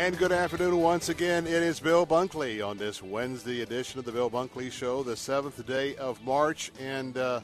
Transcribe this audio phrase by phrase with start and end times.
[0.00, 1.46] And good afternoon once again.
[1.46, 5.66] It is Bill Bunkley on this Wednesday edition of the Bill Bunkley Show, the seventh
[5.66, 6.72] day of March.
[6.80, 7.40] And uh,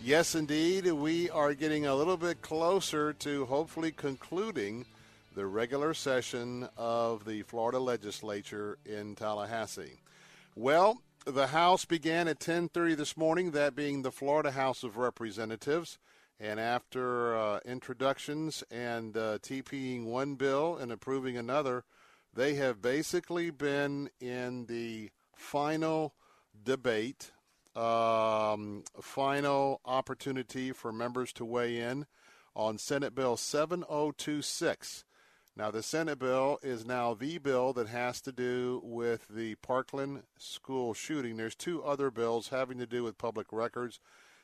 [0.00, 4.86] yes, indeed, we are getting a little bit closer to hopefully concluding
[5.34, 9.98] the regular session of the Florida Legislature in Tallahassee.
[10.54, 15.98] Well, the House began at 10:30 this morning, that being the Florida House of Representatives.
[16.38, 21.82] And after uh, introductions and uh, TPing one bill and approving another,
[22.36, 26.14] they have basically been in the final
[26.64, 27.32] debate,
[27.74, 32.06] um, final opportunity for members to weigh in
[32.54, 35.04] on Senate Bill 7026.
[35.56, 40.24] Now, the Senate bill is now the bill that has to do with the Parkland
[40.38, 41.38] school shooting.
[41.38, 43.98] There's two other bills having to do with public records.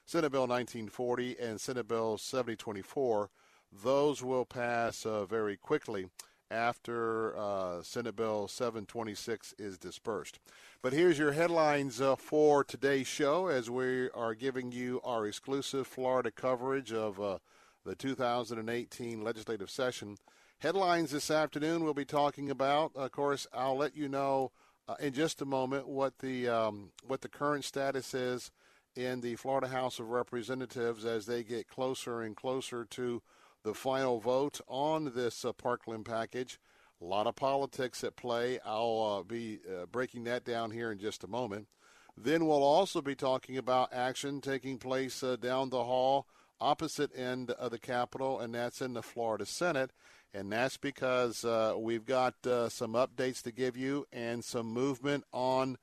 [0.07, 3.29] Senate Bill 1940 and Senate Bill 7024.
[3.71, 6.07] Those will pass uh, very quickly
[6.53, 10.39] after uh, Senate Bill 726 is dispersed.
[10.83, 15.87] But here's your headlines uh, for today's show as we are giving you our exclusive
[15.87, 17.39] Florida coverage of uh,
[17.85, 20.17] the 2018 legislative session.
[20.59, 22.93] Headlines this afternoon we'll be talking about.
[22.95, 24.53] Of course, I'll let you know
[24.87, 28.51] uh, in just a moment what the um, what the current status is
[28.95, 33.23] in the Florida House of Representatives as they get closer and closer to
[33.63, 36.59] the final vote on this uh, Parkland package.
[37.01, 38.59] A lot of politics at play.
[38.65, 41.69] I'll uh, be uh, breaking that down here in just a moment.
[42.17, 46.27] Then we'll also be talking about action taking place uh, down the hall,
[46.61, 49.91] opposite end of the Capitol, and that's in the Florida Senate.
[50.35, 55.25] And that's because uh, we've got uh, some updates to give you and some movement
[55.33, 55.79] on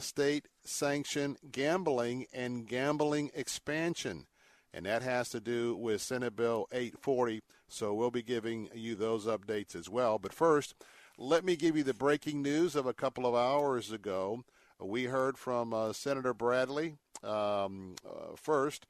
[0.00, 4.26] state sanctioned gambling and gambling expansion.
[4.74, 7.42] And that has to do with Senate Bill 840.
[7.68, 10.18] So we'll be giving you those updates as well.
[10.18, 10.74] But first,
[11.16, 14.44] let me give you the breaking news of a couple of hours ago.
[14.80, 18.86] We heard from uh, Senator Bradley um, uh, first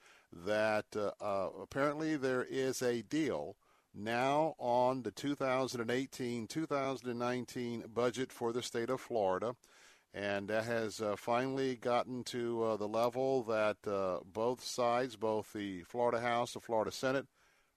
[0.46, 3.54] that uh, uh apparently there is a deal
[3.94, 9.54] now on the 2018 2019 budget for the state of Florida
[10.14, 15.52] and that has uh, finally gotten to uh, the level that uh, both sides, both
[15.52, 17.26] the Florida House, the Florida Senate,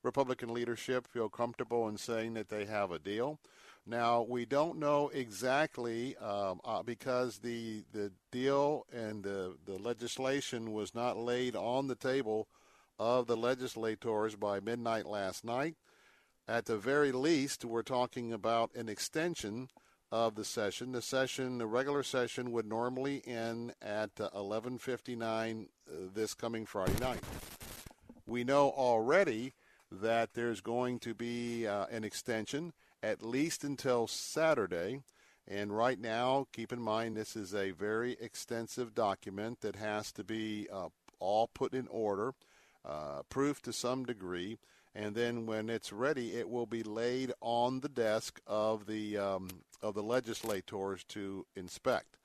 [0.03, 3.39] Republican leadership feel comfortable in saying that they have a deal.
[3.87, 10.73] Now we don't know exactly um, uh, because the the deal and the the legislation
[10.73, 12.47] was not laid on the table
[12.99, 15.75] of the legislators by midnight last night.
[16.47, 19.69] At the very least, we're talking about an extension
[20.11, 20.91] of the session.
[20.91, 27.23] The session, the regular session, would normally end at 11:59 uh, this coming Friday night.
[28.25, 29.53] We know already
[29.91, 35.01] that there's going to be uh, an extension at least until Saturday.
[35.47, 40.23] And right now, keep in mind this is a very extensive document that has to
[40.23, 40.89] be uh,
[41.19, 42.33] all put in order,
[42.83, 44.57] uh, proof to some degree
[44.97, 49.47] and then when it's ready, it will be laid on the desk of the um,
[49.83, 52.17] of the legislators to inspect.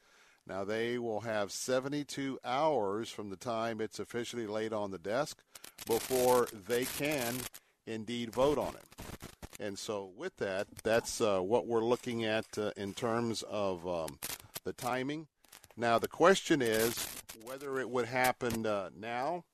[0.47, 5.43] Now they will have 72 hours from the time it's officially laid on the desk
[5.87, 7.35] before they can
[7.87, 9.61] indeed vote on it.
[9.61, 14.19] And so with that, that's uh, what we're looking at uh, in terms of um,
[14.65, 15.27] the timing.
[15.77, 17.07] Now the question is
[17.45, 19.45] whether it would happen uh, now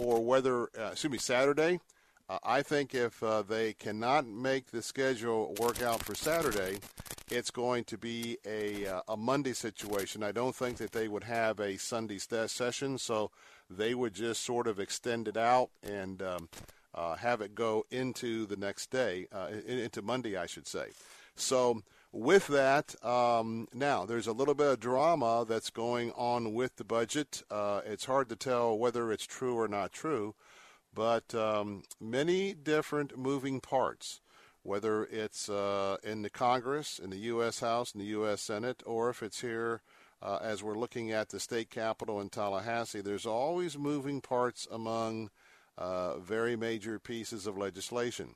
[0.00, 1.80] or whether, uh, excuse me, Saturday
[2.28, 6.78] uh, I think if uh, they cannot make the schedule work out for Saturday,
[7.30, 10.22] it's going to be a, uh, a Monday situation.
[10.22, 13.30] I don't think that they would have a Sunday session, so
[13.70, 16.48] they would just sort of extend it out and um,
[16.94, 20.86] uh, have it go into the next day, uh, into Monday, I should say.
[21.36, 26.76] So, with that, um, now there's a little bit of drama that's going on with
[26.76, 27.42] the budget.
[27.50, 30.34] Uh, it's hard to tell whether it's true or not true
[30.98, 34.20] but um, many different moving parts.
[34.64, 37.60] whether it's uh, in the Congress, in the U.S.
[37.60, 38.42] House, in the U.S.
[38.42, 39.80] Senate, or if it's here
[40.20, 43.00] uh, as we're looking at the state capitol in Tallahassee.
[43.00, 45.30] There's always moving parts among
[45.78, 48.34] uh, very major pieces of legislation.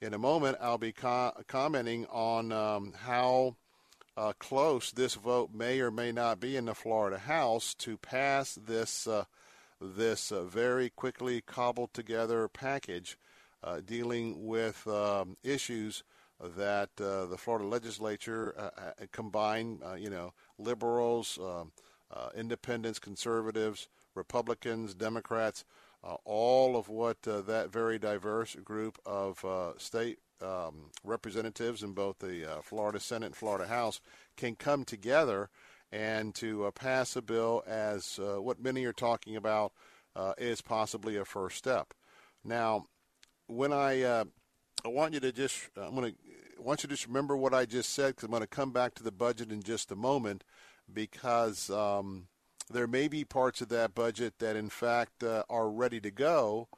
[0.00, 3.56] In a moment, I'll be co- commenting on um, how
[4.16, 8.54] uh, close this vote may or may not be in the Florida House to pass
[8.54, 9.24] this uh,
[9.80, 13.18] this uh, very quickly cobbled together package
[13.62, 16.02] uh, dealing with um, issues
[16.40, 21.72] that uh, the Florida legislature uh, combined, you know, liberals, um,
[22.34, 25.64] independents, conservatives, Republicans, Democrats,
[26.24, 29.44] all of what that very diverse group of
[29.78, 34.00] state um, representatives in both the uh, Florida Senate and Florida House
[34.36, 35.48] can come together
[35.92, 39.72] and to uh, pass a bill as uh, what many are talking about
[40.14, 41.94] uh, is possibly a first step.
[42.44, 42.86] Now,
[43.46, 44.04] when I
[44.84, 47.64] I want you to just I'm going to want you to just remember what I
[47.64, 50.44] just said because I'm going to come back to the budget in just a moment
[50.92, 52.28] because um,
[52.70, 56.68] there may be parts of that budget that in fact uh, are ready to go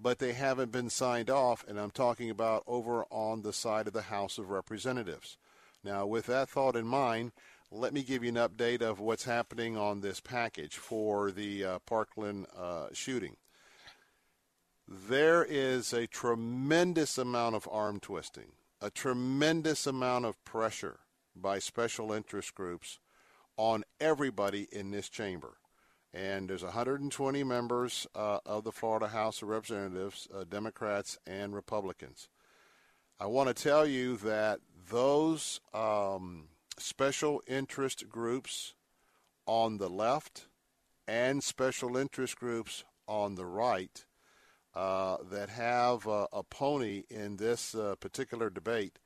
[0.00, 3.92] but they haven't been signed off, and I'm talking about over on the side of
[3.92, 5.36] the House of Representatives.
[5.82, 7.32] Now, with that thought in mind,
[7.70, 11.78] let me give you an update of what's happening on this package for the uh,
[11.80, 13.36] Parkland uh, shooting.
[14.86, 21.00] There is a tremendous amount of arm twisting, a tremendous amount of pressure
[21.36, 22.98] by special interest groups
[23.56, 25.58] on everybody in this chamber
[26.14, 32.28] and there's 120 members uh, of the Florida House of Representatives, uh, Democrats and Republicans.
[33.20, 34.60] I want to tell you that
[34.90, 36.44] those um,
[36.78, 38.74] special interest groups
[39.46, 40.46] on the left
[41.06, 44.04] and special interest groups on the right
[44.74, 48.98] uh, that have a pony in this uh, particular debate,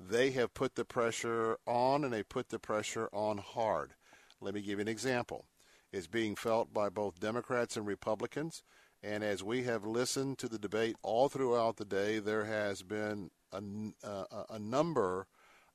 [0.00, 3.94] they have put the pressure on and they put the pressure on hard.
[4.40, 5.46] Let me give you an example
[5.92, 8.62] It's being felt by both Democrats and Republicans.
[9.02, 13.30] And as we have listened to the debate all throughout the day, there has been
[13.52, 13.60] a,
[14.02, 15.26] a, a number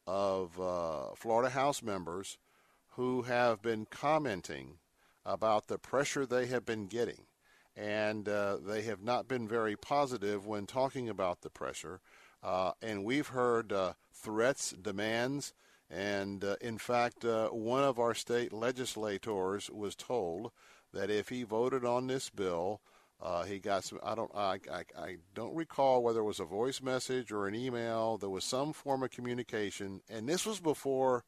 [0.05, 2.37] of uh, Florida House members
[2.95, 4.77] who have been commenting
[5.25, 7.25] about the pressure they have been getting.
[7.75, 12.01] And uh, they have not been very positive when talking about the pressure.
[12.43, 15.53] Uh, and we've heard uh, threats, demands,
[15.89, 20.51] and uh, in fact, uh, one of our state legislators was told
[20.93, 22.81] that if he voted on this bill,
[23.23, 23.99] uh, he got some.
[24.03, 24.31] I don't.
[24.35, 28.17] I, I, I don't recall whether it was a voice message or an email.
[28.17, 31.23] There was some form of communication, and this was before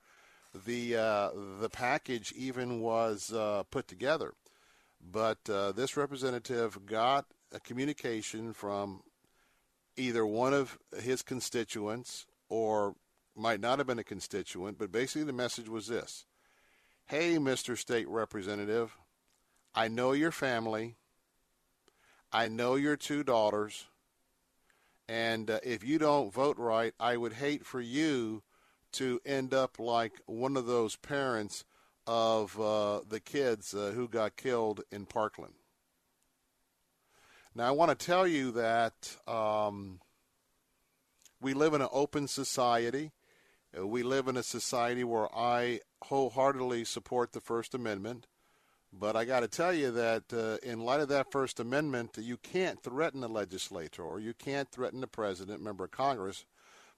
[0.66, 1.30] the uh,
[1.62, 4.34] the package even was uh, put together.
[5.10, 9.02] But uh, this representative got a communication from
[9.96, 12.96] either one of his constituents or
[13.38, 16.26] might not have been a constituent, but basically the message was this
[17.06, 17.78] Hey, Mr.
[17.78, 18.98] State Representative,
[19.74, 20.98] I know your family.
[22.36, 23.86] I know your two daughters.
[25.08, 28.44] And uh, if you don't vote right, I would hate for you
[28.94, 31.64] to end up like one of those parents
[32.06, 35.54] of uh, the kids uh, who got killed in Parkland.
[37.56, 40.02] Now, I want to tell you that um,
[41.40, 43.14] we live in an open society.
[43.78, 48.28] Uh, we live in a society where I wholeheartedly support the First Amendment.
[48.98, 52.38] But I got to tell you that uh, in light of that First Amendment, you
[52.38, 56.46] can't threaten a legislator or you can't threaten the president, member of Congress.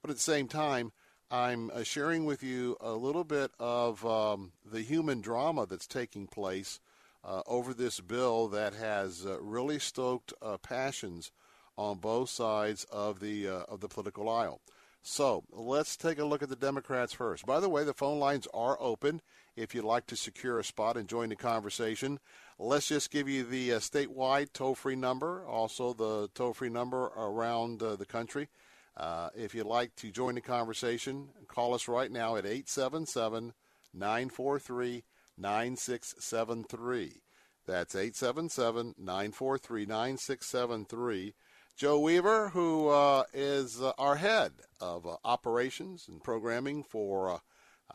[0.01, 0.91] But at the same time,
[1.31, 6.27] I'm uh, sharing with you a little bit of um, the human drama that's taking
[6.27, 6.79] place
[7.25, 11.31] uh, over this bill that has uh, really stoked uh, passions
[11.77, 14.61] on both sides of the of the political aisle.
[15.03, 17.45] So let's take a look at the Democrats first.
[17.45, 19.21] By the way, the phone lines are open
[19.57, 22.19] if you'd like to secure a spot and join the conversation.
[22.59, 27.05] Let's just give you the uh, statewide toll free number, also the toll free number
[27.17, 28.47] around uh, the country.
[28.95, 33.53] Uh, if you'd like to join the conversation, call us right now at 877
[33.93, 35.03] 943
[35.37, 37.21] 9673.
[37.65, 41.33] That's 877 943 9673.
[41.77, 47.37] Joe Weaver, who uh, is uh, our head of uh, operations and programming for uh,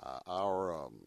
[0.01, 1.01] uh, our um,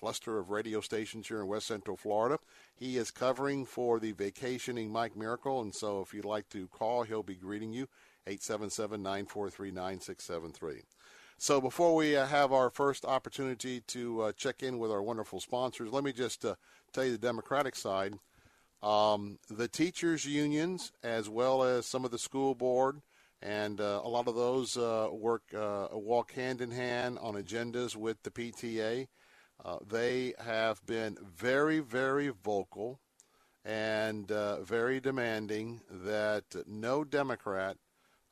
[0.00, 2.38] cluster of radio stations here in West Central Florida.
[2.74, 7.02] He is covering for the vacationing Mike Miracle, and so if you'd like to call,
[7.02, 7.86] he'll be greeting you
[8.26, 10.82] 877 943 9673.
[11.36, 15.92] So before we uh, have our first opportunity to check in with our wonderful sponsors,
[15.92, 16.44] let me just
[16.92, 18.14] tell you the Democratic side.
[18.82, 23.02] Um, the teachers' unions, as well as some of the school board,
[23.42, 27.96] and uh, a lot of those uh, work uh, walk hand in hand on agendas
[27.96, 29.06] with the PTA.
[29.64, 33.00] Uh, they have been very, very vocal
[33.64, 37.76] and uh, very demanding that no Democrat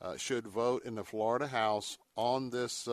[0.01, 2.87] uh, should vote in the Florida House on this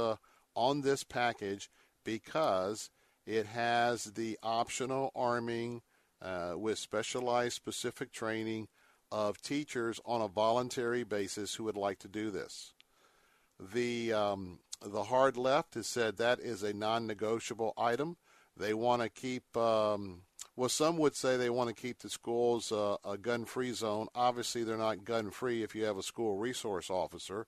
[0.55, 1.71] on this package
[2.05, 2.91] because
[3.27, 5.83] it has the optional arming
[6.57, 8.69] with specialized specific training
[9.11, 12.73] of teachers on a voluntary basis who would like to do this.
[13.59, 18.17] The um, the hard left has said that is a non-negotiable item.
[18.57, 19.57] They want to keep.
[19.57, 20.23] Um,
[20.57, 24.09] well, some would say they want to keep the schools uh, a gun-free zone.
[24.15, 27.47] Obviously, they're not gun-free if you have a school resource officer.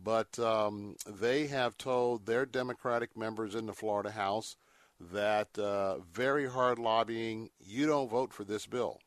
[0.00, 4.56] But um, they have told their Democratic members in the Florida House
[5.00, 7.50] that uh, very hard lobbying.
[7.58, 9.00] You don't vote for this bill.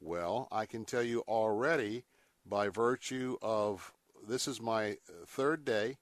[0.00, 2.04] Well, I can tell you already
[2.44, 3.92] by virtue of
[4.26, 4.96] this is my
[5.26, 5.96] third day.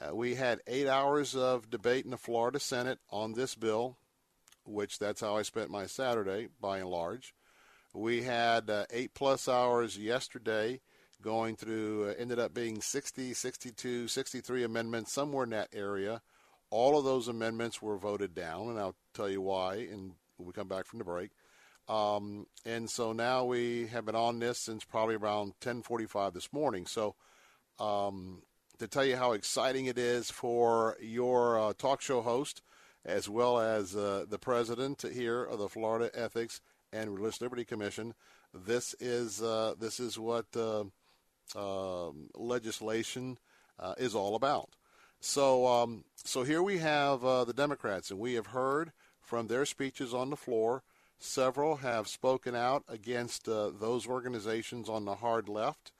[0.00, 3.96] Uh, we had eight hours of debate in the Florida Senate on this bill,
[4.64, 7.34] which that's how I spent my Saturday by and large.
[7.92, 10.80] We had uh, eight plus hours yesterday
[11.22, 16.20] going through, uh, ended up being 60, 62, 63 amendments, somewhere in that area.
[16.70, 20.52] All of those amendments were voted down, and I'll tell you why and when we
[20.52, 21.30] come back from the break.
[21.88, 26.86] Um, and so now we have been on this since probably around 10:45 this morning.
[26.86, 27.14] So
[27.78, 28.42] um,
[28.78, 32.62] to tell you how exciting it is for your uh, talk show host,
[33.04, 36.60] as well as uh, the president here of the Florida Ethics
[36.92, 38.14] and Religious Liberty Commission,
[38.52, 40.84] this is uh, this is what uh,
[41.56, 43.38] um, legislation
[43.78, 44.76] uh, is all about.
[45.20, 49.66] So um, so here we have uh, the Democrats, and we have heard from their
[49.66, 50.82] speeches on the floor.
[51.18, 55.92] Several have spoken out against uh, those organizations on the hard left,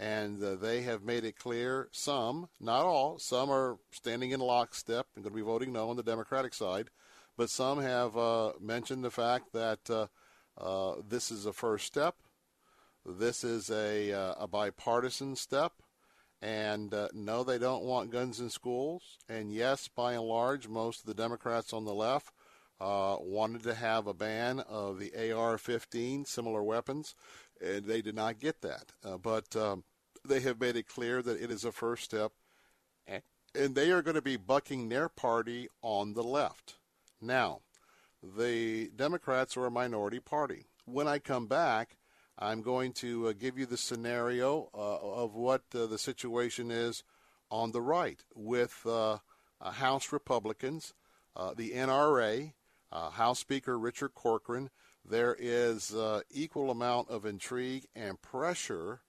[0.00, 5.06] and uh, they have made it clear some, not all, some are standing in lockstep
[5.14, 6.88] and going to be voting no on the Democratic side,
[7.36, 10.06] but some have uh, mentioned the fact that uh,
[10.58, 12.14] uh, this is a first step.
[13.04, 15.72] This is a, uh, a bipartisan step.
[16.42, 19.18] And no, they don't want guns in schools.
[19.28, 22.32] And yes, by and large, most of the Democrats on the left
[22.80, 27.14] uh, wanted to have a ban of the AR-15, similar weapons,
[27.60, 28.92] and they did not get that.
[29.04, 29.84] Uh, but um,
[30.24, 32.32] they have made it clear that it is a first step,
[33.06, 36.76] and they are going to be bucking their party on the left.
[37.20, 37.60] Now,
[38.22, 40.66] the Democrats are a minority party.
[40.84, 41.96] When I come back,
[42.38, 47.02] I'm going to uh, give you the scenario uh, of what uh, the situation is
[47.50, 49.18] on the right with uh,
[49.60, 50.94] House Republicans,
[51.56, 52.52] the NRA,
[52.92, 54.70] uh, House Speaker Richard Corcoran,
[55.04, 59.00] there is uh, equal amount of intrigue and pressure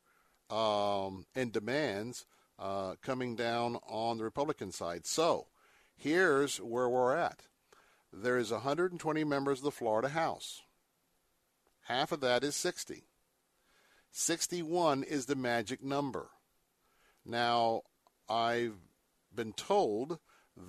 [0.52, 2.26] um, and demands
[2.60, 5.06] uh, coming down on the Republican side.
[5.06, 5.48] So
[5.96, 7.44] here's where we're at.
[8.14, 10.62] There is 120 members of the Florida House.
[11.86, 13.04] Half of that is 60.
[14.12, 16.30] 61 is the magic number.
[17.26, 17.82] Now,
[18.30, 18.76] I've
[19.34, 20.20] been told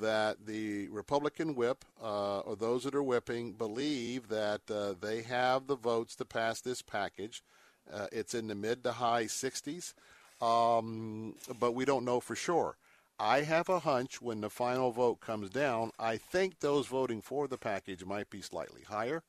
[0.01, 5.67] that the Republican whip, uh, or those that are whipping, believe that uh, they have
[5.67, 7.43] the votes to pass this package.
[7.91, 9.95] Uh, it's in the mid to high 60s,
[10.41, 12.77] um, but we don't know for sure.
[13.19, 17.47] I have a hunch when the final vote comes down, I think those voting for
[17.47, 19.23] the package might be slightly higher,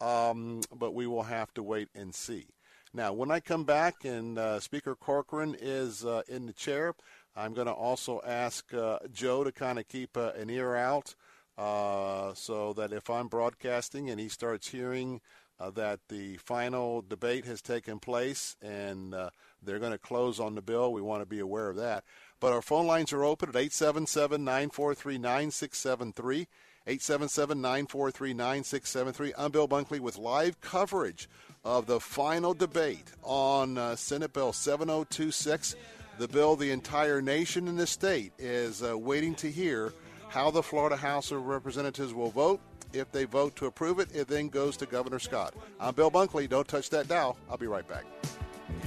[0.00, 2.46] um, but we will have to wait and see.
[2.92, 6.94] Now, when I come back and uh, Speaker Corcoran is uh, in the chair,
[7.34, 11.16] I'm going to also ask uh, Joe to kind of keep uh, an ear out
[11.58, 15.20] uh, so that if I'm broadcasting and he starts hearing
[15.60, 19.30] uh, that the final debate has taken place and uh,
[19.62, 22.04] they're going to close on the bill, we want to be aware of that.
[22.40, 26.48] But our phone lines are open at 877 943 9673.
[26.86, 29.32] 877 943 9673.
[29.38, 31.28] I'm Bill Bunkley with live coverage
[31.64, 35.76] of the final debate on uh, Senate Bill 7026
[36.18, 39.92] the bill the entire nation and the state is uh, waiting to hear
[40.28, 42.60] how the Florida House of Representatives will vote.
[42.94, 45.52] If they vote to approve it, it then goes to Governor Scott.
[45.80, 46.48] I'm Bill Bunkley.
[46.48, 47.36] Don't touch that dial.
[47.50, 48.04] I'll be right back.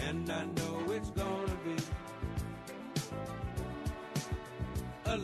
[0.08, 1.76] And I know it's going to be
[5.06, 5.18] a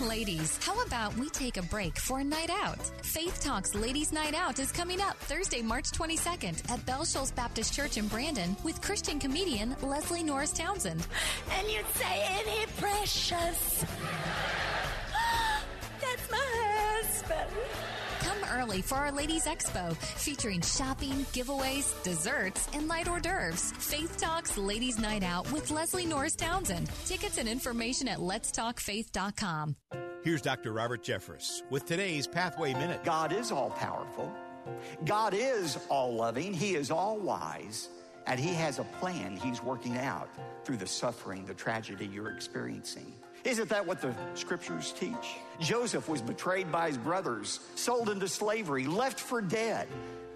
[0.00, 2.80] Ladies, how about we take a break for a night out?
[3.02, 7.74] Faith Talks Ladies Night Out is coming up Thursday, March 22nd at Bell Shoals Baptist
[7.74, 11.06] Church in Brandon with Christian comedian Leslie Norris Townsend.
[11.50, 13.84] And you'd say, Ain't precious?
[17.30, 17.52] That's.
[18.20, 23.72] Come early for our Ladies Expo featuring shopping, giveaways, desserts, and light hors d'oeuvres.
[23.78, 26.90] Faith Talks Ladies Night Out with Leslie Norris Townsend.
[27.06, 29.76] Tickets and information at letstalkfaith.com.
[30.22, 30.72] Here's Dr.
[30.72, 33.02] Robert Jeffress with today's Pathway Minute.
[33.04, 34.30] God is all powerful.
[35.06, 36.52] God is all loving.
[36.52, 37.88] He is all wise.
[38.26, 40.28] And He has a plan He's working out
[40.64, 43.14] through the suffering, the tragedy you're experiencing.
[43.44, 45.36] Isn't that what the scriptures teach?
[45.60, 49.88] Joseph was betrayed by his brothers, sold into slavery, left for dead.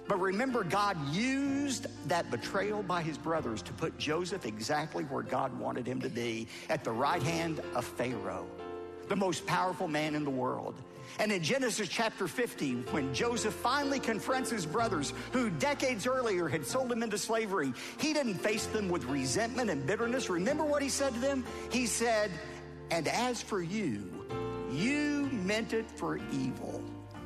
[0.07, 5.59] But remember, God used that betrayal by his brothers to put Joseph exactly where God
[5.59, 8.47] wanted him to be at the right hand of Pharaoh,
[9.09, 10.75] the most powerful man in the world.
[11.19, 16.67] And in Genesis chapter 50, when Joseph finally confronts his brothers who decades earlier had
[16.67, 20.29] sold him into slavery, he didn't face them with resentment and bitterness.
[20.29, 21.45] Remember what he said to them?
[21.71, 22.31] He said,
[22.91, 24.27] And as for you,
[24.73, 26.83] you meant it for evil,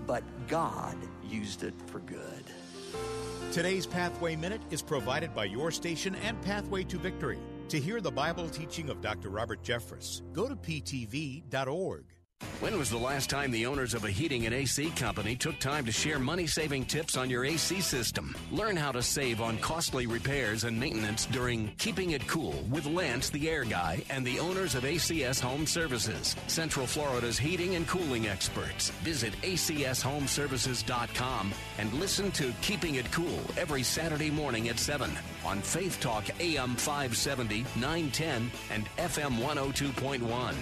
[0.07, 0.97] but God
[1.29, 2.45] used it for good.
[3.53, 7.39] Today's Pathway Minute is provided by your station and Pathway to Victory.
[7.71, 9.29] To hear the Bible teaching of Dr.
[9.31, 12.05] Robert Jeffress, go to ptv.org.
[12.61, 15.85] When was the last time the owners of a heating and AC company took time
[15.85, 18.37] to share money saving tips on your AC system?
[18.51, 23.31] Learn how to save on costly repairs and maintenance during Keeping It Cool with Lance,
[23.31, 28.27] the air guy, and the owners of ACS Home Services, Central Florida's heating and cooling
[28.27, 28.91] experts.
[29.03, 35.13] Visit acshomeservices.com and listen to Keeping It Cool every Saturday morning at 7
[35.45, 40.57] on Faith Talk AM 570, 910, and FM 102.1.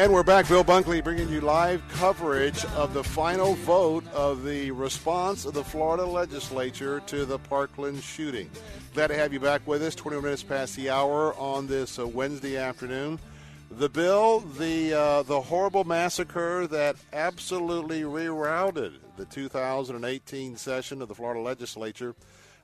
[0.00, 0.48] And we're back.
[0.48, 5.62] Bill Bunkley bringing you live coverage of the final vote of the response of the
[5.62, 8.48] Florida legislature to the Parkland shooting.
[8.94, 9.94] Glad to have you back with us.
[9.94, 13.18] 20 minutes past the hour on this uh, Wednesday afternoon.
[13.72, 21.14] The bill, the uh, the horrible massacre that absolutely rerouted the 2018 session of the
[21.14, 22.14] Florida legislature,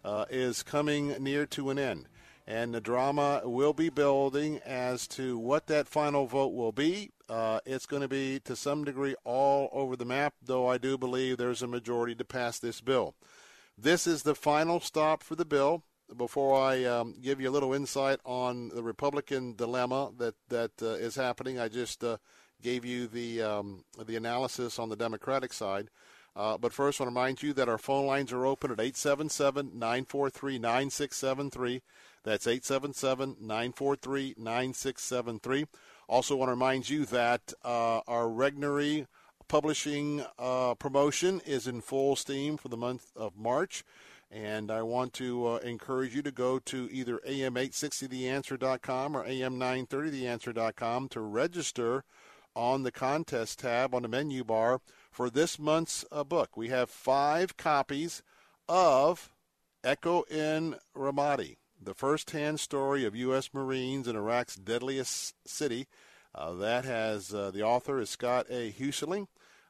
[0.07, 2.07] uh, is coming near to an end
[2.47, 7.11] and the drama will be building as to what that final vote will be.
[7.29, 10.97] Uh, it's going to be, to some degree, all over the map, though I do
[10.97, 13.15] believe there's a majority to pass this bill.
[13.77, 15.83] This is the final stop for the bill.
[16.17, 20.91] Before I um, give you a little insight on the Republican dilemma that that uh,
[20.91, 22.19] is happening, I just uh,
[22.63, 25.91] gave you the um, the analysis on the Democratic side.
[26.37, 28.79] Uh, but first, I want to remind you that our phone lines are open at
[28.79, 31.83] 877 943 9673.
[32.27, 35.67] That's 877 943 9673.
[36.09, 39.07] Also, want to remind you that uh, our Regnery
[39.47, 43.85] publishing uh, promotion is in full steam for the month of March.
[44.29, 51.21] And I want to uh, encourage you to go to either am860theanswer.com or am930theanswer.com to
[51.21, 52.03] register
[52.57, 54.81] on the contest tab on the menu bar
[55.13, 56.57] for this month's uh, book.
[56.57, 58.25] We have five copies
[58.69, 59.33] of
[59.85, 63.51] Echo in Ramadi the first-hand story of U.S.
[63.53, 65.87] Marines in Iraq's deadliest city.
[66.35, 68.71] Uh, that has uh, the author is Scott A.
[68.73, 69.27] Huesing,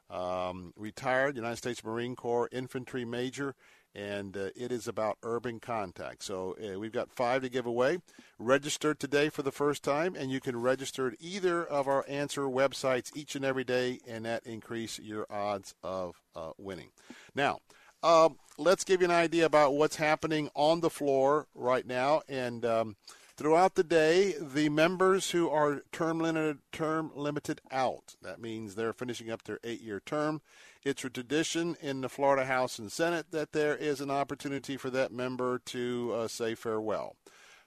[0.09, 3.55] um, retired United States Marine Corps infantry major,
[3.95, 6.23] and uh, it is about urban contact.
[6.23, 7.99] So uh, we've got five to give away.
[8.37, 12.43] Register today for the first time, and you can register at either of our answer
[12.43, 16.89] websites each and every day, and that increase your odds of uh, winning.
[17.33, 17.59] Now.
[18.03, 22.21] Uh, let's give you an idea about what's happening on the floor right now.
[22.29, 22.95] And um,
[23.35, 28.93] throughout the day, the members who are term limited, term limited out, that means they're
[28.93, 30.41] finishing up their eight year term.
[30.83, 34.89] It's a tradition in the Florida House and Senate that there is an opportunity for
[34.91, 37.15] that member to uh, say farewell.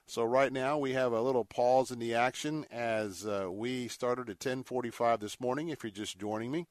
[0.07, 4.29] So right now we have a little pause in the action as uh, we started
[4.29, 5.69] at 10:45 this morning.
[5.69, 6.65] If you're just joining me,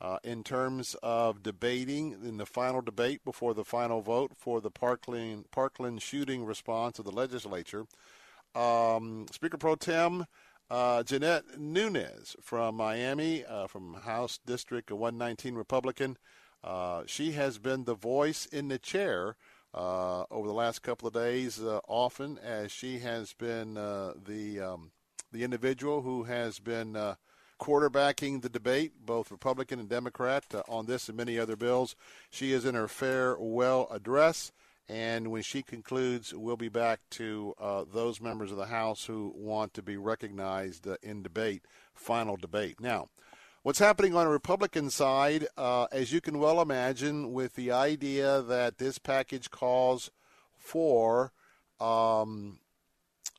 [0.00, 4.70] uh, in terms of debating in the final debate before the final vote for the
[4.70, 7.86] Parkland Parkland shooting response of the legislature.
[8.54, 10.26] Um, Speaker Pro Tem
[10.70, 16.16] uh, Jeanette Nunez from Miami, uh, from House District 119 Republican,
[16.64, 19.36] uh, she has been the voice in the chair.
[19.74, 24.90] Uh, over the last couple of days, uh, often as she has been the um,
[25.32, 26.96] the individual who has been
[27.58, 31.96] quarterbacking the debate, both Republican and Democrat, uh, on this and many other bills.
[32.30, 34.52] She is in her farewell address.
[34.88, 39.32] And when she concludes, we'll be back to uh, those members of the House who
[39.34, 41.64] want to be recognized uh, in debate,
[41.94, 42.80] final debate.
[42.80, 43.08] Now,
[43.66, 48.40] What's happening on the Republican side, uh, as you can well imagine, with the idea
[48.42, 50.12] that this package calls
[50.56, 51.32] for
[51.80, 52.60] um,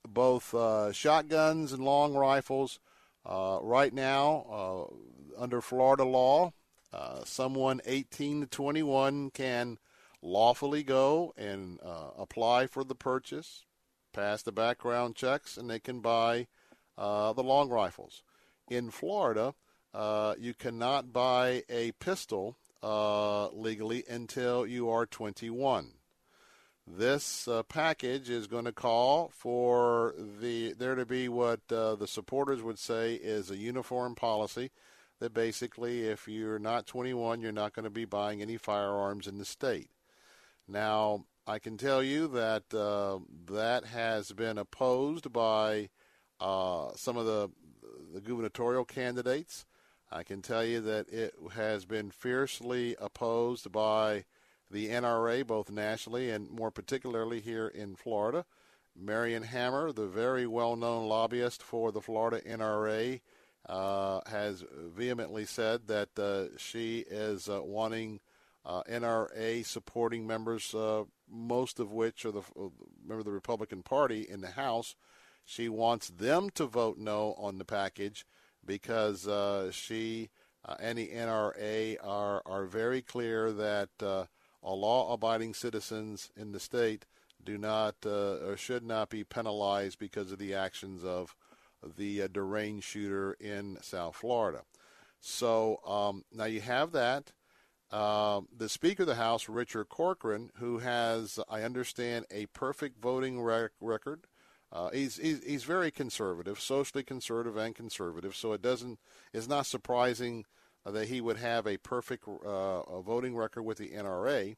[0.05, 2.81] both uh, shotguns and long rifles.
[3.27, 6.53] Uh, right now, uh, under Florida law,
[6.93, 9.77] uh, someone 18 to 21 can
[10.21, 13.65] lawfully go and uh, apply for the purchase,
[14.13, 16.47] pass the background checks, and they can buy
[16.97, 18.23] the long rifles.
[18.69, 19.53] In Florida,
[19.93, 25.93] uh, you cannot buy a pistol uh, legally until you are 21.
[26.89, 32.07] This uh, package is going to call for the there to be what uh, the
[32.07, 34.71] supporters would say is a uniform policy
[35.19, 39.37] that basically, if you're not 21, you're not going to be buying any firearms in
[39.37, 39.89] the state.
[40.65, 43.19] Now, I can tell you that uh,
[43.53, 45.89] that has been opposed by
[46.39, 47.49] uh, some of the
[48.13, 49.65] the gubernatorial candidates.
[50.09, 54.23] I can tell you that it has been fiercely opposed by
[54.69, 58.45] the NRA, both nationally and more particularly here in Florida.
[58.95, 63.21] Marion Hammer, the very well known lobbyist for the Florida NRA,
[63.67, 68.19] uh, has vehemently said that uh, she is uh, wanting
[68.65, 72.43] uh, NRA supporting members, uh, most of which are the
[73.01, 74.95] member of the Republican Party in the House.
[75.45, 78.25] She wants them to vote no on the package
[78.65, 80.29] because uh, she
[80.65, 84.27] uh, and the NRA are are very clear that
[84.63, 87.05] uh, law-abiding citizens in the state
[87.43, 91.35] do not uh, or should not be penalized because of the actions of
[91.97, 94.63] the uh, deranged shooter in South Florida.
[95.19, 97.31] So um, now you have that.
[97.89, 103.41] Uh, the Speaker of the House, Richard Corcoran, who has, I understand, a perfect voting
[103.41, 104.27] rec- record
[104.71, 108.35] uh, he's, he's he's very conservative, socially conservative and conservative.
[108.35, 108.99] So it doesn't
[109.33, 110.45] it's not surprising
[110.91, 114.55] that he would have a perfect uh, voting record with the NRA.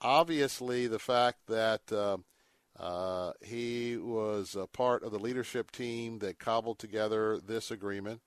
[0.00, 2.16] Obviously, the fact that uh,
[2.78, 8.20] uh, he was a part of the leadership team that cobbled together this agreement,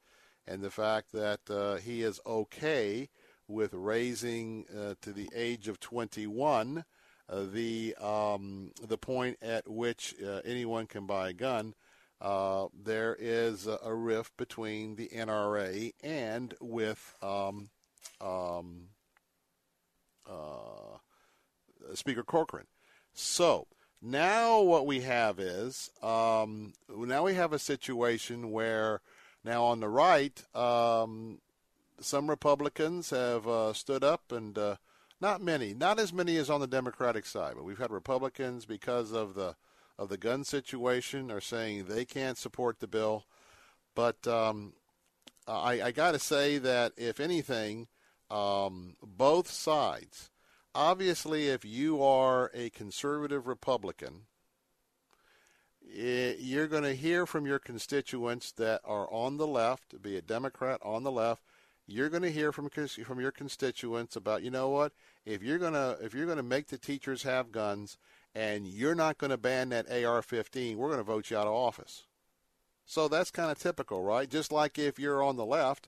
[0.48, 3.10] and the fact that uh, he is okay
[3.48, 4.66] with raising
[5.02, 6.84] to the age of 21
[7.28, 11.74] uh, the um, the point at which uh, anyone can buy a gun,
[12.26, 17.70] uh, there is a, rift between the NRA and with um,
[18.20, 18.88] um,
[20.28, 20.98] uh,
[21.94, 22.66] Speaker Corcoran.
[23.14, 23.68] So
[24.02, 29.02] now what we have is um, now we have a situation where
[29.44, 31.38] now on the right, um,
[32.00, 34.78] some Republicans have uh, stood up and uh,
[35.22, 39.12] not many, not as many as on the Democratic side, but we've had Republicans because
[39.12, 39.56] of the
[39.98, 43.26] of the gun situation are saying they can't support the bill.
[43.96, 44.74] But um,
[45.48, 47.88] I, I got to say that if anything,
[48.30, 50.30] um, both sides,
[50.74, 54.24] obviously, if you are a conservative Republican,
[55.82, 60.22] it, you're going to hear from your constituents that are on the left, be a
[60.22, 61.44] Democrat on the left,
[61.88, 64.92] you're going to hear from from your constituents about you know what
[65.26, 67.98] if you're going to if you're going to make the teachers have guns
[68.36, 71.54] and you're not going to ban that AR-15 we're going to vote you out of
[71.54, 72.04] office
[72.86, 75.88] so that's kind of typical right just like if you're on the left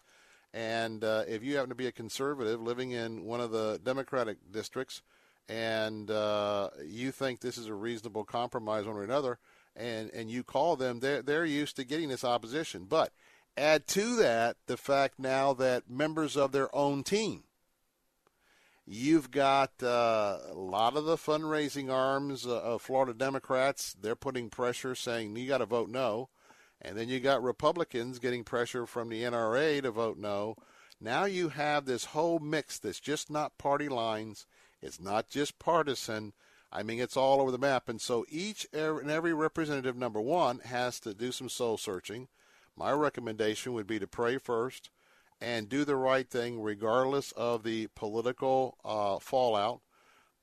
[0.54, 4.38] and uh, if you happen to be a conservative living in one of the democratic
[4.52, 5.02] districts
[5.50, 9.38] and uh, you think this is a reasonable compromise one or another
[9.76, 13.12] and and you call them they're they're used to getting this opposition but
[13.58, 17.44] Add to that the fact now that members of their own team.
[18.90, 23.94] You've got uh, a lot of the fundraising arms uh, of Florida Democrats.
[24.00, 26.30] They're putting pressure, saying you got to vote no,
[26.82, 30.56] and then you got Republicans getting pressure from the NRA to vote no.
[31.02, 34.46] Now you have this whole mix that's just not party lines.
[34.82, 36.32] It's not just partisan.
[36.72, 37.90] I mean, it's all over the map.
[37.90, 42.30] And so each and every representative, number one, has to do some soul searching
[42.78, 44.92] my recommendation would be to pray first
[45.40, 49.82] and do the right thing regardless of the political uh, fallout.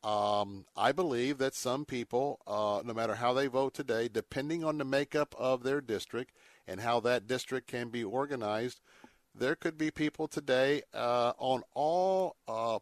[0.03, 4.77] Um, I believe that some people, uh, no matter how they vote today, depending on
[4.77, 6.33] the makeup of their district
[6.67, 8.81] and how that district can be organized,
[9.35, 12.79] there could be people today uh, on all uh,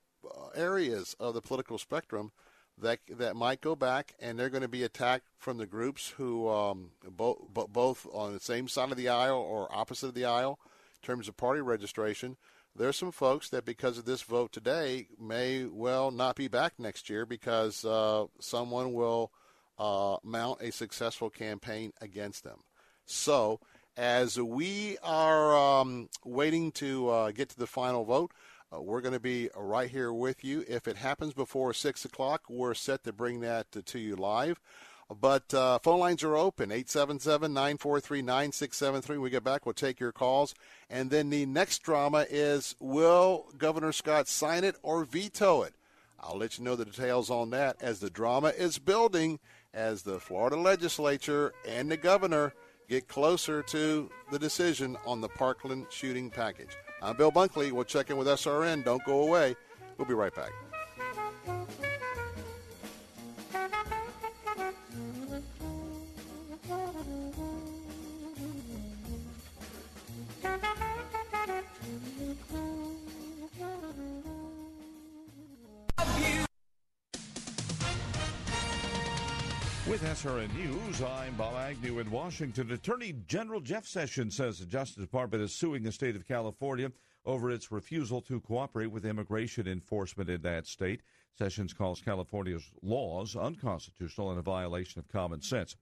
[0.55, 2.33] areas of the political spectrum
[2.79, 6.49] that that might go back, and they're going to be attacked from the groups who
[6.49, 7.39] um, both
[7.73, 10.59] both on the same side of the aisle or opposite of the aisle
[11.03, 12.37] terms of party registration.
[12.75, 17.11] There's some folks that because of this vote today may well not be back next
[17.11, 19.31] year because uh, someone will
[19.79, 22.61] uh, mount a successful campaign against them.
[23.05, 23.61] So
[23.97, 28.33] As we are um, waiting to uh, get to the final vote,
[28.75, 30.65] uh, we're going to be right here with you.
[30.67, 34.59] If it happens before 6 o'clock, we're set to bring that to, to you live.
[35.21, 39.19] But uh, phone lines are open 877 943 9673.
[39.19, 40.55] We get back, we'll take your calls.
[40.89, 45.75] And then the next drama is will Governor Scott sign it or veto it?
[46.21, 49.41] I'll let you know the details on that as the drama is building
[49.75, 52.55] as the Florida legislature and the governor
[52.89, 56.77] get closer to the decision on the Parkland shooting package.
[57.01, 57.73] I'm Bill Bunkley.
[57.73, 58.85] We'll check in with SRN.
[58.85, 59.57] Don't go away.
[59.97, 60.53] We'll be right back.
[80.03, 82.73] With SRN News, I'm Bob Agnew in Washington.
[82.73, 86.91] Attorney General Jeff Sessions says the Justice Department is suing the state of California
[87.25, 91.03] over its refusal to cooperate with immigration enforcement in that state.
[91.39, 95.77] Sessions calls California's laws unconstitutional and a violation of common sense.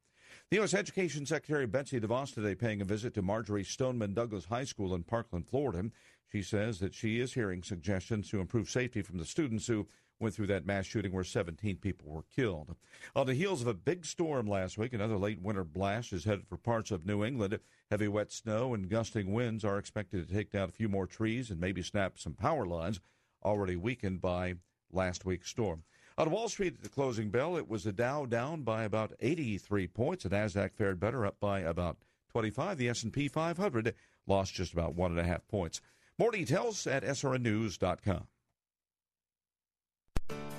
[0.51, 0.75] The U.S.
[0.75, 5.03] Education Secretary Betsy DeVos today paying a visit to Marjory Stoneman Douglas High School in
[5.03, 5.91] Parkland, Florida.
[6.31, 9.87] She says that she is hearing suggestions to improve safety from the students who
[10.21, 12.77] went through that mass shooting where 17 people were killed.
[13.17, 16.47] On the heels of a big storm last week, another late winter blast is headed
[16.47, 17.59] for parts of New England.
[17.91, 21.51] Heavy wet snow and gusting winds are expected to take down a few more trees
[21.51, 23.01] and maybe snap some power lines
[23.43, 24.55] already weakened by
[24.93, 25.83] last week's storm.
[26.19, 29.87] On Wall Street at the closing bell, it was the Dow down by about 83
[29.87, 30.25] points.
[30.25, 31.97] The Nasdaq fared better, up by about
[32.31, 32.77] 25.
[32.77, 33.95] The S&P 500
[34.27, 35.81] lost just about one and a half points.
[36.19, 38.27] More details at srnnews.com.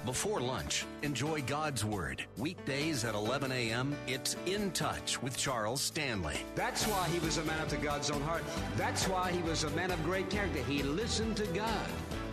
[0.06, 2.26] Before lunch, enjoy God's Word.
[2.36, 6.38] Weekdays at 11 a.m., it's In Touch with Charles Stanley.
[6.56, 8.44] That's why he was a man after God's own heart.
[8.78, 10.64] That's why he was a man of great character.
[10.64, 11.88] He listened to God.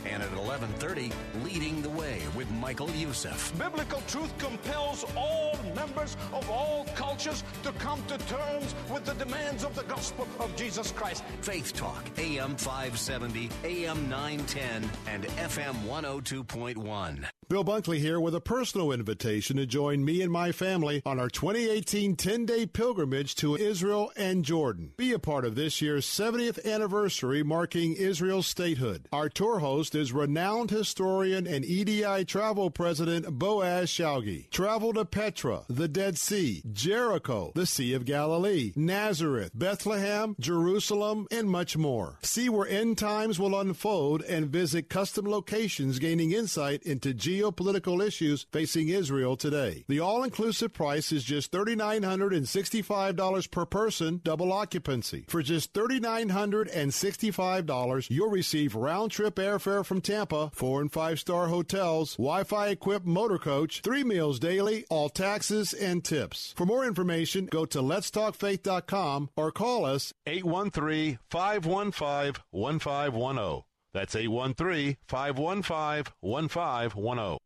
[0.04, 1.12] And at 11:30,
[1.44, 3.52] leading the way with Michael Youssef.
[3.58, 9.64] Biblical truth compels all members of all cultures to come to terms with the demands
[9.64, 11.24] of the gospel of Jesus Christ.
[11.40, 17.28] Faith Talk, AM 570, AM 910, and FM 102.1.
[17.48, 21.30] Bill Bunkley here with a personal invitation to join me and my family on our
[21.30, 24.92] 2018 10 day pilgrimage to Israel and Jordan.
[24.98, 29.08] Be a part of this year's 70th anniversary marking Israel's statehood.
[29.14, 34.50] Our tour host is renowned historian and EDI travel president Boaz Shalgi.
[34.50, 41.48] Travel to Petra, the Dead Sea, Jericho, the Sea of Galilee, Nazareth, Bethlehem, Jerusalem, and
[41.48, 42.18] much more.
[42.22, 48.46] See where end times will unfold and visit custom locations gaining insight into geopolitical issues
[48.52, 49.84] facing Israel today.
[49.88, 55.24] The all inclusive price is just $3,965 per person, double occupancy.
[55.28, 59.38] For just $3,965, you'll receive round trip
[59.84, 64.84] from Tampa, four and five star hotels, Wi Fi equipped motor coach, three meals daily,
[64.90, 66.54] all taxes and tips.
[66.56, 73.67] For more information, go to letstalkfaith.com or call us 813 515 1510.
[73.94, 77.38] That's 813 515 1510.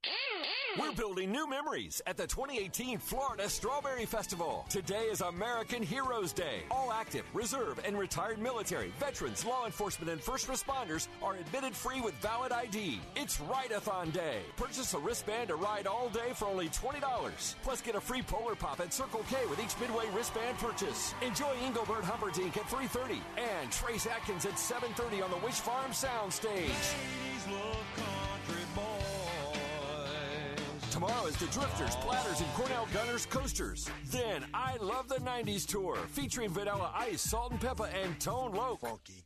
[0.78, 4.64] We're building new memories at the 2018 Florida Strawberry Festival.
[4.70, 6.62] Today is American Heroes Day.
[6.70, 12.00] All active, reserve, and retired military, veterans, law enforcement, and first responders are admitted free
[12.00, 13.00] with valid ID.
[13.16, 14.38] It's Rideathon Day.
[14.56, 17.54] Purchase a wristband to ride all day for only $20.
[17.62, 21.12] Plus, get a free Polar Pop at Circle K with each Midway wristband purchase.
[21.20, 25.92] Enjoy Engelbert Humperdinck at 3.30 and Trace Atkins at 7.30 on the Wish Farm
[26.42, 27.31] Soundstage.
[31.02, 33.90] Tomorrow is the Drifters, Platters, and Cornell Gunter's Coasters.
[34.12, 38.82] Then I Love the 90s Tour, featuring Vanilla Ice, Salt-N-Pepa, and Tone Loc.
[38.82, 39.24] Funky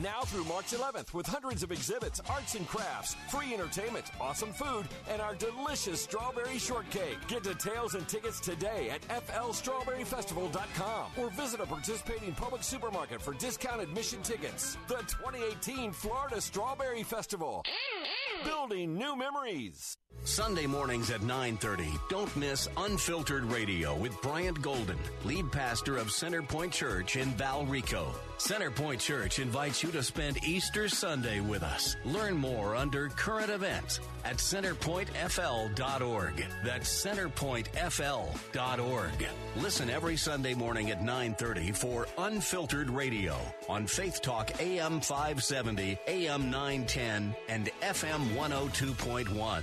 [0.00, 4.86] Now through March 11th with hundreds of exhibits, arts and crafts, free entertainment, awesome food,
[5.10, 7.18] and our delicious strawberry shortcake.
[7.26, 13.82] Get details and tickets today at flstrawberryfestival.com or visit a participating Publix supermarket for discount
[13.82, 14.78] admission tickets.
[14.86, 17.64] The 2018 Florida Strawberry Festival.
[17.66, 18.44] Mm-hmm.
[18.44, 19.96] Building new memories.
[20.24, 21.98] Sunday mornings at 9:30.
[22.10, 28.08] Don't miss Unfiltered Radio with Bryant Golden, lead pastor of Centerpoint Church in Valrico.
[28.36, 31.96] Centerpoint Church invites you to spend Easter Sunday with us.
[32.04, 36.46] Learn more under current events at centerpointfl.org.
[36.62, 39.28] That's centerpointfl.org.
[39.56, 43.38] Listen every Sunday morning at 9:30 for Unfiltered Radio
[43.70, 49.62] on Faith Talk AM 570, AM 910, and FM 102.1.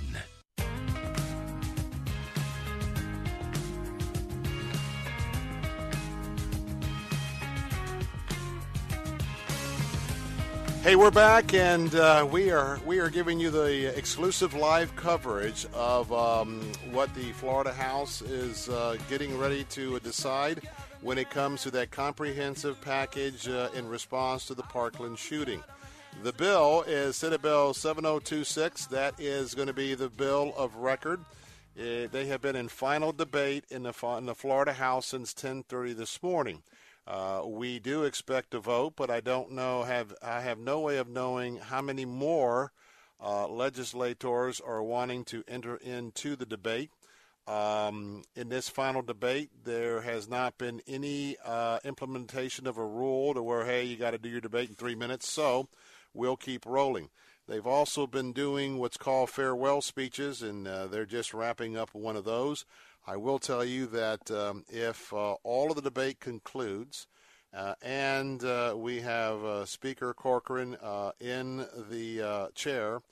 [10.82, 15.64] Hey, we're back, and uh, we are we are giving you the exclusive live coverage
[15.74, 20.60] of um, what the Florida House is uh, getting ready to decide
[21.00, 25.62] when it comes to that comprehensive package uh, in response to the Parkland shooting.
[26.24, 28.86] The bill is Senate Bill 7026.
[28.86, 31.20] That is going to be the bill of record.
[31.78, 35.96] Uh, they have been in final debate in the, in the Florida House since 10:30
[35.96, 36.60] this morning.
[37.06, 39.82] Uh, we do expect to vote, but I don't know.
[39.82, 42.72] Have I have no way of knowing how many more
[43.20, 46.90] uh, legislators are wanting to enter into the debate.
[47.46, 53.34] Um, in this final debate, there has not been any uh, implementation of a rule
[53.34, 55.28] to where, hey, you got to do your debate in three minutes.
[55.28, 55.68] So
[56.14, 57.10] we'll keep rolling.
[57.48, 62.16] They've also been doing what's called farewell speeches, and uh, they're just wrapping up one
[62.16, 62.64] of those.
[63.04, 67.08] I will tell you that um, if uh, all of the debate concludes
[67.52, 73.02] uh, and uh, we have uh, Speaker Corcoran uh, in the uh, chair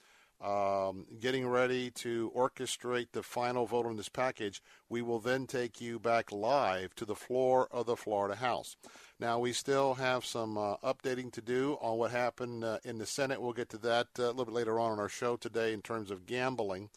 [0.41, 5.81] um, getting ready to orchestrate the final vote on this package, we will then take
[5.81, 8.77] you back live to the floor of the Florida House.
[9.19, 13.43] Now, we still have some updating to do on what happened in the Senate.
[13.43, 16.11] We'll get to that a little bit later on in our show today in terms
[16.11, 16.89] of gambling.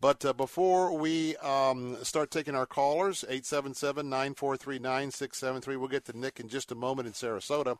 [0.00, 6.18] But uh, before we um, start taking our callers, 877 943 9673, we'll get to
[6.18, 7.76] Nick in just a moment in Sarasota.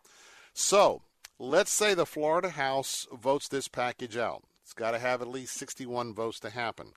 [0.52, 1.02] So
[1.38, 4.42] let's say the Florida House votes this package out.
[4.62, 6.92] It's got to have at least 61 votes to happen.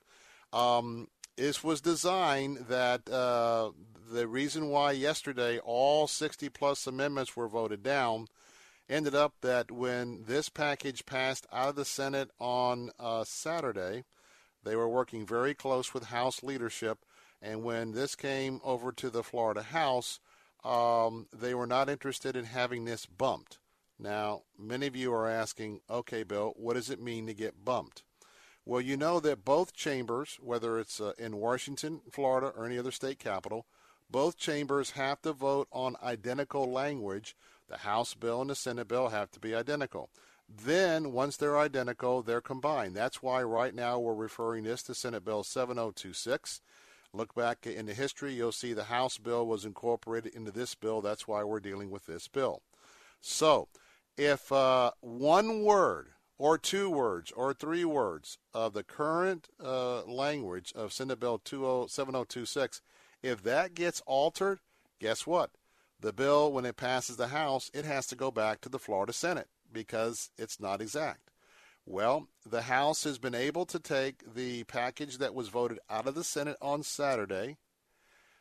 [0.52, 3.70] Um, this was designed that uh,
[4.12, 8.28] the reason why yesterday all 60 plus amendments were voted down
[8.88, 14.04] ended up that when this package passed out of the Senate on uh, Saturday,
[14.64, 16.98] they were working very close with House leadership,
[17.40, 20.20] and when this came over to the Florida House,
[20.64, 23.58] um, they were not interested in having this bumped.
[23.98, 28.02] Now, many of you are asking, okay, Bill, what does it mean to get bumped?
[28.64, 32.90] Well, you know that both chambers, whether it's uh, in Washington, Florida, or any other
[32.90, 33.66] state capital,
[34.10, 37.36] both chambers have to vote on identical language.
[37.68, 40.08] The House bill and the Senate bill have to be identical.
[40.62, 42.94] Then, once they're identical, they're combined.
[42.94, 46.60] That's why right now we're referring this to Senate Bill 7026.
[47.12, 51.00] Look back in the history, you'll see the House bill was incorporated into this bill.
[51.00, 52.62] That's why we're dealing with this bill.
[53.20, 53.68] So,
[54.16, 60.72] if uh, one word or two words or three words of the current uh, language
[60.76, 62.80] of Senate Bill 7026,
[63.22, 64.60] if that gets altered,
[65.00, 65.50] guess what?
[66.00, 69.12] The bill, when it passes the House, it has to go back to the Florida
[69.12, 71.30] Senate because it's not exact.
[71.86, 76.14] Well, the House has been able to take the package that was voted out of
[76.14, 77.58] the Senate on Saturday.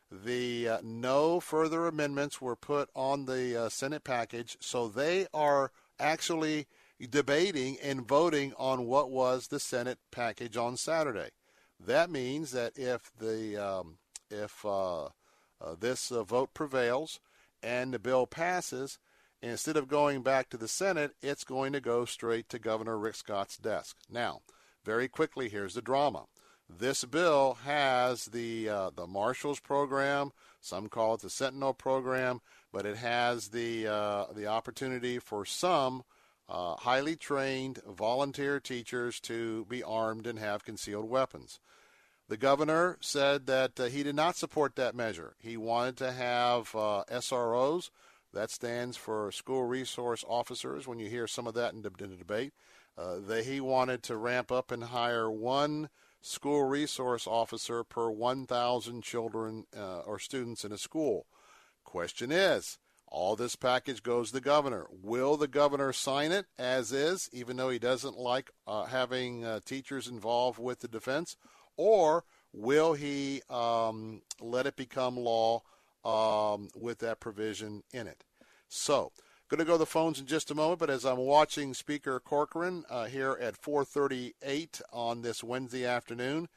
[0.10, 5.72] The uh, no further amendments were put on the uh, Senate package, so they are
[6.00, 6.68] actually
[7.10, 11.32] debating and voting on what was the Senate package on Saturday.
[11.80, 13.98] That means that if the um,
[14.30, 17.20] if uh, uh this uh, vote prevails
[17.62, 19.00] and the bill passes,
[19.44, 23.16] instead of going back to the Senate, it's going to go straight to Governor Rick
[23.16, 23.98] Scott's desk.
[24.10, 24.42] Now,
[24.84, 26.26] very quickly, here's the drama.
[26.70, 30.32] This bill has the uh, the Marshals program.
[30.62, 32.40] Some call it the Sentinel program,
[32.72, 36.04] but it has the uh, the opportunity for some
[36.50, 41.60] uh, highly trained volunteer teachers to be armed and have concealed weapons.
[42.30, 45.36] The governor said that uh, he did not support that measure.
[45.40, 47.90] He wanted to have uh, SROs
[48.34, 50.88] that stands for School Resource Officers.
[50.88, 52.54] When you hear some of that in the, in the debate,
[52.98, 55.90] uh, that he wanted to ramp up and hire one
[56.22, 61.28] school resource officer per 1,000 children uh, or students in a school.
[61.84, 64.88] Question is, all this package goes to the governor.
[64.90, 69.60] Will the governor sign it as is, even though he doesn't like uh, having uh,
[69.66, 71.36] teachers involved with the defense?
[71.76, 75.62] Or will he um, let it become law
[76.04, 78.24] um, with that provision in it.
[78.68, 79.12] So,
[79.50, 82.20] going to go to the phones in just a moment, but as I'm watching Speaker
[82.20, 86.50] Corcoran uh, here at 4:38 on this Wednesday afternoon,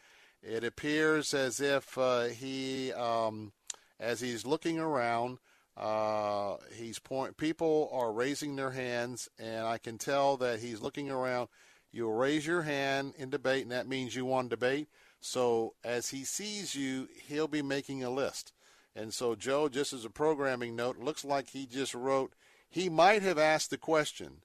[0.42, 3.52] it appears as if uh, he, um,
[4.00, 5.38] as he's looking around,
[5.76, 7.36] uh, he's point.
[7.36, 11.48] People are raising their hands, and I can tell that he's looking around.
[11.92, 14.88] You'll raise your hand in debate, and that means you want to debate.
[15.20, 18.52] So as he sees you, he'll be making a list.
[18.96, 22.32] And so, Joe, just as a programming note, looks like he just wrote,
[22.70, 24.38] he might have asked the question,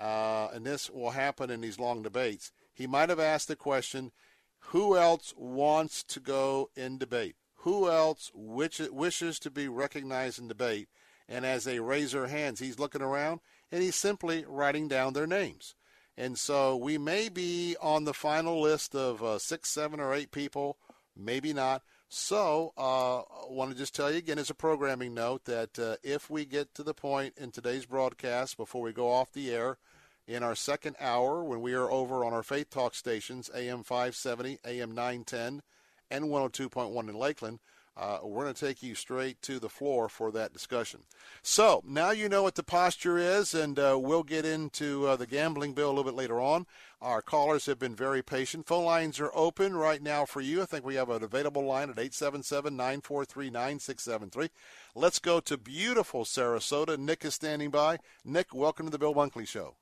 [0.00, 2.50] uh, and this will happen in these long debates.
[2.72, 4.10] He might have asked the question,
[4.58, 7.36] who else wants to go in debate?
[7.56, 10.88] Who else which, wishes to be recognized in debate?
[11.28, 13.40] And as they raise their hands, he's looking around.
[13.70, 15.74] and he's simply writing down their names.
[16.16, 20.32] And so we may be on the final list of uh, six, seven, or eight
[20.32, 20.76] people,
[21.16, 21.82] maybe not.
[22.12, 25.94] So uh, I want to just tell you again as a programming note that uh,
[26.02, 29.78] if we get to the point in today's broadcast before we go off the air
[30.26, 34.58] in our second hour when we are over on our Faith Talk stations, AM 570,
[34.64, 35.62] AM 910,
[36.10, 37.60] and 102.1 in Lakeland,
[37.96, 41.00] uh, we're going to take you straight to the floor for that discussion.
[41.42, 45.26] So now you know what the posture is, and uh, we'll get into uh, the
[45.26, 46.66] gambling bill a little bit later on.
[47.02, 48.66] Our callers have been very patient.
[48.66, 50.62] Phone lines are open right now for you.
[50.62, 54.48] I think we have an available line at 877 943 9673.
[54.94, 56.98] Let's go to beautiful Sarasota.
[56.98, 57.98] Nick is standing by.
[58.24, 59.76] Nick, welcome to the Bill Bunkley Show.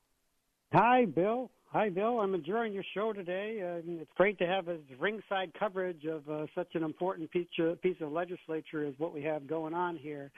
[0.72, 1.50] Hi, Bill.
[1.72, 2.20] Hi, Bill.
[2.20, 3.60] I'm enjoying your show today.
[3.62, 7.80] Uh, it's great to have a ringside coverage of uh, such an important piece of,
[7.82, 10.30] piece of legislature as what we have going on here.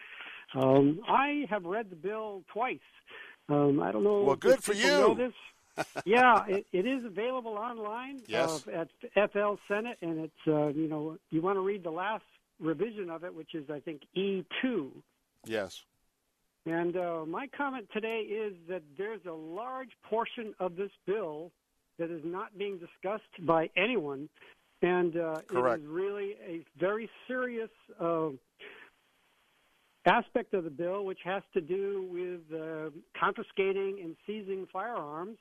[0.56, 2.78] Um, I have read the bill twice.
[3.48, 4.22] Um, I don't know.
[4.22, 5.32] Well, good for you.
[6.04, 8.66] yeah, it, it is available online yes.
[8.66, 12.24] uh, at FL Senate, and it's uh, you know you want to read the last
[12.58, 14.90] revision of it, which is I think E two.
[15.46, 15.84] Yes.
[16.66, 21.52] And uh, my comment today is that there's a large portion of this bill
[21.98, 24.28] that is not being discussed by anyone,
[24.82, 28.28] and uh, it is really a very serious uh,
[30.06, 35.38] aspect of the bill, which has to do with uh, confiscating and seizing firearms.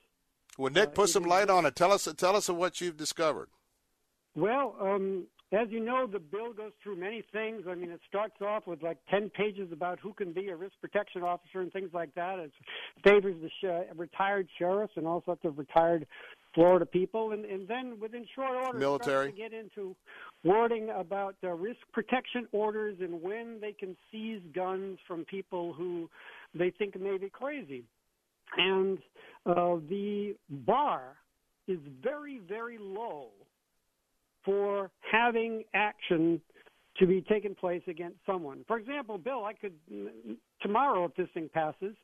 [0.58, 1.76] Well, Nick, put some light on it.
[1.76, 3.50] Tell us, tell us what you've discovered.
[4.36, 7.64] Well, um, as you know, the bill goes through many things.
[7.68, 10.74] I mean, it starts off with like 10 pages about who can be a risk
[10.80, 12.38] protection officer and things like that.
[12.38, 12.52] It
[13.04, 16.06] favors the sh- retired sheriffs and all sorts of retired
[16.54, 17.32] Florida people.
[17.32, 19.96] And, and then within short order, military to get into
[20.44, 26.08] wording about uh, risk protection orders and when they can seize guns from people who
[26.54, 27.84] they think may be crazy.
[28.56, 29.00] And
[29.48, 31.16] uh, the bar
[31.68, 33.30] is very, very low
[34.50, 36.42] for having action
[36.98, 38.66] to be taken place against someone.
[38.68, 39.74] For example, Bill, I could
[40.62, 41.96] tomorrow, if this thing passes,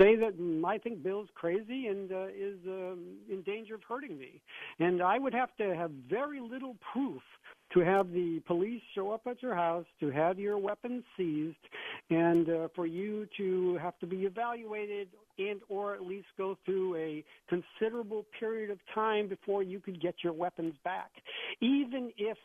[0.00, 4.40] say that I think Bill's crazy and uh, is um, in danger of hurting me,
[4.78, 7.20] and I would have to have very little proof
[7.74, 11.56] to have the police show up at your house, to have your weapons seized,
[12.10, 16.96] and uh, for you to have to be evaluated and or at least go through
[16.96, 21.10] a considerable period of time before you could get your weapons back.
[21.60, 22.36] Even if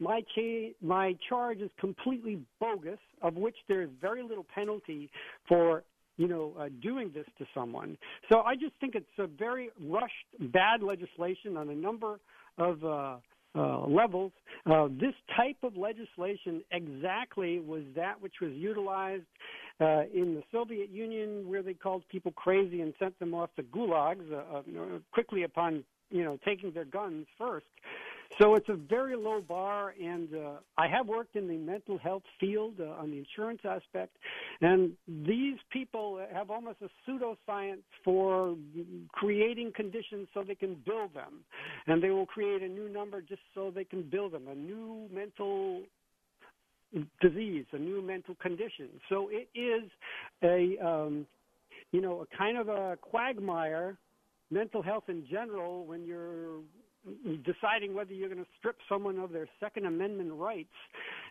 [0.00, 5.10] my ca- my charge is completely bogus, of which there is very little penalty
[5.48, 5.84] for
[6.18, 7.96] you know, uh, doing this to someone.
[8.30, 12.20] So I just think it's a very rushed, bad legislation on a number
[12.58, 13.16] of uh,
[13.54, 14.32] uh, levels.
[14.70, 19.24] Uh, this type of legislation exactly was that which was utilized
[19.80, 23.62] uh, in the Soviet Union, where they called people crazy and sent them off to
[23.64, 24.62] gulags uh, uh,
[25.12, 27.66] quickly upon you know taking their guns first.
[28.42, 32.24] So it's a very low bar, and uh, I have worked in the mental health
[32.40, 34.16] field uh, on the insurance aspect,
[34.60, 38.56] and these people have almost a pseudoscience for
[39.12, 41.44] creating conditions so they can bill them,
[41.86, 45.08] and they will create a new number just so they can bill them, a new
[45.12, 45.82] mental
[47.20, 48.88] disease, a new mental condition.
[49.08, 49.88] So it is
[50.42, 51.28] a, um,
[51.92, 53.98] you know, a kind of a quagmire,
[54.50, 56.58] mental health in general, when you're
[57.44, 60.74] deciding whether you're going to strip someone of their Second Amendment rights.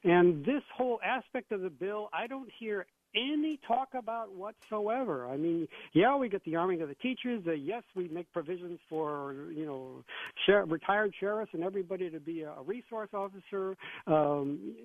[0.03, 5.27] And this whole aspect of the bill, I don't hear any talk about whatsoever.
[5.27, 7.43] I mean, yeah, we get the arming of the teachers.
[7.45, 10.03] Uh, yes, we make provisions for you know
[10.67, 13.75] retired sheriffs and everybody to be a, resource officer.
[14.07, 14.75] Um,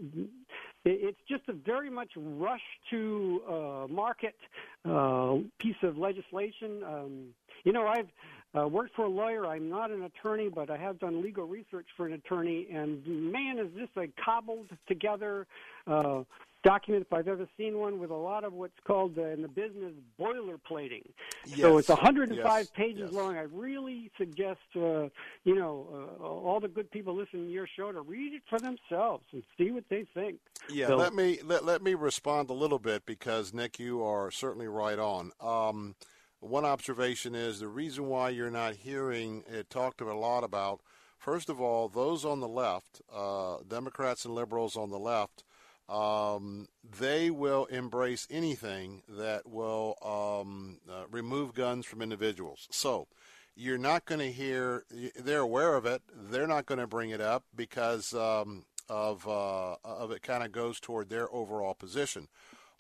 [0.84, 2.60] it's just a very much rush
[2.90, 4.36] to uh, market
[4.84, 6.82] uh, piece of legislation.
[6.84, 7.26] Um,
[7.64, 8.08] you know, I've
[8.56, 9.46] uh, worked for a lawyer.
[9.46, 12.68] I'm not an attorney, but I have done legal research for an attorney.
[12.72, 15.46] And man, is this a cobbled together
[15.86, 16.22] uh,
[16.66, 19.48] document if I've ever seen one with a lot of what's called uh, in the
[19.48, 21.04] business boilerplating.
[21.46, 21.60] Yes.
[21.60, 22.70] So it's 105 yes.
[22.74, 23.12] pages yes.
[23.12, 23.36] long.
[23.36, 25.08] I really suggest, uh,
[25.44, 25.86] you know,
[26.20, 29.44] uh, all the good people listening to your show to read it for themselves and
[29.56, 30.38] see what they think.
[30.68, 34.32] Yeah, so, let me let, let me respond a little bit because Nick, you are
[34.32, 35.30] certainly right on.
[35.40, 35.94] Um,
[36.40, 40.80] one observation is the reason why you're not hearing it talked a lot about.
[41.18, 45.42] First of all, those on the left, uh, Democrats and liberals on the left,
[45.88, 46.68] um,
[46.98, 52.68] they will embrace anything that will um, uh, remove guns from individuals.
[52.70, 53.06] So
[53.54, 54.84] you're not going to hear,
[55.16, 59.76] they're aware of it, they're not going to bring it up because um, of, uh,
[59.84, 62.28] of it kind of goes toward their overall position.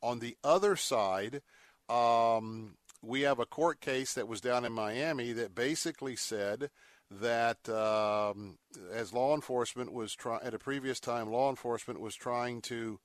[0.02, 1.40] On the other side,
[1.88, 2.74] um,
[3.06, 6.70] we have a court case that was down in Miami that basically said
[7.10, 8.58] that um,
[8.92, 12.98] as law enforcement was trying at a previous time, law enforcement was trying to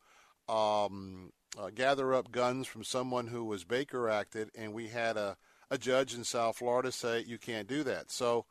[0.49, 5.37] um, uh, gather up guns from someone who was Baker acted, and we had a,
[5.69, 8.11] a judge in South Florida say you can't do that.
[8.11, 8.45] So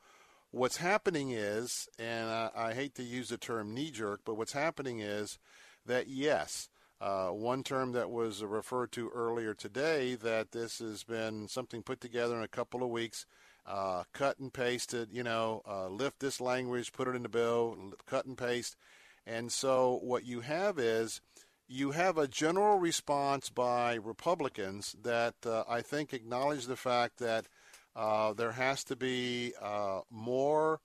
[0.52, 4.52] what's happening is, and I, I hate to use the term knee jerk, but what's
[4.52, 5.38] happening is
[5.86, 6.68] that yes.
[7.00, 12.00] Uh, one term that was referred to earlier today that this has been something put
[12.00, 13.24] together in a couple of weeks
[13.66, 17.94] uh, cut and pasted, you know, uh, lift this language, put it in the bill,
[18.06, 18.76] cut and paste.
[19.26, 21.20] And so what you have is
[21.68, 27.46] you have a general response by Republicans that uh, I think acknowledge the fact that
[27.94, 30.80] uh, there has to be uh, more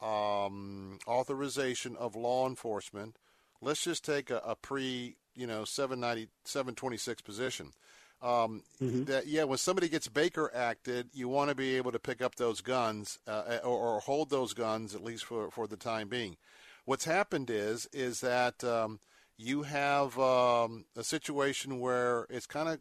[0.00, 3.16] um, authorization of law enforcement.
[3.60, 7.72] Let's just take a, a pre, you know, 790, 726 position.
[8.20, 9.04] Um, mm-hmm.
[9.04, 12.34] That yeah, when somebody gets Baker acted, you want to be able to pick up
[12.34, 16.36] those guns uh, or, or, hold those guns at least for for the time being.
[16.84, 18.98] What's happened is is that um,
[19.36, 22.80] you have um, a situation where it's kind of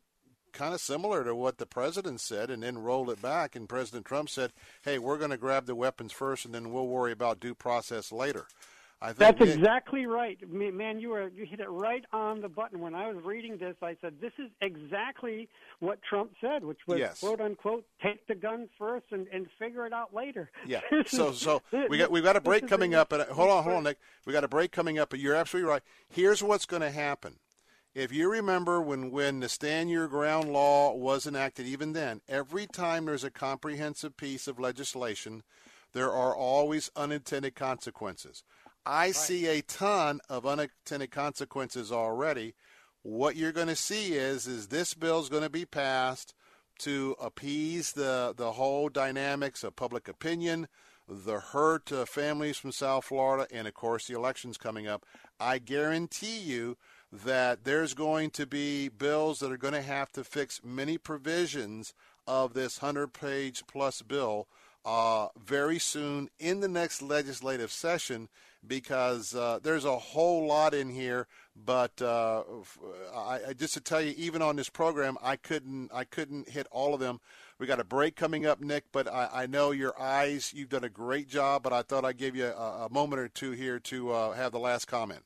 [0.53, 3.55] kind of similar to what the president said, and then roll it back.
[3.55, 6.87] And President Trump said, "Hey, we're going to grab the weapons first, and then we'll
[6.87, 8.47] worry about due process later."
[8.99, 10.99] That's exactly right, man.
[10.99, 12.79] You were you hit it right on the button.
[12.79, 15.47] When I was reading this, I said this is exactly
[15.79, 17.19] what Trump said, which was yes.
[17.19, 20.49] quote unquote take the gun first and, and figure it out later.
[20.65, 20.81] Yeah.
[21.05, 23.11] so so we got we got a break coming up.
[23.11, 23.99] And uh, hold on, hold on, Nick.
[24.25, 25.11] We got a break coming up.
[25.11, 25.83] But you're absolutely right.
[26.09, 27.35] Here's what's going to happen.
[27.93, 32.65] If you remember when when the Stand Your Ground law was enacted, even then, every
[32.65, 35.43] time there's a comprehensive piece of legislation,
[35.93, 38.43] there are always unintended consequences.
[38.87, 39.15] I right.
[39.15, 42.55] see a ton of unintended consequences already.
[43.03, 46.33] What you're going to see is is this bill is going to be passed
[46.79, 50.69] to appease the the whole dynamics of public opinion,
[51.07, 55.05] the hurt of families from South Florida, and of course the elections coming up.
[55.37, 56.77] I guarantee you
[57.11, 61.93] that there's going to be bills that are going to have to fix many provisions
[62.25, 64.47] of this 100 page plus bill
[64.85, 68.29] uh, very soon in the next legislative session
[68.65, 71.27] because uh, there's a whole lot in here.
[71.55, 72.43] But uh,
[73.15, 76.67] I, I, just to tell you, even on this program, I couldn't I couldn't hit
[76.71, 77.19] all of them.
[77.59, 78.85] We got a break coming up, Nick.
[78.91, 80.53] But I, I know your eyes.
[80.53, 81.63] You've done a great job.
[81.63, 84.51] But I thought I'd give you a, a moment or two here to uh, have
[84.51, 85.23] the last comment.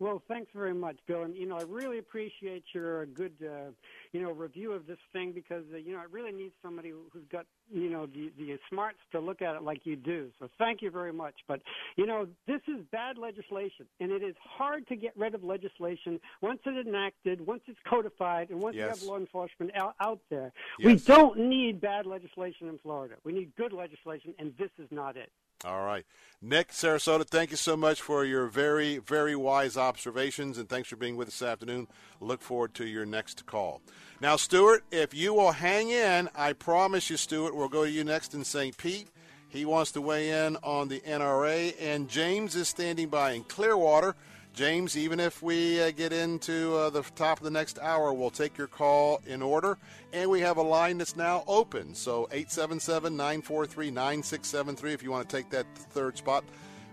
[0.00, 1.24] Well, thanks very much, Bill.
[1.24, 3.70] And you know, I really appreciate your good, uh,
[4.12, 7.24] you know, review of this thing because uh, you know I really need somebody who's
[7.30, 10.30] got you know the the smarts to look at it like you do.
[10.38, 11.34] So thank you very much.
[11.46, 11.60] But
[11.96, 16.18] you know, this is bad legislation, and it is hard to get rid of legislation
[16.40, 18.84] once it's enacted, once it's codified, and once yes.
[18.84, 20.50] you have law enforcement out, out there.
[20.78, 20.86] Yes.
[20.86, 23.16] We don't need bad legislation in Florida.
[23.22, 25.30] We need good legislation, and this is not it.
[25.64, 26.06] All right.
[26.42, 30.96] Nick, Sarasota, thank you so much for your very, very wise observations, and thanks for
[30.96, 31.86] being with us this afternoon.
[32.18, 33.82] Look forward to your next call.
[34.22, 38.04] Now, Stuart, if you will hang in, I promise you, Stuart, we'll go to you
[38.04, 38.74] next in St.
[38.78, 39.08] Pete.
[39.50, 44.16] He wants to weigh in on the NRA, and James is standing by in Clearwater.
[44.60, 48.28] James, even if we uh, get into uh, the top of the next hour, we'll
[48.28, 49.78] take your call in order.
[50.12, 51.94] And we have a line that's now open.
[51.94, 56.44] So 877 943 9673 if you want to take that third spot.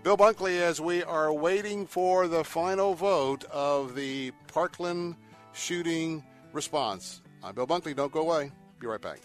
[0.02, 5.16] Bill Bunkley, as we are waiting for the final vote of the Parkland
[5.52, 7.20] shooting response.
[7.44, 7.94] I'm Bill Bunkley.
[7.94, 8.50] Don't go away.
[8.80, 9.18] Be right back.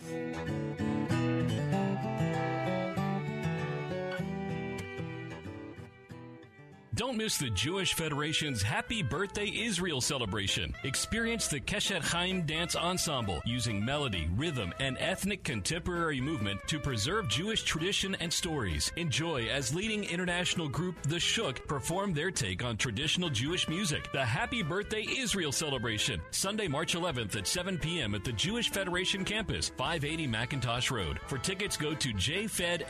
[6.96, 10.76] Don't miss the Jewish Federation's Happy Birthday Israel celebration.
[10.84, 17.28] Experience the Keshet Chaim Dance Ensemble using melody, rhythm, and ethnic contemporary movement to preserve
[17.28, 18.92] Jewish tradition and stories.
[18.96, 24.12] Enjoy as leading international group The Shook perform their take on traditional Jewish music.
[24.12, 28.14] The Happy Birthday Israel celebration, Sunday, March 11th at 7 p.m.
[28.14, 31.20] at the Jewish Federation campus, 580 McIntosh Road.
[31.26, 32.88] For tickets, go to jfedsrq.org.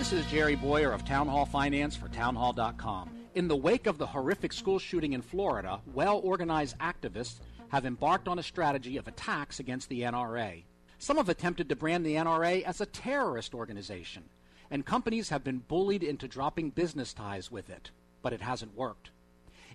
[0.02, 3.12] This is Jerry Bowyer of Town Hall Finance for townhall.com.
[3.36, 7.36] In the wake of the horrific school shooting in Florida, well organized activists
[7.68, 10.64] have embarked on a strategy of attacks against the NRA.
[10.98, 14.24] Some have attempted to brand the NRA as a terrorist organization,
[14.72, 17.92] and companies have been bullied into dropping business ties with it,
[18.24, 19.12] but it hasn't worked.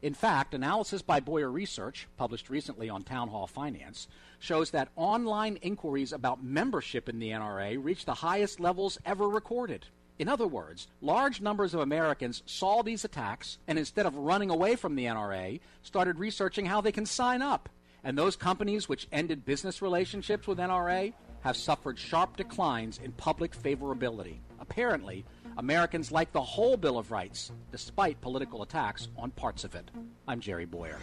[0.02, 4.08] In fact, analysis by Bowyer Research, published recently on Town Hall Finance,
[4.40, 9.86] shows that online inquiries about membership in the NRA reached the highest levels ever recorded.
[10.18, 14.74] In other words, large numbers of Americans saw these attacks and instead of running away
[14.74, 17.68] from the NRA, started researching how they can sign up.
[18.02, 23.56] And those companies which ended business relationships with NRA have suffered sharp declines in public
[23.56, 24.38] favorability.
[24.58, 25.24] Apparently,
[25.58, 29.90] Americans like the whole Bill of Rights, despite political attacks on parts of it.
[30.26, 30.98] I'm Jerry Bowyer.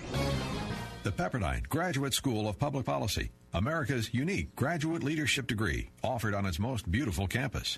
[1.04, 6.60] The Pepperdine Graduate School of Public Policy, America's unique graduate leadership degree, offered on its
[6.60, 7.78] most beautiful campus.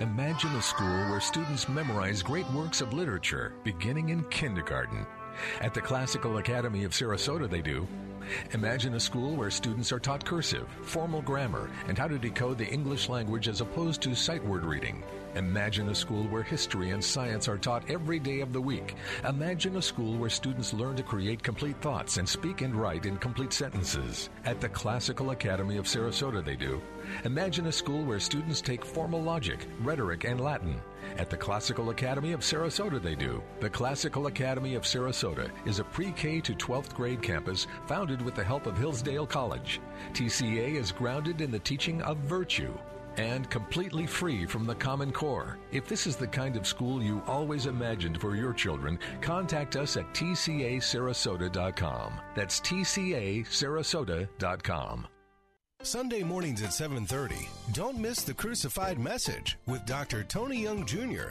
[0.00, 5.06] Imagine a school where students memorize great works of literature beginning in kindergarten.
[5.60, 7.86] At the Classical Academy of Sarasota, they do.
[8.52, 12.66] Imagine a school where students are taught cursive, formal grammar, and how to decode the
[12.66, 15.02] English language as opposed to sight word reading.
[15.36, 18.96] Imagine a school where history and science are taught every day of the week.
[19.28, 23.16] Imagine a school where students learn to create complete thoughts and speak and write in
[23.16, 24.28] complete sentences.
[24.44, 26.80] At the Classical Academy of Sarasota, they do.
[27.24, 30.80] Imagine a school where students take formal logic, rhetoric, and Latin.
[31.16, 33.42] At the Classical Academy of Sarasota, they do.
[33.60, 38.34] The Classical Academy of Sarasota is a pre K to 12th grade campus founded with
[38.34, 39.80] the help of Hillsdale College.
[40.12, 42.72] TCA is grounded in the teaching of virtue
[43.16, 45.58] and completely free from the Common Core.
[45.72, 49.96] If this is the kind of school you always imagined for your children, contact us
[49.96, 52.12] at tcasarasota.com.
[52.34, 55.06] That's tcasarasota.com.
[55.82, 57.48] Sunday mornings at 7:30.
[57.72, 60.24] Don't miss the crucified message with Dr.
[60.24, 61.30] Tony Young Jr.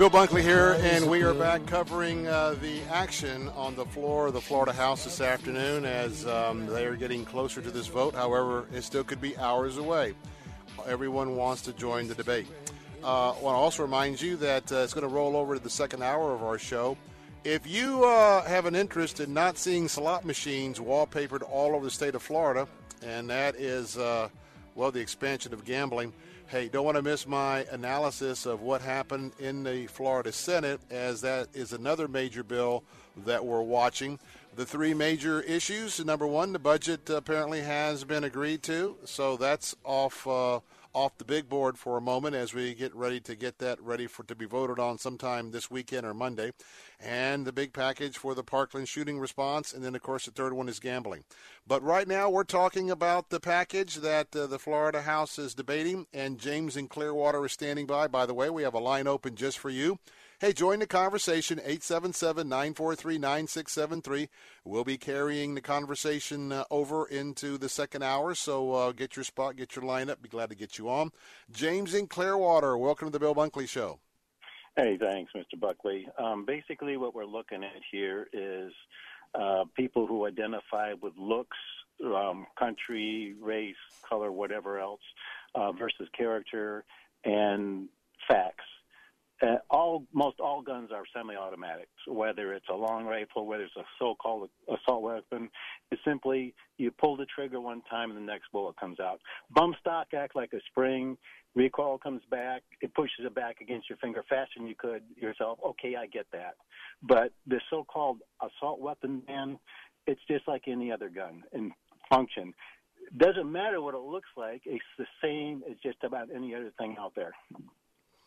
[0.00, 4.32] Bill Bunkley here, and we are back covering uh, the action on the floor of
[4.32, 8.14] the Florida House this afternoon as um, they are getting closer to this vote.
[8.14, 10.14] However, it still could be hours away.
[10.86, 12.46] Everyone wants to join the debate.
[13.04, 15.62] Uh, I want to also remind you that uh, it's going to roll over to
[15.62, 16.96] the second hour of our show.
[17.44, 21.90] If you uh, have an interest in not seeing slot machines wallpapered all over the
[21.90, 22.66] state of Florida,
[23.04, 24.30] and that is, uh,
[24.74, 26.14] well, the expansion of gambling–
[26.50, 31.20] Hey, don't want to miss my analysis of what happened in the Florida Senate, as
[31.20, 32.82] that is another major bill
[33.18, 34.18] that we're watching.
[34.56, 39.76] The three major issues number one, the budget apparently has been agreed to, so that's
[39.84, 40.26] off.
[40.26, 40.58] Uh,
[40.92, 44.06] off the big board for a moment as we get ready to get that ready
[44.06, 46.52] for to be voted on sometime this weekend or Monday.
[46.98, 50.52] And the big package for the Parkland shooting response, and then of course the third
[50.52, 51.24] one is gambling.
[51.66, 56.06] But right now we're talking about the package that uh, the Florida House is debating,
[56.12, 58.08] and James in Clearwater is standing by.
[58.08, 59.98] By the way, we have a line open just for you.
[60.40, 64.30] Hey, join the conversation, 877 943 9673.
[64.64, 69.24] We'll be carrying the conversation uh, over into the second hour, so uh, get your
[69.26, 70.22] spot, get your lineup.
[70.22, 71.10] Be glad to get you on.
[71.50, 74.00] James in Clearwater, welcome to the Bill Bunkley Show.
[74.76, 75.60] Hey, thanks, Mr.
[75.60, 76.08] Buckley.
[76.18, 78.72] Um, basically, what we're looking at here is
[79.34, 81.58] uh, people who identify with looks,
[82.02, 83.76] um, country, race,
[84.08, 85.02] color, whatever else,
[85.54, 86.86] uh, versus character
[87.26, 87.90] and
[88.26, 88.64] facts
[89.42, 91.90] uh, all most all guns are semi-automatics.
[92.06, 95.48] Whether it's a long rifle, whether it's a so-called assault weapon,
[95.90, 99.20] it's simply you pull the trigger one time and the next bullet comes out.
[99.50, 101.16] Bump stock act like a spring.
[101.54, 105.58] Recoil comes back, it pushes it back against your finger faster than you could yourself.
[105.66, 106.54] Okay, I get that.
[107.02, 109.58] But the so-called assault weapon, man,
[110.06, 111.72] it's just like any other gun in
[112.08, 112.54] function.
[113.16, 114.62] Doesn't matter what it looks like.
[114.64, 117.34] It's the same as just about any other thing out there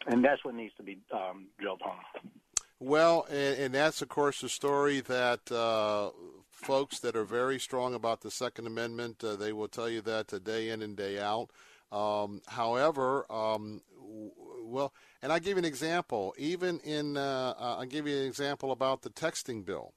[0.08, 2.00] and that's what needs to be um, drilled home.
[2.80, 6.10] Well, and, and, that's of course the story that uh,
[6.52, 10.34] folks that are very strong about the Second Amendment uh, they will tell you that
[10.34, 11.50] uh, day in and day out.
[11.92, 13.82] Um, however, um,
[14.64, 16.34] well, and I give you an example.
[16.38, 19.94] Even in, uh, uh, I'll give you an example about the texting bill.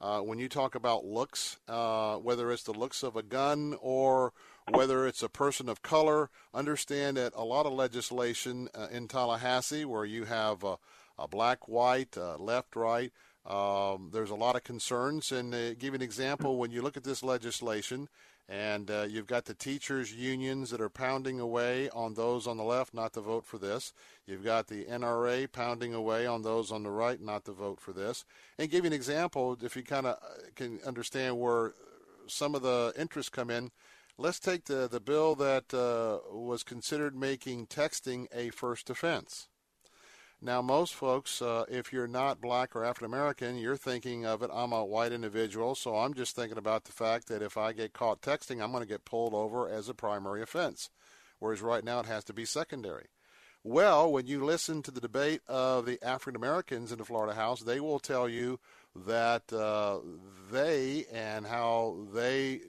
[0.00, 4.32] Uh, when you talk about looks, whether it's the looks of a gun or
[4.70, 6.30] whether it's a person of color.
[6.54, 10.76] Understand that a lot of legislation uh, in Tallahassee, where you have a,
[11.18, 13.12] a black, white, uh, left, right,
[13.46, 15.32] um, there's a lot of concerns.
[15.32, 18.08] And uh, give you an example, when you look at this legislation,
[18.50, 22.62] and uh, you've got the teachers' unions that are pounding away on those on the
[22.62, 23.92] left not to vote for this.
[24.26, 27.92] You've got the NRA pounding away on those on the right not to vote for
[27.92, 28.24] this.
[28.58, 31.74] And give you an example, if you kind of uh, can understand where
[32.26, 33.70] some of the interests come in.
[34.20, 39.46] Let's take the, the bill that uh, was considered making texting a first offense.
[40.42, 44.50] Now, most folks, uh, if you're not black or African American, you're thinking of it,
[44.52, 47.92] I'm a white individual, so I'm just thinking about the fact that if I get
[47.92, 50.90] caught texting, I'm going to get pulled over as a primary offense.
[51.38, 53.06] Whereas right now it has to be secondary.
[53.62, 57.60] Well, when you listen to the debate of the African Americans in the Florida House,
[57.60, 58.58] they will tell you
[58.94, 59.98] that uh,
[60.50, 62.62] they and how they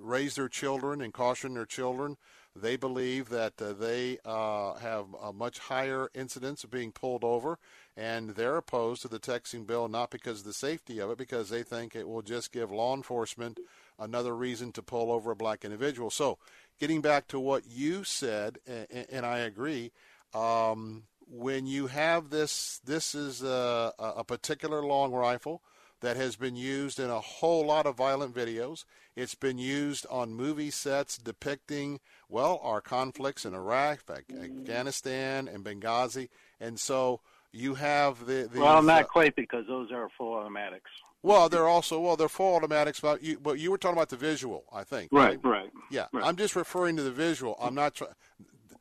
[0.00, 2.16] raise their children and caution their children.
[2.56, 7.58] They believe that uh, they uh, have a much higher incidence of being pulled over,
[7.96, 11.50] and they're opposed to the texting bill not because of the safety of it, because
[11.50, 13.60] they think it will just give law enforcement
[13.98, 16.10] another reason to pull over a black individual.
[16.10, 16.38] So,
[16.80, 19.92] getting back to what you said, and, and I agree.
[20.34, 25.62] Um, when you have this, this is a, a particular long rifle
[26.00, 28.84] that has been used in a whole lot of violent videos.
[29.16, 36.28] It's been used on movie sets depicting, well, our conflicts in Iraq, Afghanistan, and Benghazi.
[36.60, 37.20] And so
[37.52, 38.48] you have the.
[38.52, 40.90] the well, not uh, quite because those are full automatics.
[41.22, 43.00] Well, they're also well, they're full automatics.
[43.00, 45.10] But you, but you were talking about the visual, I think.
[45.10, 45.62] Right, right.
[45.62, 46.24] right yeah, right.
[46.24, 47.56] I'm just referring to the visual.
[47.60, 47.94] I'm not.
[47.94, 48.08] Try-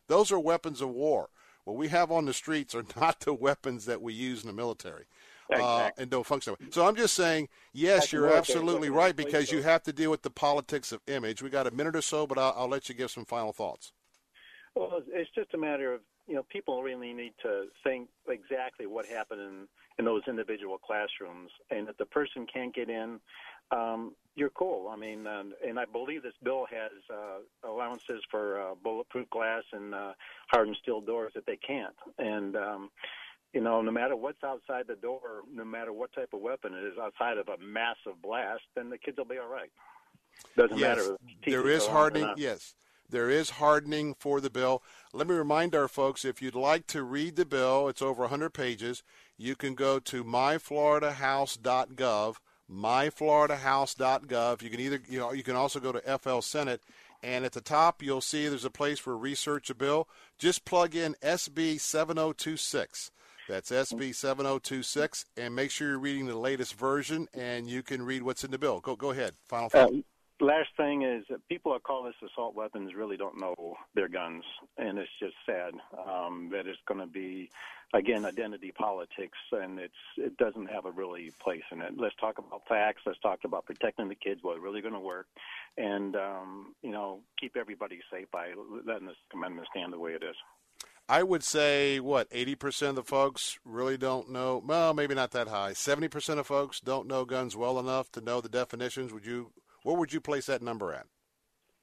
[0.07, 1.29] those are weapons of war.
[1.63, 4.53] What we have on the streets are not the weapons that we use in the
[4.55, 5.05] military
[5.53, 6.55] uh, and don't function.
[6.71, 10.21] So I'm just saying, yes, That's you're absolutely right because you have to deal with
[10.21, 11.41] the politics of image.
[11.41, 13.91] We got a minute or so, but I'll, I'll let you give some final thoughts.
[14.75, 19.05] Well, it's just a matter of you know people really need to think exactly what
[19.05, 19.67] happened in
[19.97, 23.19] in those individual classrooms, and if the person can't get in,
[23.71, 24.89] um, you're cool.
[24.89, 29.63] I mean, uh, and I believe this bill has uh, allowances for uh, bulletproof glass
[29.73, 30.13] and uh,
[30.51, 32.89] hardened steel doors that they can't, and um,
[33.53, 36.83] you know, no matter what's outside the door, no matter what type of weapon it
[36.83, 39.71] is outside of a massive blast, then the kids will be all right.
[40.55, 41.17] Doesn't yes, matter.
[41.45, 42.33] There is hardening.
[42.37, 42.75] Yes,
[43.09, 44.83] there is hardening for the bill.
[45.13, 48.53] Let me remind our folks: if you'd like to read the bill, it's over 100
[48.53, 49.03] pages.
[49.37, 52.35] You can go to myfloridahouse.gov.
[52.69, 54.61] Myfloridahouse.gov.
[54.61, 56.81] You can either, you know, you can also go to FL Senate,
[57.23, 60.09] and at the top you'll see there's a place for research a bill.
[60.37, 63.11] Just plug in SB 7026.
[63.47, 65.25] That's SB 7026.
[65.37, 68.57] And make sure you're reading the latest version and you can read what's in the
[68.57, 68.79] bill.
[68.79, 69.33] Go, go ahead.
[69.45, 69.91] Final thought.
[69.91, 69.97] Uh,
[70.39, 74.43] last thing is people that call this assault weapons really don't know their guns.
[74.77, 77.49] And it's just sad um, that it's going to be,
[77.93, 79.37] again, identity politics.
[79.51, 81.93] And it's it doesn't have a really place in it.
[81.97, 83.03] Let's talk about facts.
[83.05, 85.27] Let's talk about protecting the kids, what's really going to work.
[85.77, 88.53] And, um, you know, keep everybody safe by
[88.85, 90.35] letting this amendment stand the way it is.
[91.09, 94.61] I would say what eighty percent of the folks really don't know.
[94.65, 95.73] Well, maybe not that high.
[95.73, 99.13] Seventy percent of folks don't know guns well enough to know the definitions.
[99.13, 99.51] Would you?
[99.83, 101.05] Where would you place that number at?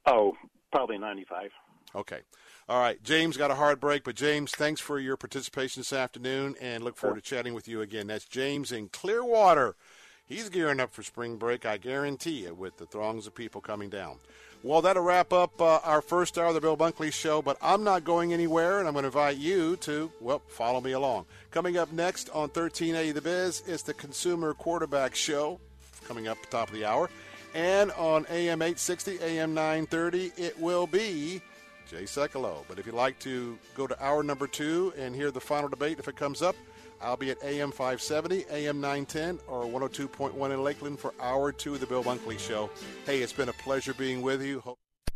[0.06, 0.34] Oh,
[0.72, 1.50] probably ninety-five.
[1.94, 2.20] Okay.
[2.68, 3.02] All right.
[3.02, 6.96] James got a hard break, but James, thanks for your participation this afternoon, and look
[6.96, 8.08] forward to chatting with you again.
[8.08, 9.76] That's James in Clearwater.
[10.26, 13.90] He's gearing up for spring break, I guarantee you, with the throngs of people coming
[13.90, 14.16] down.
[14.64, 17.84] Well, that'll wrap up uh, our first hour of the Bill Bunkley Show, but I'm
[17.84, 21.26] not going anywhere, and I'm going to invite you to, well, follow me along.
[21.50, 25.60] Coming up next on 1380 The Biz is the Consumer Quarterback Show,
[26.08, 27.10] coming up top of the hour.
[27.54, 31.42] And on AM 860, AM 930, it will be
[31.86, 32.64] Jay Sekulow.
[32.66, 35.98] But if you'd like to go to hour number two and hear the final debate,
[35.98, 36.56] if it comes up,
[37.00, 41.80] I'll be at AM 570, AM 910, or 102.1 in Lakeland for hour two of
[41.80, 42.70] the Bill Bunkley Show.
[43.06, 44.62] Hey, it's been a pleasure being with you.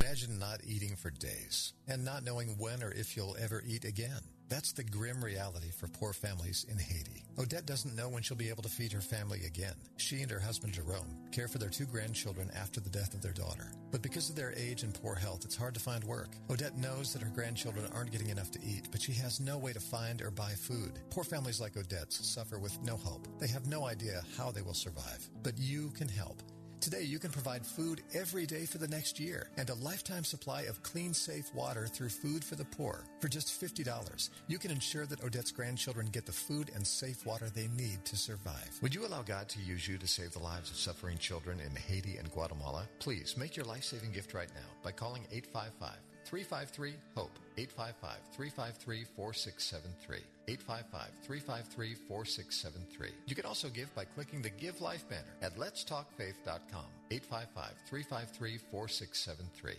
[0.00, 4.20] Imagine not eating for days and not knowing when or if you'll ever eat again.
[4.48, 7.24] That's the grim reality for poor families in Haiti.
[7.38, 9.74] Odette doesn't know when she'll be able to feed her family again.
[9.98, 13.32] She and her husband Jerome care for their two grandchildren after the death of their
[13.32, 13.70] daughter.
[13.90, 16.30] But because of their age and poor health, it's hard to find work.
[16.50, 19.74] Odette knows that her grandchildren aren't getting enough to eat, but she has no way
[19.74, 20.98] to find or buy food.
[21.10, 23.28] Poor families like Odette's suffer with no hope.
[23.38, 25.28] They have no idea how they will survive.
[25.42, 26.42] But you can help.
[26.80, 30.62] Today, you can provide food every day for the next year and a lifetime supply
[30.62, 33.04] of clean, safe water through Food for the Poor.
[33.20, 37.50] For just $50, you can ensure that Odette's grandchildren get the food and safe water
[37.50, 38.70] they need to survive.
[38.80, 41.74] Would you allow God to use you to save the lives of suffering children in
[41.74, 42.88] Haiti and Guatemala?
[43.00, 47.47] Please make your life saving gift right now by calling 855 353 HOPE.
[47.58, 50.16] 855 353 4673.
[50.48, 53.10] 855 353 4673.
[53.26, 56.86] You can also give by clicking the Give Life banner at letstalkfaith.com.
[57.10, 59.74] 855 353 4673.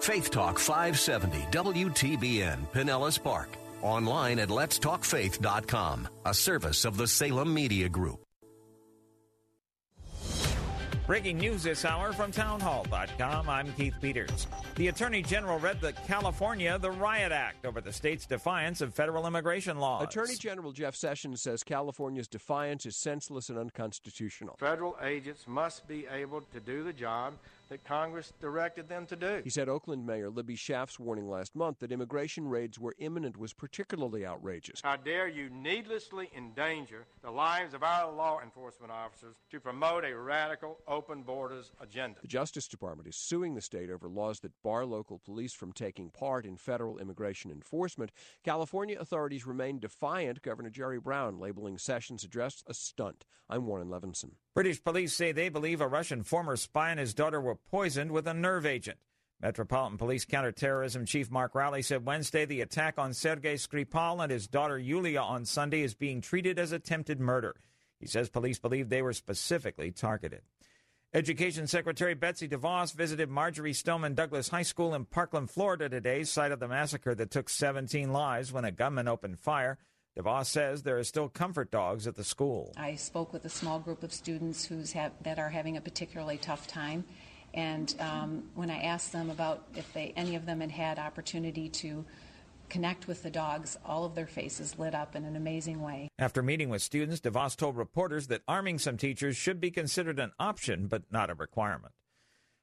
[0.00, 3.50] Faith Talk 570 WTBN Pinellas Park.
[3.82, 8.22] Online at letstalkfaith.com, a service of the Salem Media Group.
[11.12, 13.46] Breaking news this hour from townhall.com.
[13.46, 14.46] I'm Keith Peters.
[14.76, 19.26] The Attorney General read the California the Riot Act over the state's defiance of federal
[19.26, 20.04] immigration laws.
[20.04, 24.56] Attorney General Jeff Sessions says California's defiance is senseless and unconstitutional.
[24.58, 27.34] Federal agents must be able to do the job
[27.72, 29.40] that Congress directed them to do.
[29.42, 33.54] He said Oakland Mayor Libby Schaaf's warning last month that immigration raids were imminent was
[33.54, 34.82] particularly outrageous.
[34.82, 40.14] How dare you needlessly endanger the lives of our law enforcement officers to promote a
[40.14, 42.18] radical open borders agenda?
[42.20, 46.10] The Justice Department is suing the state over laws that bar local police from taking
[46.10, 48.12] part in federal immigration enforcement.
[48.44, 53.24] California authorities remain defiant, Governor Jerry Brown labeling Sessions' address a stunt.
[53.48, 54.32] I'm Warren Levinson.
[54.54, 58.26] British police say they believe a Russian former spy and his daughter were poisoned with
[58.26, 58.98] a nerve agent.
[59.40, 64.46] Metropolitan Police Counterterrorism Chief Mark Rowley said Wednesday the attack on Sergei Skripal and his
[64.46, 67.56] daughter Yulia on Sunday is being treated as attempted murder.
[67.98, 70.42] He says police believe they were specifically targeted.
[71.14, 76.52] Education Secretary Betsy DeVos visited Marjory Stoneman Douglas High School in Parkland, Florida today, site
[76.52, 79.76] of the massacre that took 17 lives when a gunman opened fire.
[80.16, 82.72] DeVos says there are still comfort dogs at the school.
[82.76, 86.38] I spoke with a small group of students who's have, that are having a particularly
[86.38, 87.04] tough time,
[87.54, 91.68] and um, when I asked them about if they any of them had had opportunity
[91.68, 92.04] to
[92.68, 96.08] connect with the dogs, all of their faces lit up in an amazing way.
[96.18, 100.32] After meeting with students, DeVos told reporters that arming some teachers should be considered an
[100.40, 101.92] option but not a requirement.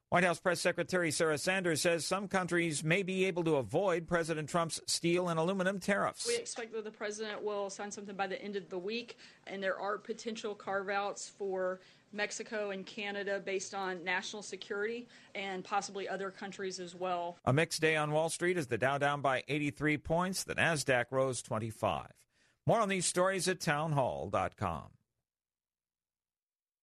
[0.10, 4.50] White House Press Secretary Sarah Sanders says some countries may be able to avoid President
[4.50, 6.26] Trump's steel and aluminum tariffs.
[6.28, 9.62] We expect that the president will sign something by the end of the week, and
[9.62, 11.82] there are potential carve outs for
[12.12, 17.38] Mexico and Canada based on national security and possibly other countries as well.
[17.46, 21.06] A mixed day on Wall Street as the Dow down by 83 points, the Nasdaq
[21.12, 22.08] rose 25.
[22.66, 24.90] More on these stories at townhall.com.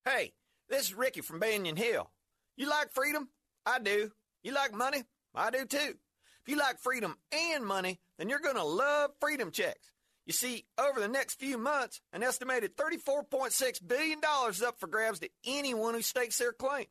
[0.05, 0.33] Hey,
[0.68, 2.11] this is Ricky from Banyan Hill.
[2.57, 3.29] You like freedom?
[3.64, 4.11] I do.
[4.43, 5.03] You like money?
[5.35, 5.97] I do too.
[6.43, 9.91] If you like freedom and money, then you're going to love freedom checks.
[10.27, 14.18] You see, over the next few months, an estimated $34.6 billion
[14.51, 16.87] is up for grabs to anyone who stakes their claim.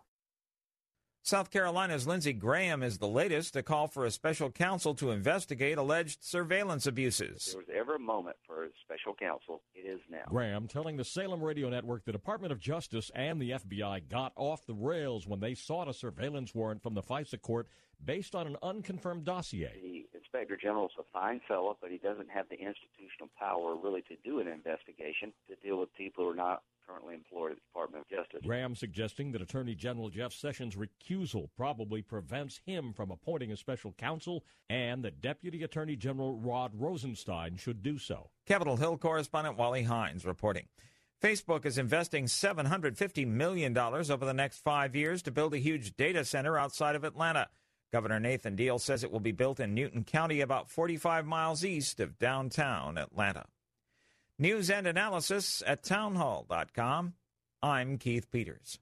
[1.26, 5.80] South Carolina's Lindsey Graham is the latest to call for a special counsel to investigate
[5.80, 7.47] alleged surveillance abuses.
[7.47, 10.21] If there was ever a moment for a special counsel, it is now.
[10.28, 14.67] Graham telling the Salem Radio Network the Department of Justice and the FBI got off
[14.67, 17.69] the rails when they sought a surveillance warrant from the FISA court
[18.05, 19.71] based on an unconfirmed dossier.
[19.82, 24.15] The inspector general's a fine fellow, but he doesn't have the institutional power really to
[24.23, 28.05] do an investigation to deal with people who are not currently employed at the Department
[28.05, 28.41] of Justice.
[28.45, 33.93] Graham suggesting that Attorney General Jeff Sessions' recusal probably prevents him from appointing a special
[33.93, 38.29] counsel and that Deputy Attorney General Rod Rosenstein should do so.
[38.45, 40.67] Capitol Hill correspondent Wally Hines reporting.
[41.21, 46.25] Facebook is investing $750 million over the next five years to build a huge data
[46.25, 47.47] center outside of Atlanta.
[47.91, 51.99] Governor Nathan Deal says it will be built in Newton County, about 45 miles east
[51.99, 53.45] of downtown Atlanta.
[54.38, 57.13] News and analysis at townhall.com.
[57.63, 58.79] I'm Keith Peters.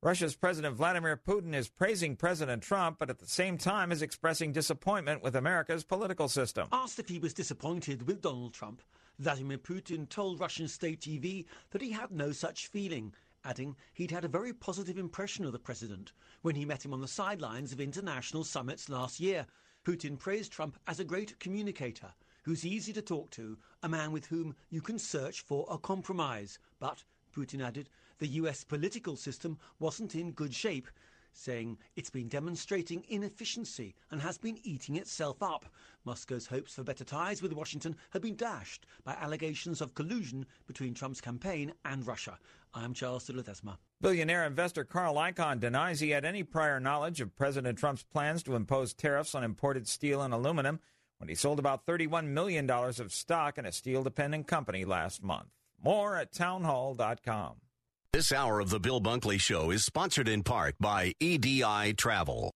[0.00, 4.52] Russia's President Vladimir Putin is praising President Trump, but at the same time is expressing
[4.52, 6.68] disappointment with America's political system.
[6.70, 8.82] Asked if he was disappointed with Donald Trump,
[9.18, 13.12] Vladimir Putin told Russian state TV that he had no such feeling,
[13.44, 16.12] adding he'd had a very positive impression of the president
[16.42, 19.44] when he met him on the sidelines of international summits last year.
[19.84, 22.12] Putin praised Trump as a great communicator
[22.50, 26.58] who's easy to talk to, a man with whom you can search for a compromise.
[26.80, 27.88] But, Putin added,
[28.18, 30.88] the US political system wasn't in good shape,
[31.32, 35.64] saying it's been demonstrating inefficiency and has been eating itself up.
[36.04, 40.92] Moscow's hopes for better ties with Washington have been dashed by allegations of collusion between
[40.92, 42.36] Trump's campaign and Russia.
[42.74, 43.76] I'm Charles de Ledesma.
[44.00, 48.56] Billionaire investor Carl Icahn denies he had any prior knowledge of President Trump's plans to
[48.56, 50.80] impose tariffs on imported steel and aluminum
[51.20, 55.48] when he sold about $31 million of stock in a steel dependent company last month.
[55.82, 57.56] More at townhall.com.
[58.12, 62.50] This hour of the Bill Bunkley Show is sponsored in part by EDI Travel.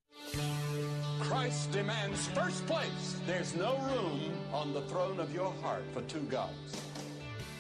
[1.21, 3.17] Christ demands first place.
[3.27, 4.21] There's no room
[4.53, 6.83] on the throne of your heart for two gods.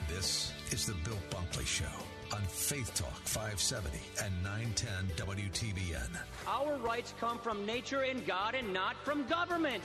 [0.09, 1.84] This is the Bill Bunkley Show
[2.32, 6.18] on Faith Talk 570 and 910 WTBN.
[6.48, 9.84] Our rights come from nature and God and not from government.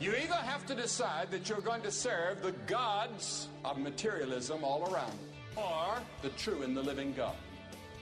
[0.00, 4.94] You either have to decide that you're going to serve the gods of materialism all
[4.94, 5.18] around,
[5.56, 7.34] or the true and the living God.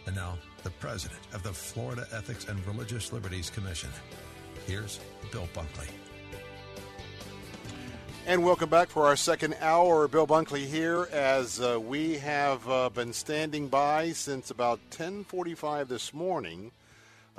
[0.04, 3.88] And now, the president of the Florida Ethics and Religious Liberties Commission.
[4.66, 5.00] Here's
[5.32, 5.88] Bill Bunkley.
[8.26, 10.06] And welcome back for our second hour.
[10.06, 16.12] Bill Bunkley here, as uh, we have uh, been standing by since about 10:45 this
[16.12, 16.72] morning,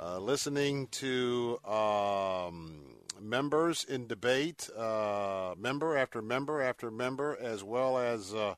[0.00, 2.87] uh, listening to um,
[3.20, 8.54] members in debate, uh, member after member after member, as well as uh,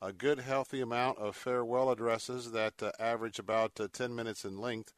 [0.00, 4.92] a good, healthy amount of farewell addresses that uh, average about 10 minutes in length.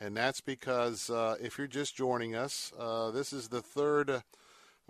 [0.00, 2.72] And that's because if you're just joining us,
[3.12, 4.22] this is the third.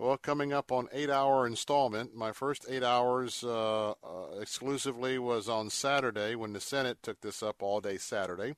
[0.01, 2.15] Well, coming up on eight-hour installment.
[2.15, 3.93] My first eight hours uh, uh,
[4.39, 8.55] exclusively was on Saturday when the Senate took this up all day Saturday.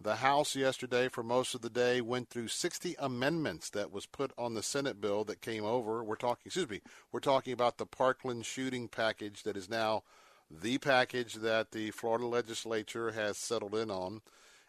[0.00, 4.30] The House yesterday, for most of the day, went through 60 amendments that was put
[4.36, 6.04] on the Senate bill that came over.
[6.04, 6.82] We're talking, excuse me,
[7.12, 10.02] we're talking about the Parkland shooting package that is now
[10.50, 14.20] the package that the Florida legislature has settled in on,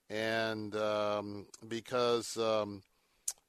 [0.10, 2.38] and um, because.
[2.38, 2.84] Um,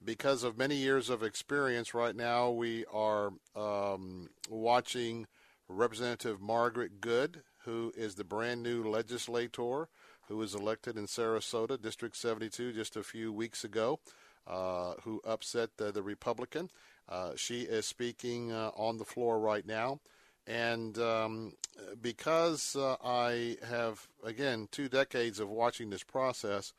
[0.05, 5.27] because of many years of experience, right now we are um, watching
[5.69, 9.89] Representative Margaret Good, who is the brand new legislator
[10.29, 13.99] who was elected in Sarasota, District 72, just a few weeks ago,
[14.47, 16.71] uh, who upset the, the Republican.
[17.09, 20.01] Uh, she is speaking uh, on the floor right now.
[20.47, 21.53] And um,
[22.01, 26.73] because uh, I have, again, two decades of watching this process,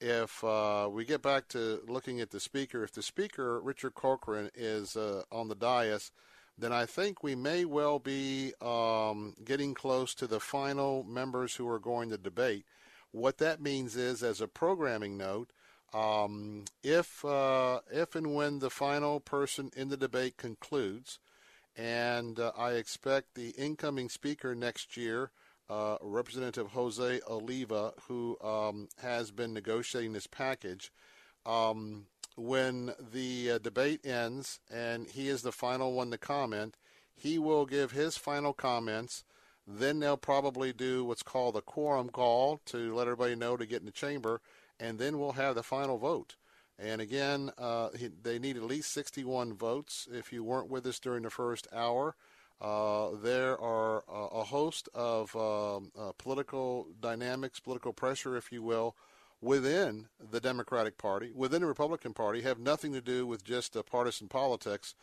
[0.00, 4.50] if uh, we get back to looking at the speaker, if the speaker, Richard Corcoran,
[4.54, 6.10] is uh, on the dais,
[6.58, 11.68] then I think we may well be um, getting close to the final members who
[11.68, 12.64] are going to debate.
[13.14, 15.50] What that means is, as a programming note,
[15.92, 21.20] um, if uh, if and when the final person in the debate concludes,
[21.76, 25.30] and uh, I expect the incoming speaker next year
[25.70, 30.92] uh, Representative Jose Oliva, who um, has been negotiating this package.
[31.46, 32.06] Um,
[32.36, 36.76] when the uh, debate ends and he is the final one to comment,
[37.14, 39.22] he will give his final comments.
[39.66, 43.80] Then they'll probably do what's called a quorum call to let everybody know to get
[43.80, 44.40] in the chamber,
[44.78, 46.36] and then we'll have the final vote.
[46.78, 47.90] And again, uh,
[48.22, 50.08] they need at least 61 votes.
[50.12, 52.16] If you weren't with us during the first hour,
[52.60, 58.62] uh, there are a, a host of um, uh, political dynamics, political pressure, if you
[58.62, 58.96] will,
[59.40, 63.82] within the Democratic Party, within the Republican Party, have nothing to do with just uh,
[63.82, 64.94] partisan politics.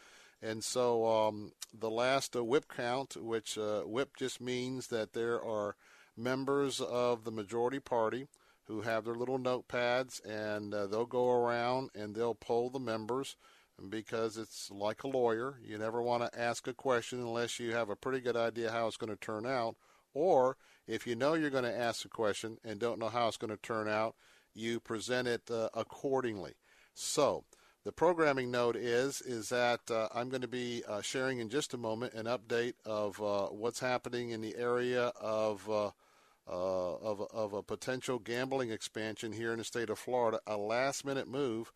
[0.41, 5.43] And so um, the last uh, whip count, which uh, whip just means that there
[5.43, 5.75] are
[6.17, 8.27] members of the majority party
[8.65, 13.35] who have their little notepads and uh, they'll go around and they'll poll the members
[13.89, 15.59] because it's like a lawyer.
[15.63, 18.87] You never want to ask a question unless you have a pretty good idea how
[18.87, 19.75] it's going to turn out.
[20.13, 23.37] Or if you know you're going to ask a question and don't know how it's
[23.37, 24.15] going to turn out,
[24.53, 26.53] you present it uh, accordingly.
[26.93, 27.45] So,
[27.83, 31.73] the programming note is is that uh, I'm going to be uh, sharing in just
[31.73, 35.87] a moment an update of uh, what's happening in the area of uh,
[36.47, 41.05] uh, of of a potential gambling expansion here in the state of Florida, a last
[41.05, 41.71] minute move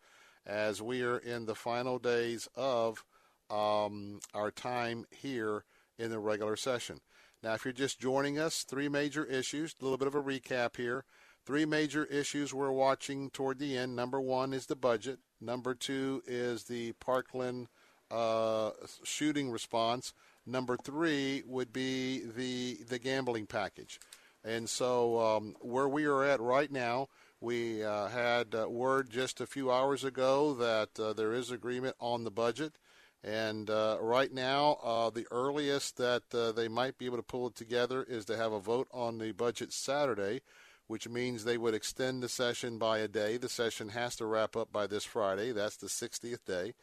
[0.46, 3.04] as we are in the final days of
[3.50, 5.64] um, our time here
[5.98, 7.00] in the regular session.
[7.42, 10.76] Now, if you're just joining us, three major issues, a little bit of a recap
[10.76, 11.04] here.
[11.46, 13.94] Three major issues we're watching toward the end.
[13.94, 15.20] Number one is the budget.
[15.40, 17.68] Number two is the Parkland
[18.10, 18.72] uh,
[19.04, 20.12] shooting response.
[20.44, 24.00] Number three would be the the gambling package.
[24.44, 27.08] And so um, where we are at right now,
[27.40, 31.94] we uh, had uh, word just a few hours ago that uh, there is agreement
[32.00, 32.72] on the budget.
[33.22, 37.54] And uh, right now, uh, the earliest that they might be able to pull it
[37.54, 40.40] together is to have a vote on the budget Saturday
[40.86, 43.36] which means they would extend the session by a day.
[43.36, 45.52] The session has to wrap up by this Friday.
[45.52, 46.74] That's the 60th day.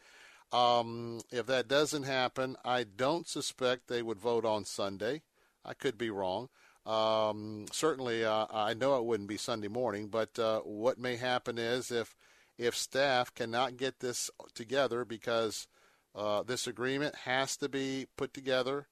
[0.52, 5.22] Um, if that doesn't happen, I don't suspect they would vote on Sunday.
[5.64, 6.48] I could be wrong.
[6.86, 11.58] Um, certainly, uh, I know it wouldn't be Sunday morning, but uh, what may happen
[11.58, 12.14] is if
[12.56, 15.66] if staff cannot get this together because
[16.14, 18.86] uh, this agreement has to be put together.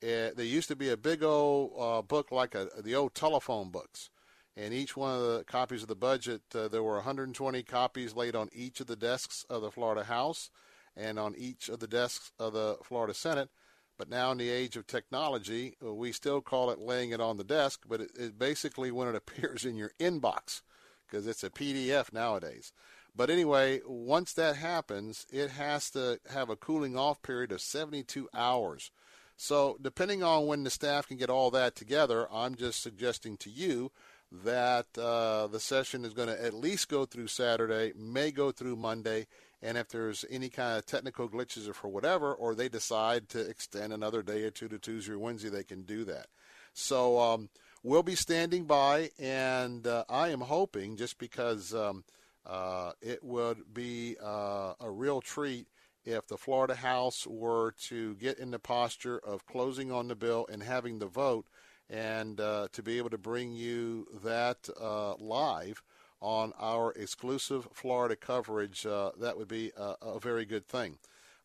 [0.00, 3.70] It, there used to be a big old uh, book like a, the old telephone
[3.70, 4.10] books
[4.58, 8.34] and each one of the copies of the budget, uh, there were 120 copies laid
[8.34, 10.50] on each of the desks of the Florida House
[10.96, 13.50] and on each of the desks of the Florida Senate.
[13.96, 17.36] But now, in the age of technology, uh, we still call it laying it on
[17.36, 20.62] the desk, but it, it basically when it appears in your inbox
[21.06, 22.72] because it's a PDF nowadays.
[23.14, 28.28] But anyway, once that happens, it has to have a cooling off period of 72
[28.34, 28.90] hours.
[29.36, 33.50] So, depending on when the staff can get all that together, I'm just suggesting to
[33.50, 33.92] you
[34.30, 38.76] that uh, the session is going to at least go through Saturday, may go through
[38.76, 39.26] Monday,
[39.62, 43.40] and if there's any kind of technical glitches or for whatever, or they decide to
[43.40, 46.26] extend another day or two to Tuesday or Wednesday, they can do that.
[46.74, 47.48] So um,
[47.82, 52.04] we'll be standing by, and uh, I am hoping, just because um,
[52.46, 55.66] uh, it would be uh, a real treat
[56.04, 60.46] if the Florida House were to get in the posture of closing on the bill
[60.50, 61.46] and having the vote
[61.90, 65.82] and uh, to be able to bring you that uh, live
[66.20, 70.98] on our exclusive Florida coverage, uh, that would be a, a, very good thing.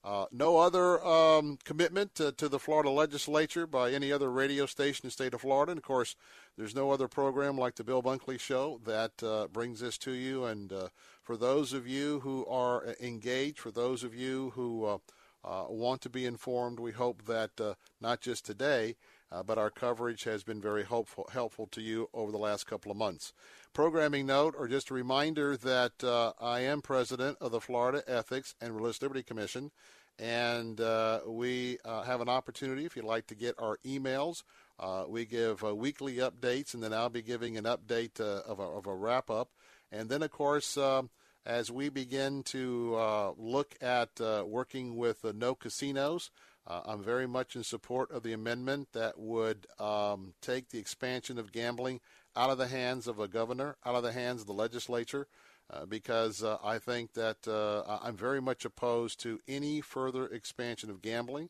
[0.03, 5.05] Uh, no other um, commitment to, to, the Florida legislature by any other radio station
[5.05, 5.71] in the state of Florida.
[5.71, 6.15] And of course,
[6.57, 10.43] there's no other program like the Bill Bunkley Show that uh, brings this to you.
[10.43, 10.87] And uh,
[11.21, 14.99] for those of you who are engaged, for those of you who
[15.43, 17.51] want to be informed, we hope that
[18.01, 18.95] not just today,
[19.33, 22.91] uh, but our coverage has been very helpful, helpful to you over the last couple
[22.91, 23.33] of months.
[23.73, 28.53] Programming note, or just a reminder that uh, I am president of the Florida Ethics
[28.61, 29.71] and Religious Liberty Commission,
[30.19, 34.43] and uh, we uh, have an opportunity if you'd like to get our emails.
[34.79, 38.63] Uh, we give uh, weekly updates, and then I'll be giving an update of a,
[38.63, 39.49] of, a, wrap up.
[39.91, 40.77] And then, of course,
[41.45, 46.29] as we begin to look at working with no casinos,
[46.65, 51.37] uh, I'm very much in support of the amendment that would um, take the expansion
[51.37, 51.99] of gambling
[52.35, 55.27] out of the hands of a governor, out of the hands of the legislature,
[55.69, 60.89] uh, because uh, I think that uh, I'm very much opposed to any further expansion
[60.89, 61.49] of gambling.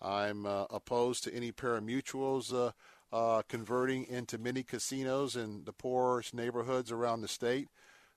[0.00, 2.72] I'm uh, opposed to any pari-mutuels
[3.12, 7.68] uh, converting into mini casinos in the poorest neighborhoods around the state,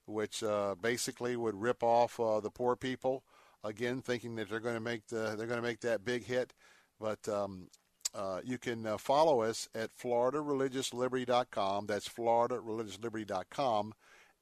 [0.06, 0.44] which
[0.82, 3.24] basically would rip off the poor people
[3.68, 6.54] again, thinking that they're going to make the they're going to make that big hit.
[7.00, 7.68] But um,
[8.16, 11.86] uh, you can uh, follow us at FloridaReligiousLiberty.com.
[11.86, 13.94] That's FloridaReligiousLiberty.com,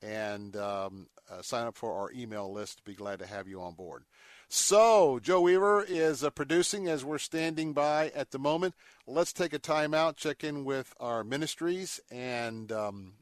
[0.02, 2.86] and um, uh, sign up for our email list.
[2.86, 4.04] Be glad to have you on board.
[4.48, 8.76] So, Joe Weaver is uh, producing as we're standing by at the moment.
[9.08, 13.14] Let's take a time out, check in with our ministries and um,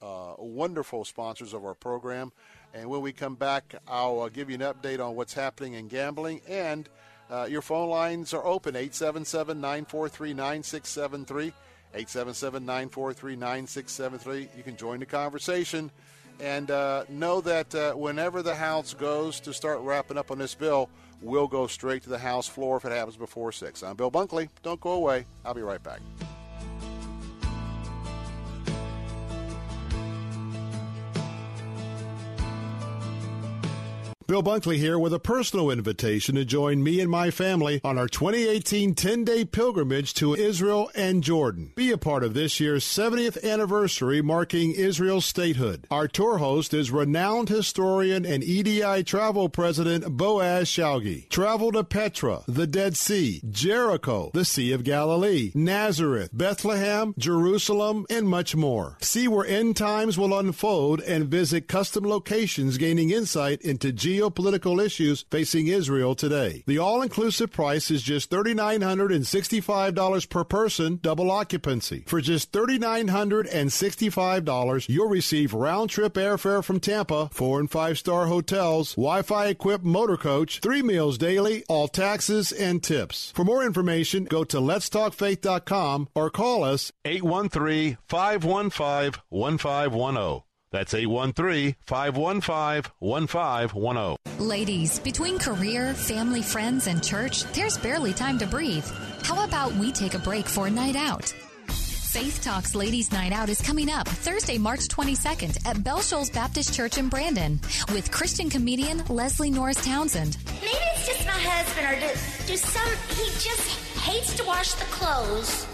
[0.00, 2.32] uh, wonderful sponsors of our program.
[2.74, 5.88] And when we come back, I'll uh, give you an update on what's happening in
[5.88, 6.88] gambling and
[7.30, 11.52] Uh, your phone lines are open 877 943 9673.
[11.94, 14.48] 877 943 9673.
[14.56, 15.90] You can join the conversation.
[16.40, 20.54] And uh, know that uh, whenever the House goes to start wrapping up on this
[20.54, 20.88] bill,
[21.20, 23.82] we'll go straight to the House floor if it happens before 6.
[23.82, 24.48] I'm Bill Bunkley.
[24.62, 25.26] Don't go away.
[25.44, 26.00] I'll be right back.
[34.30, 38.06] Bill Bunkley here with a personal invitation to join me and my family on our
[38.06, 41.72] 2018 10 day pilgrimage to Israel and Jordan.
[41.74, 45.84] Be a part of this year's 70th anniversary marking Israel's statehood.
[45.90, 51.28] Our tour host is renowned historian and EDI travel president Boaz Shalgi.
[51.28, 58.28] Travel to Petra, the Dead Sea, Jericho, the Sea of Galilee, Nazareth, Bethlehem, Jerusalem, and
[58.28, 58.96] much more.
[59.00, 64.84] See where end times will unfold and visit custom locations gaining insight into geo geopolitical
[64.84, 66.62] issues facing Israel today.
[66.66, 72.04] The all inclusive price is just $3,965 per person, double occupancy.
[72.06, 78.94] For just $3,965, you'll receive round trip airfare from Tampa, four and five star hotels,
[78.94, 83.32] Wi Fi equipped motor coach, three meals daily, all taxes and tips.
[83.34, 90.49] For more information, go to letstalkfaith.com or call us 813 515 1510.
[90.72, 94.46] That's 813 515 1510.
[94.48, 98.86] Ladies, between career, family, friends, and church, there's barely time to breathe.
[99.22, 101.34] How about we take a break for a night out?
[102.10, 106.74] Faith Talks Ladies Night Out is coming up Thursday, March 22nd at Bell Shoals Baptist
[106.74, 107.60] Church in Brandon
[107.92, 110.36] with Christian comedian Leslie Norris Townsend.
[110.60, 114.86] Maybe it's just my husband or do, do some, he just hates to wash the
[114.86, 115.66] clothes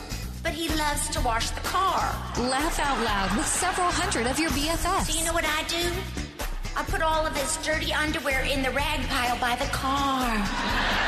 [0.46, 1.98] but he loves to wash the car.
[2.38, 5.10] Laugh out loud with several hundred of your BFFs.
[5.10, 5.90] So you know what I do?
[6.76, 11.05] I put all of his dirty underwear in the rag pile by the car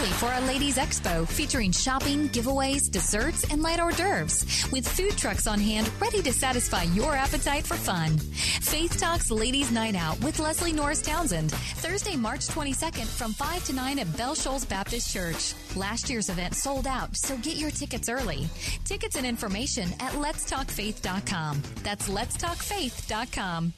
[0.00, 5.16] early for our Ladies Expo featuring shopping, giveaways, desserts, and light hors d'oeuvres with food
[5.16, 8.16] trucks on hand ready to satisfy your appetite for fun.
[8.18, 13.72] Faith Talks Ladies Night Out with Leslie Norris Townsend, Thursday, March 22nd from 5 to
[13.74, 15.54] 9 at Bell Shoals Baptist Church.
[15.76, 18.48] Last year's event sold out, so get your tickets early.
[18.84, 21.62] Tickets and information at letstalkfaith.com.
[21.82, 23.72] That's letstalkfaith.com.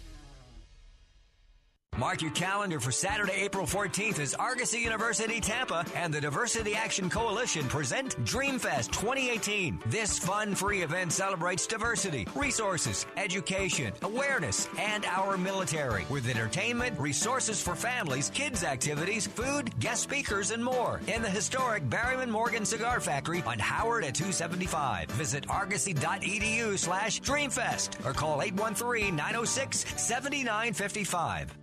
[1.98, 7.10] Mark your calendar for Saturday, April 14th as Argosy University Tampa and the Diversity Action
[7.10, 9.78] Coalition present Dreamfest 2018.
[9.86, 17.62] This fun free event celebrates diversity, resources, education, awareness, and our military with entertainment, resources
[17.62, 23.00] for families, kids activities, food, guest speakers, and more in the historic Berriman Morgan Cigar
[23.00, 25.10] Factory on Howard at 275.
[25.10, 31.61] Visit argosy.edu slash dreamfest or call 813 906 7955.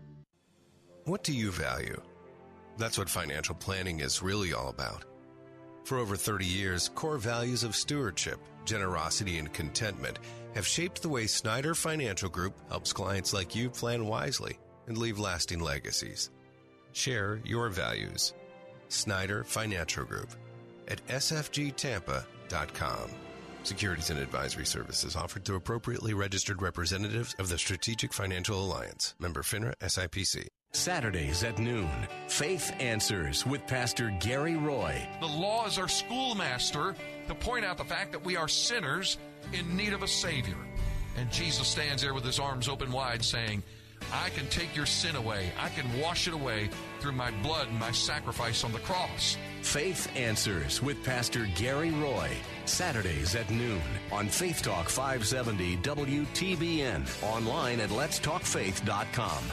[1.10, 2.00] What do you value?
[2.78, 5.06] That's what financial planning is really all about.
[5.84, 10.20] For over 30 years, core values of stewardship, generosity, and contentment
[10.54, 15.18] have shaped the way Snyder Financial Group helps clients like you plan wisely and leave
[15.18, 16.30] lasting legacies.
[16.92, 18.36] Share your values.
[18.90, 20.30] Snyder Financial Group
[20.90, 23.10] at sfgtampa.com.
[23.64, 29.16] Securities and advisory services offered through appropriately registered representatives of the Strategic Financial Alliance.
[29.18, 30.50] Member FINRA SIPC.
[30.72, 31.90] Saturdays at noon,
[32.28, 35.02] Faith Answers with Pastor Gary Roy.
[35.20, 36.96] The law is our schoolmaster
[37.28, 39.18] to point out the fact that we are sinners
[39.52, 40.58] in need of a Savior.
[41.18, 43.64] And Jesus stands there with his arms open wide saying,
[44.14, 45.52] I can take your sin away.
[45.60, 46.70] I can wash it away
[47.00, 49.38] through my blood and my sacrifice on the cross.
[49.64, 52.30] Faith Answers with Pastor Gary Roy.
[52.66, 53.82] Saturdays at noon
[54.12, 57.24] on Faith Talk 570 WTBN.
[57.24, 59.44] Online at letstalkfaith.com.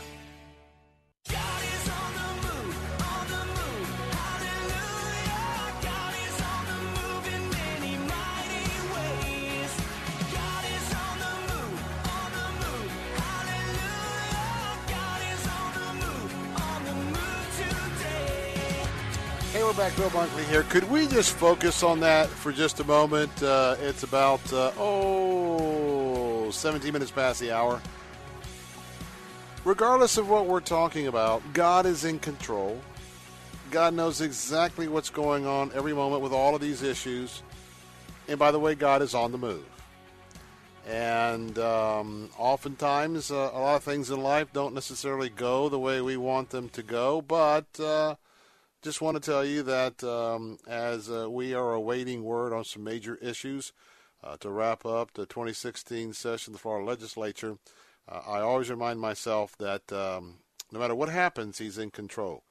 [19.56, 19.96] Hey, we're back.
[19.96, 20.64] Bill Bunkley here.
[20.64, 23.42] Could we just focus on that for just a moment?
[23.42, 27.80] Uh, it's about, uh, oh, 17 minutes past the hour.
[29.66, 32.80] Regardless of what we're talking about, God is in control.
[33.72, 37.42] God knows exactly what's going on every moment with all of these issues.
[38.28, 39.64] And by the way, God is on the move.
[40.86, 46.00] And um, oftentimes, uh, a lot of things in life don't necessarily go the way
[46.00, 47.66] we want them to go, but.
[47.80, 48.14] Uh,
[48.82, 52.84] just want to tell you that um, as uh, we are awaiting word on some
[52.84, 53.72] major issues
[54.22, 57.56] uh, to wrap up the 2016 session of the Florida Legislature,
[58.08, 60.36] uh, I always remind myself that um,
[60.72, 62.44] no matter what happens, he's in control.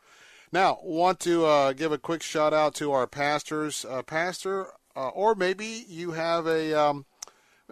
[0.52, 5.10] Now, want to uh, give a quick shout out to our pastors, uh, pastor, uh,
[5.10, 7.06] or maybe you have a um,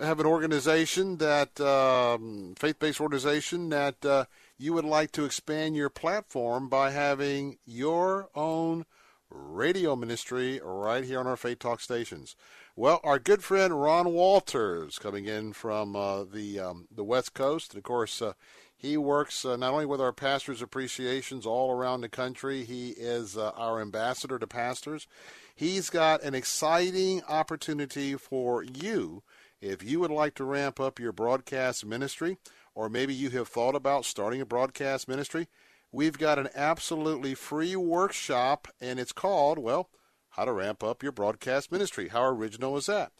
[0.02, 4.26] have an organization that um, faith-based organization that uh,
[4.58, 8.86] you would like to expand your platform by having your own
[9.30, 12.36] radio ministry right here on our Faith Talk stations.
[12.76, 17.74] Well, our good friend Ron Walters coming in from uh, the um, the West Coast,
[17.74, 18.22] and of course.
[18.22, 18.34] Uh,
[18.76, 23.38] he works uh, not only with our pastors' appreciations all around the country, he is
[23.38, 25.08] uh, our ambassador to pastors.
[25.56, 29.24] He's got an exciting opportunity for you
[29.62, 32.38] if you would like to ramp up your broadcast ministry,
[32.76, 35.48] or maybe you have thought about starting a broadcast ministry.
[35.94, 39.88] We've got an absolutely free workshop, and it's called, well,
[40.36, 42.08] How to Ramp Up Your Broadcast Ministry.
[42.08, 43.12] How original is that?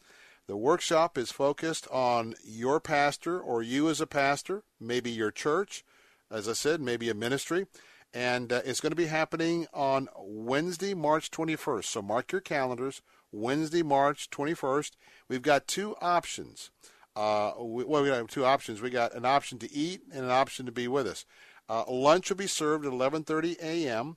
[0.48, 5.84] The workshop is focused on your pastor or you as a pastor, maybe your church,
[6.28, 7.68] as I said, maybe a ministry.
[8.12, 11.84] And uh, it's going to be happening on Wednesday, March 21st.
[11.84, 13.00] So mark your calendars.
[13.30, 14.90] Wednesday, March 21st.
[15.28, 16.72] We've got two options.
[17.14, 18.82] Uh, we, well, we have two options.
[18.82, 21.26] We got an option to eat and an option to be with us.
[21.68, 24.16] Uh, lunch will be served at 11:30 a.m.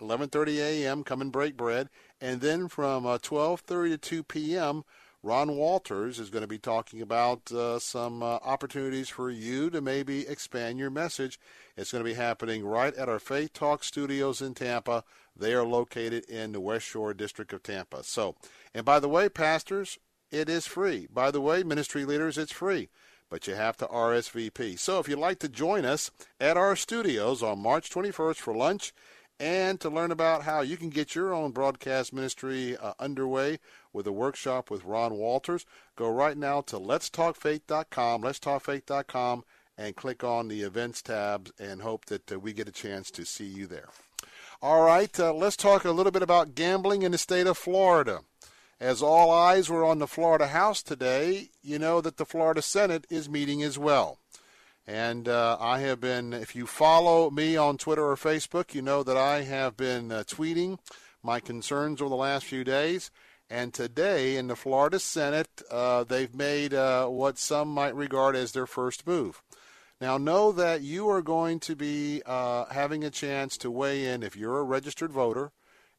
[0.00, 1.04] 11:30 a.m.
[1.04, 1.88] Come and break bread,
[2.20, 4.84] and then from 12:30 uh, to 2 p.m.
[5.24, 9.80] Ron Walters is going to be talking about uh, some uh, opportunities for you to
[9.80, 11.40] maybe expand your message.
[11.78, 15.02] It's going to be happening right at our Faith Talk studios in Tampa.
[15.34, 18.04] They are located in the West Shore District of Tampa.
[18.04, 18.36] So,
[18.74, 19.98] and by the way, pastors,
[20.30, 21.08] it is free.
[21.10, 22.90] By the way, ministry leaders, it's free,
[23.30, 24.78] but you have to RSVP.
[24.78, 28.92] So, if you'd like to join us at our studios on March 21st for lunch,
[29.40, 33.58] and to learn about how you can get your own broadcast ministry uh, underway
[33.92, 35.66] with a workshop with Ron Walters,
[35.96, 39.44] go right now to letstalkfaith.com, letstalkfaith.com,
[39.76, 43.24] and click on the events tab and hope that uh, we get a chance to
[43.24, 43.88] see you there.
[44.62, 48.20] All right, uh, let's talk a little bit about gambling in the state of Florida.
[48.80, 53.06] As all eyes were on the Florida House today, you know that the Florida Senate
[53.10, 54.18] is meeting as well.
[54.86, 59.02] And uh, I have been, if you follow me on Twitter or Facebook, you know
[59.02, 60.78] that I have been uh, tweeting
[61.22, 63.10] my concerns over the last few days.
[63.48, 68.52] And today in the Florida Senate, uh, they've made uh, what some might regard as
[68.52, 69.42] their first move.
[70.00, 74.22] Now, know that you are going to be uh, having a chance to weigh in
[74.22, 75.52] if you're a registered voter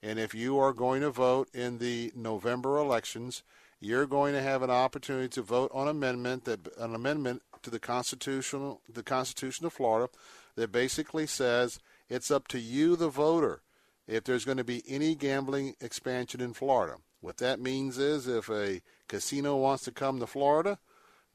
[0.04, 3.42] and if you are going to vote in the November elections.
[3.80, 7.80] You're going to have an opportunity to vote on amendment that an amendment to the
[7.80, 10.08] constitutional the Constitution of Florida
[10.56, 13.64] that basically says it's up to you, the voter,
[14.08, 16.98] if there's going to be any gambling expansion in Florida.
[17.22, 20.78] What that means is if a casino wants to come to Florida,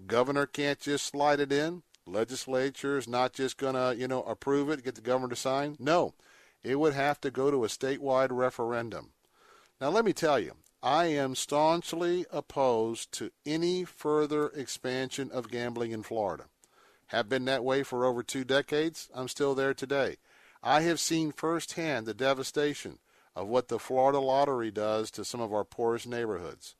[0.06, 1.82] governor can't just slide it in.
[2.06, 5.76] Legislature is not just going to, you know, approve it, get the governor to sign.
[5.80, 6.14] No,
[6.62, 9.10] it would have to go to a statewide referendum.
[9.80, 10.52] Now, let me tell you,
[10.82, 16.46] I am staunchly opposed to any further expansion of gambling in Florida.
[17.08, 19.10] Have been that way for over two decades.
[19.14, 20.16] I'm still there today.
[20.62, 22.98] I have seen firsthand the devastation
[23.36, 26.76] of what the Florida lottery does to some of our poorest neighborhoods.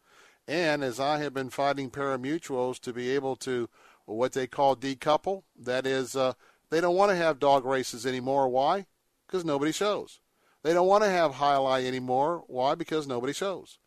[0.49, 3.69] And as I have been fighting pari-mutuels to be able to
[4.07, 6.33] what they call decouple, that is, uh,
[6.71, 8.49] they don't want to have dog races anymore.
[8.49, 8.87] Why?
[9.27, 10.21] Because nobody shows.
[10.63, 12.45] They don't want to have jai alai anymore.
[12.47, 12.75] Why?
[12.75, 13.79] Because nobody shows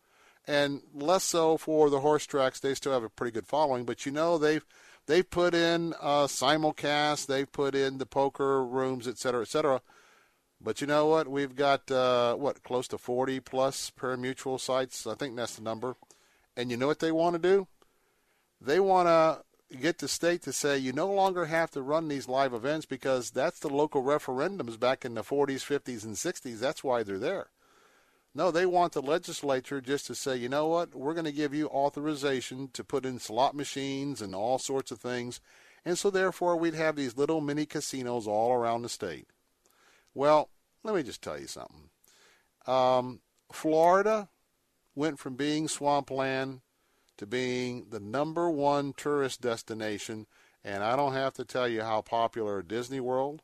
[0.48, 2.60] and less so for the horse tracks.
[2.60, 4.65] They still have a pretty good following, but you know they've
[5.06, 9.82] they've put in uh, simulcast, they've put in the poker rooms, et cetera, et cetera.
[10.61, 11.28] But you know what?
[11.28, 15.06] We've got uh, what close to 40 plus pari-mutuel sites.
[15.06, 15.95] I think that's the number.
[16.56, 17.68] And you know what they want to do?
[18.61, 19.44] They want to
[19.78, 23.32] get the state to say you no longer have to run these live events because
[23.32, 26.60] that's the local referendums back in the 40s, 50s, and 60s.
[26.60, 27.48] That's why they're there.
[28.35, 31.53] No, they want the legislature just to say, you know what, we're going to give
[31.53, 35.39] you authorization to put in slot machines and all sorts of things.
[35.85, 39.27] And so, therefore, we'd have these little mini casinos all around the state.
[40.14, 40.49] Well,
[40.84, 41.89] let me just tell you something.
[42.65, 43.19] Um,
[43.51, 44.30] Florida
[44.95, 46.61] went from being swampland
[47.18, 50.26] to being the number one tourist destination.
[50.64, 53.41] And I don't have to tell you how popular Disney World,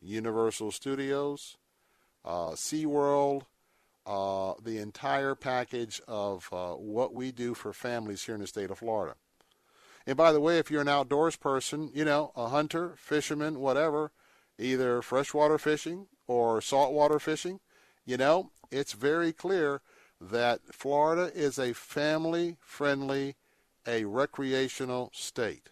[0.00, 1.56] Universal Studios,
[2.24, 3.42] uh, SeaWorld,
[4.08, 8.70] uh, the entire package of uh, what we do for families here in the state
[8.70, 9.14] of Florida.
[10.06, 14.10] And by the way, if you're an outdoors person, you know, a hunter, fisherman, whatever,
[14.58, 17.60] either freshwater fishing or saltwater fishing,
[18.06, 19.82] you know, it's very clear
[20.18, 23.36] that Florida is a family friendly,
[23.86, 25.68] a recreational state.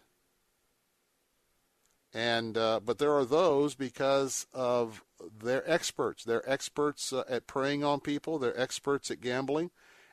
[2.13, 5.03] And uh, but there are those because of
[5.43, 6.25] they're experts.
[6.25, 8.39] They're experts uh, at preying on people.
[8.39, 9.71] They're experts at gambling,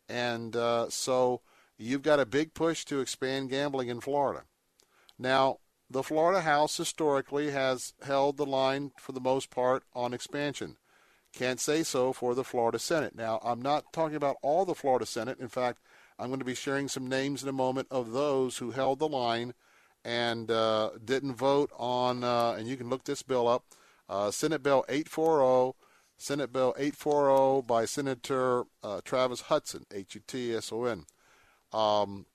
[0.07, 1.41] and uh, so
[1.77, 4.43] you've got a big push to expand gambling in Florida.
[5.17, 5.59] Now,
[5.89, 10.77] the Florida House historically has held the line for the most part on expansion.
[11.33, 13.15] Can't say so for the Florida Senate.
[13.15, 15.39] Now, I'm not talking about all the Florida Senate.
[15.39, 15.79] In fact,
[16.17, 19.07] I'm going to be sharing some names in a moment of those who held the
[19.07, 19.53] line
[20.05, 23.65] and uh, didn't vote on, uh, and you can look this bill up,
[24.13, 25.75] uh, Senate Bill 840,
[26.17, 31.05] Senate Bill 840 by Senator uh, Travis Hutson, H-U-T-S-O-N.
[31.73, 32.27] Um,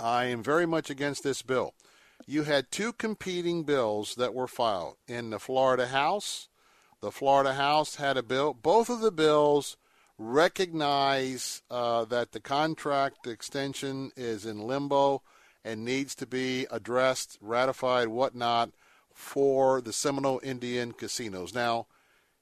[0.00, 1.74] I am very much against this bill.
[2.26, 6.48] You had two competing bills that were filed in the Florida House.
[7.02, 8.54] The Florida House had a bill.
[8.54, 9.76] Both of the bills
[10.16, 15.22] recognize uh, that the contract extension is in limbo
[15.62, 18.70] and needs to be addressed, ratified, whatnot,
[19.20, 21.54] for the Seminole Indian casinos.
[21.54, 21.86] Now,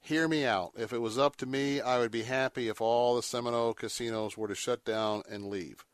[0.01, 0.73] hear me out.
[0.79, 4.37] If it was up to me, I would be happy if all the Seminole casinos
[4.37, 5.85] were to shut down and leave.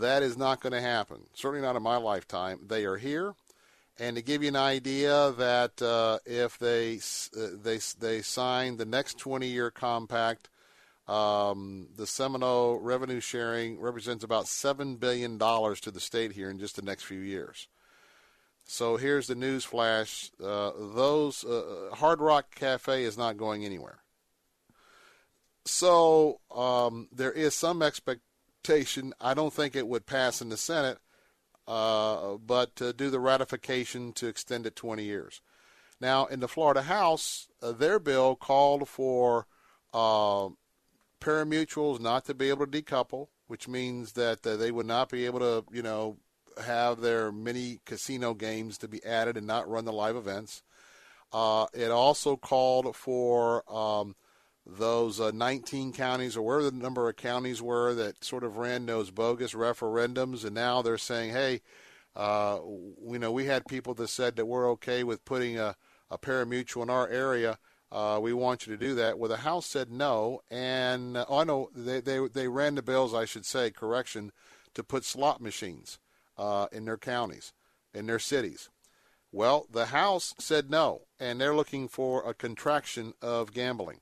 [0.00, 1.26] That is not going to happen.
[1.34, 2.60] Certainly not in my lifetime.
[2.66, 3.34] They are here,
[3.98, 6.98] and to give you an idea, that uh, if they
[7.36, 10.48] uh, they they sign the next 20-year compact,
[11.06, 16.58] um, the Seminole revenue sharing represents about seven billion dollars to the state here in
[16.58, 17.68] just the next few years.
[18.70, 24.00] So here's the news flash: uh, those uh, Hard Rock Cafe is not going anywhere.
[25.64, 29.14] So um, there is some expectation.
[29.22, 30.98] I don't think it would pass in the Senate,
[31.66, 35.40] uh, but to do the ratification to extend it 20 years.
[35.98, 39.46] Now, in the Florida House, uh, their bill called for
[39.94, 40.50] uh,
[41.20, 45.24] pari-mutuels not to be able to decouple, which means that uh, they would not be
[45.24, 46.18] able to, you know,
[46.60, 50.62] have their mini casino games to be added and not run the live events.
[51.32, 54.16] Uh, it also called for um,
[54.66, 58.86] those uh, 19 counties, or where the number of counties were that sort of ran
[58.86, 61.60] those bogus referendums, and now they're saying, hey,
[62.16, 62.58] uh,
[63.06, 65.76] you know, we had people that said that we're okay with putting a,
[66.10, 67.58] a pari-mutuel in our area.
[67.90, 69.18] Uh, we want you to do that.
[69.18, 73.14] Well, the House said no, and uh, oh, no, they, they they ran the bills,
[73.14, 74.32] I should say, correction,
[74.74, 75.98] to put slot machines
[76.38, 77.52] uh, in their counties,
[77.92, 78.70] in their cities.
[79.30, 84.00] Well, the House said no, and they're looking for a contraction of gambling.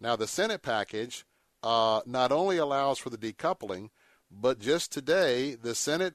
[0.00, 1.24] Now, the Senate package
[1.62, 3.90] uh, not only allows for the decoupling,
[4.30, 6.14] but just today, the Senate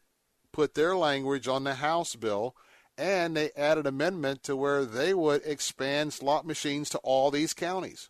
[0.54, 2.56] put their language on the House bill,
[2.98, 8.10] and they added amendment to where they would expand slot machines to all these counties.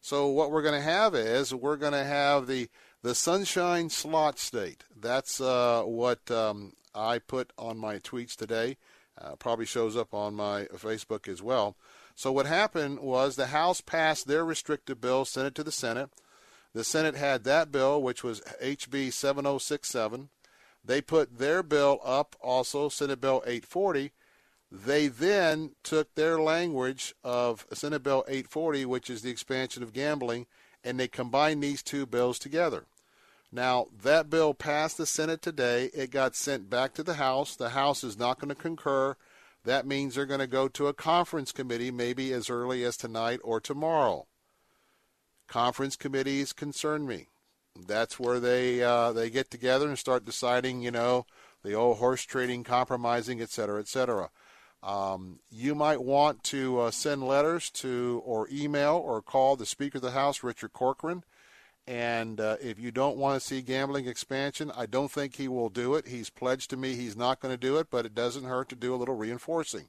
[0.00, 2.68] So what we're going to have is we're going to have the
[3.02, 4.82] the Sunshine Slot State.
[4.94, 8.76] That's uh, what um, I put on my tweets today.
[9.20, 11.76] Uh, probably shows up on my Facebook as well.
[12.14, 16.10] So what happened was the House passed their restrictive bill, sent it to the Senate.
[16.72, 20.28] The Senate had that bill, which was HB 7067.
[20.84, 24.12] They put their bill up also, Senate Bill 840.
[24.70, 30.46] They then took their language of Senate Bill 840, which is the expansion of gambling,
[30.84, 32.86] and they combined these two bills together.
[33.50, 35.90] Now, that bill passed the Senate today.
[35.94, 37.56] It got sent back to the House.
[37.56, 39.16] The House is not going to concur.
[39.64, 43.40] That means they're going to go to a conference committee maybe as early as tonight
[43.42, 44.26] or tomorrow.
[45.46, 47.28] Conference committees concern me.
[47.86, 51.26] That's where they uh, they get together and start deciding, you know,
[51.62, 54.30] the old horse trading, compromising, et cetera, et cetera.
[54.82, 59.98] Um, you might want to uh, send letters to or email or call the Speaker
[59.98, 61.24] of the House, Richard Corcoran.
[61.88, 65.70] And uh, if you don't want to see gambling expansion, I don't think he will
[65.70, 66.06] do it.
[66.06, 68.76] He's pledged to me he's not going to do it, but it doesn't hurt to
[68.76, 69.86] do a little reinforcing.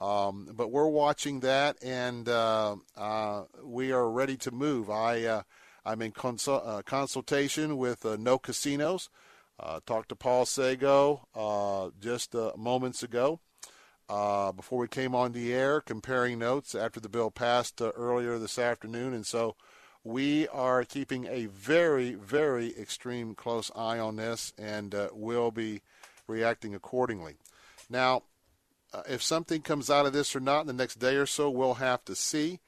[0.00, 4.90] Um, but we're watching that, and uh, uh, we are ready to move.
[4.90, 5.42] I uh,
[5.84, 9.10] I'm in consul- uh, consultation with uh, No Casinos.
[9.86, 13.40] talked to Paul Seago just moments ago.
[14.06, 19.14] before we came on the air, comparing notes after the bill passed earlier this afternoon,
[19.14, 19.56] and so
[20.08, 25.82] we are keeping a very, very extreme close eye on this and uh, will be
[26.26, 27.34] reacting accordingly.
[27.90, 28.22] Now,
[28.94, 31.50] uh, if something comes out of this or not in the next day or so,
[31.50, 32.58] we'll have to see.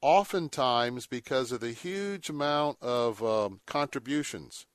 [0.00, 4.66] Oftentimes, because of the huge amount of um, contributions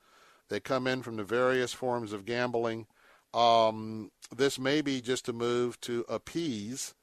[0.48, 2.88] that come in from the various forms of gambling,
[3.34, 6.94] um, this may be just a move to appease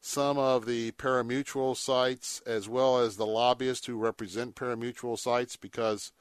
[0.00, 6.12] some of the pari-mutuel sites as well as the lobbyists who represent pari-mutuel sites because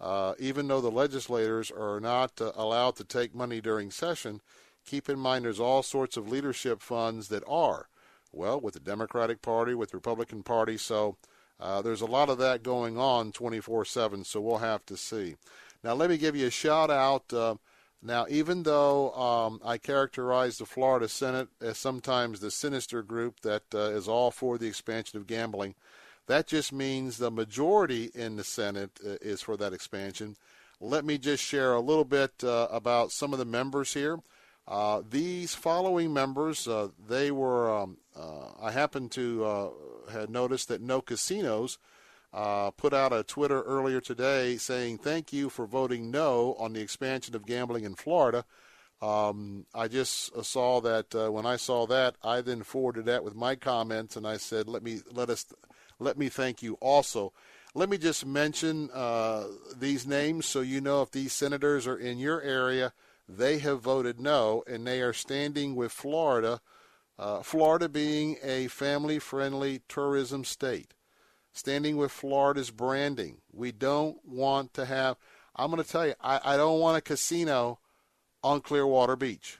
[0.00, 4.40] uh, even though the legislators are not uh, allowed to take money during session,
[4.84, 7.88] keep in mind there's all sorts of leadership funds that are,
[8.32, 10.76] well, with the Democratic Party, with the Republican Party.
[10.76, 11.16] So
[11.60, 14.24] uh, there's a lot of that going on 24 7.
[14.24, 15.36] So we'll have to see.
[15.84, 17.32] Now, let me give you a shout out.
[18.02, 23.62] Now, even though um, I characterize the Florida Senate as sometimes the sinister group that
[23.72, 25.76] uh, is all for the expansion of gambling,
[26.26, 30.36] that just means the majority in the Senate uh, is for that expansion.
[30.80, 34.18] Let me just share a little bit uh, about some of the members here.
[34.66, 37.72] Uh, these following members, uh, they were.
[37.72, 39.72] Um, uh, I happen to
[40.12, 41.78] had noticed that No Casinos
[42.32, 47.34] put out a Twitter earlier today saying thank you for voting no on the expansion
[47.34, 48.44] of gambling in Florida.
[49.00, 53.56] Um, I just saw that when I saw that, I then forwarded that with my
[53.56, 55.44] comments, and I said, "Let me let us
[55.98, 57.32] let me thank you also.
[57.74, 62.18] Let me just mention uh, these names so you know if these senators are in
[62.18, 62.92] your area.
[63.28, 66.60] They have voted no, and they are standing with Florida,
[67.18, 70.92] uh, Florida being a family friendly tourism state.
[71.52, 73.38] Standing with Florida's branding.
[73.52, 75.16] We don't want to have,
[75.54, 77.78] I'm going to tell you, I, I don't want a casino
[78.42, 79.58] on Clearwater Beach.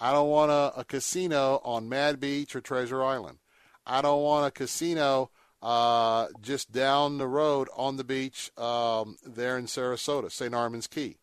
[0.00, 3.38] I don't want a, a casino on Mad Beach or Treasure Island.
[3.84, 5.30] I don't want a casino
[5.62, 10.54] uh, just down the road on the beach um, there in Sarasota, St.
[10.54, 11.16] Armands Key.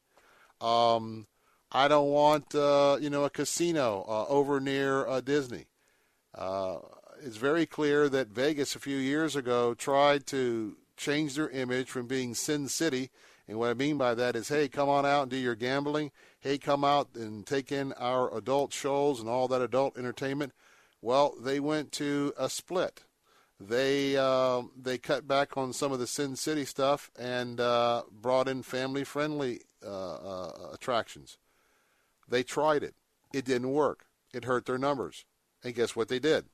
[0.60, 1.28] Um,
[1.72, 5.68] I don't want uh, you know a casino uh, over near uh, Disney.
[7.26, 12.06] It's very clear that Vegas a few years ago tried to change their image from
[12.06, 13.10] being Sin City,
[13.48, 16.12] and what I mean by that is, hey, come on out and do your gambling.
[16.40, 20.54] Hey, come out and take in our adult shows and all that adult entertainment.
[21.02, 23.02] Well, they went to a split.
[23.60, 28.48] They uh, they cut back on some of the Sin City stuff and uh, brought
[28.48, 31.40] in family friendly uh, uh, attractions.
[32.30, 32.94] They tried it.
[33.34, 34.06] It didn't work.
[34.32, 35.26] It hurt their numbers.
[35.64, 36.46] And guess what they did?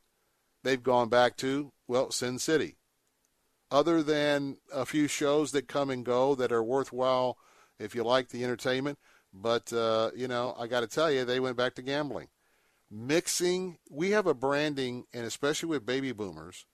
[0.64, 2.78] They've gone back to well Sin City.
[3.70, 7.38] Other than a few shows that come and go that are worthwhile
[7.80, 9.00] if you like the entertainment,
[9.34, 12.28] but uh, you know I got to tell you they went back to gambling
[12.92, 13.78] mixing.
[13.90, 16.66] We have a branding, and especially with baby boomers,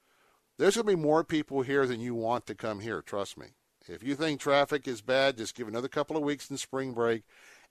[0.57, 3.01] there's going to be more people here than you want to come here.
[3.01, 3.47] Trust me.
[3.87, 7.23] If you think traffic is bad, just give another couple of weeks in spring break.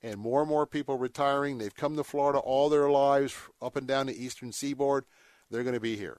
[0.03, 1.59] And more and more people retiring.
[1.59, 5.05] They've come to Florida all their lives, up and down the eastern seaboard.
[5.51, 6.19] They're going to be here.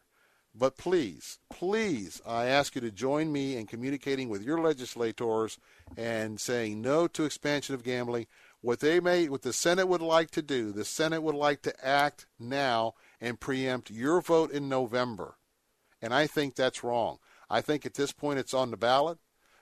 [0.55, 5.59] But please, please, I ask you to join me in communicating with your legislators
[5.95, 8.25] and saying no to expansion of gambling.
[8.61, 11.85] What they may, what the Senate would like to do, the Senate would like to
[11.85, 15.37] act now and preempt your vote in November.
[16.01, 17.19] And I think that's wrong.
[17.49, 19.19] I think at this point it's on the ballot.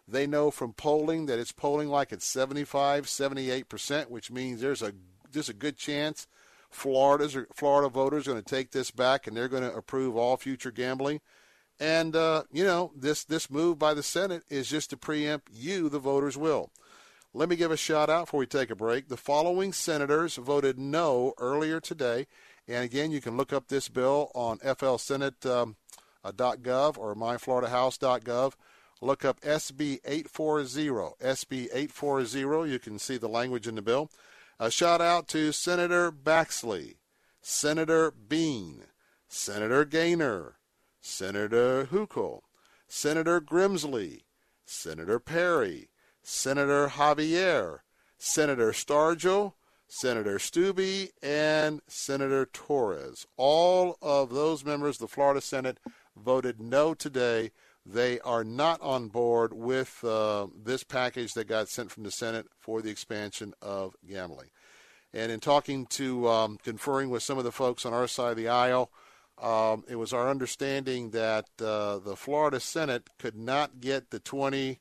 [0.07, 4.93] They know from polling that it's polling like it's 75, 78%, which means there's a
[5.31, 6.27] there's a good chance
[6.75, 10.37] Florida's Florida voters are going to take this back and they're going to approve all
[10.37, 11.21] future gambling.
[11.79, 15.89] And uh, you know this this move by the Senate is just to preempt you,
[15.89, 16.71] the voters' will.
[17.33, 19.09] Let me give a shout out before we take a break.
[19.09, 22.27] The following senators voted no earlier today.
[22.67, 25.75] And again, you can look up this bill on flsenate.gov um,
[26.23, 28.53] uh, or myfloridahouse.gov.
[29.01, 31.15] Look up SB 840.
[31.21, 32.71] SB 840.
[32.71, 34.09] You can see the language in the bill.
[34.57, 36.95] A shout out to Senator Baxley,
[37.41, 38.83] Senator Bean,
[39.27, 40.59] Senator Gainer,
[41.01, 42.39] Senator Hukill,
[42.87, 44.21] Senator Grimsley,
[44.65, 45.89] Senator Perry,
[46.23, 47.79] Senator Javier,
[48.17, 49.53] Senator Stargel,
[49.87, 53.27] Senator Steube, and Senator Torres.
[53.35, 55.79] All of those members of the Florida Senate
[56.15, 57.51] voted no today.
[57.85, 62.47] They are not on board with uh, this package that got sent from the Senate
[62.59, 64.49] for the expansion of gambling.
[65.13, 68.37] And in talking to, um, conferring with some of the folks on our side of
[68.37, 68.91] the aisle,
[69.41, 74.79] um, it was our understanding that uh, the Florida Senate could not get the 20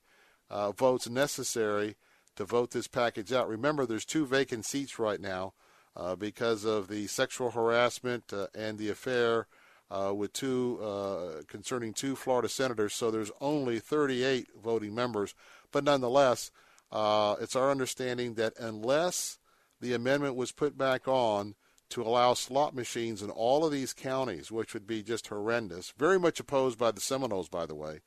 [0.48, 1.96] uh, votes necessary
[2.36, 3.48] to vote this package out.
[3.48, 5.54] Remember, there's two vacant seats right now
[5.96, 9.46] uh, because of the sexual harassment uh, and the affair
[9.90, 12.94] uh, with two uh, concerning two Florida senators.
[12.94, 15.34] So there's only 38 voting members,
[15.72, 16.50] but nonetheless,
[16.90, 19.38] uh, it's our understanding that unless
[19.80, 21.54] the amendment was put back on
[21.90, 26.18] to allow slot machines in all of these counties, which would be just horrendous, very
[26.18, 28.00] much opposed by the Seminoles, by the way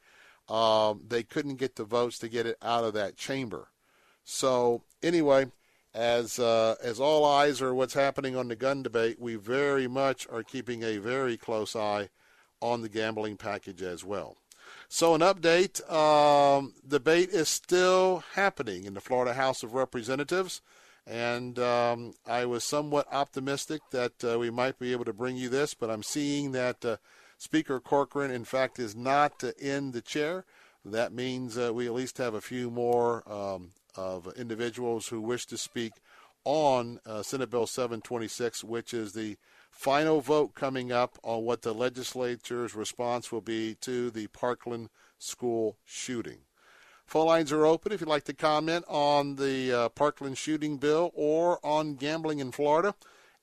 [0.50, 3.70] um, they couldn't get the votes to get it out of that chamber.
[4.24, 5.48] So anyway,
[5.98, 10.28] as uh, as all eyes are what's happening on the gun debate, we very much
[10.32, 12.10] are keeping a very close eye
[12.62, 14.38] on the gambling package as well.
[14.88, 20.62] So an update: um, debate is still happening in the Florida House of Representatives,
[21.08, 25.50] and um, I was somewhat optimistic that uh, we might be able to bring you
[25.50, 26.98] this, but I'm seeing that uh,
[27.40, 30.46] Speaker Corcoran, in fact, is not uh, in the chair.
[30.86, 35.46] That means uh, we at least have a few more um, of individuals who wish
[35.48, 35.94] to speak
[36.44, 39.38] on uh, Senate Bill 726, which is the
[39.70, 45.78] final vote coming up on what the legislature's response will be to the Parkland school
[45.84, 46.40] shooting.
[47.06, 51.12] Phone lines are open if you'd like to comment on the uh, Parkland shooting bill
[51.16, 52.96] or on gambling in Florida.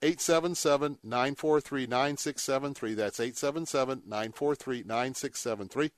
[0.03, 2.95] 877 943 9673.
[2.95, 5.93] That's 877 943 9673.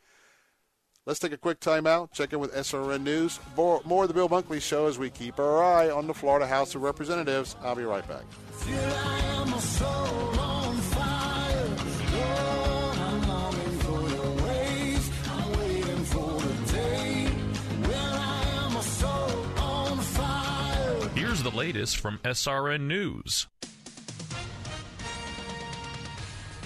[1.06, 3.38] Let's take a quick timeout, check in with SRN News.
[3.56, 6.48] More, more of the Bill Bunkley Show as we keep our eye on the Florida
[6.48, 7.54] House of Representatives.
[7.62, 8.24] I'll be right back.
[21.14, 23.46] Here's the latest from SRN News.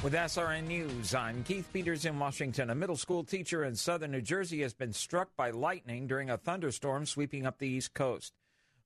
[0.03, 2.71] With SRN News, I'm Keith Peters in Washington.
[2.71, 6.39] A middle school teacher in southern New Jersey has been struck by lightning during a
[6.39, 8.33] thunderstorm sweeping up the East Coast.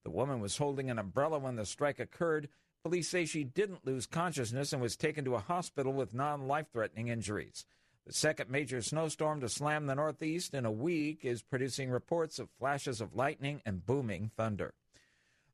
[0.03, 2.49] The woman was holding an umbrella when the strike occurred.
[2.83, 6.67] Police say she didn't lose consciousness and was taken to a hospital with non life
[6.73, 7.65] threatening injuries.
[8.09, 12.51] The second major snowstorm to slam the Northeast in a week is producing reports of
[12.59, 14.75] flashes of lightning and booming thunder.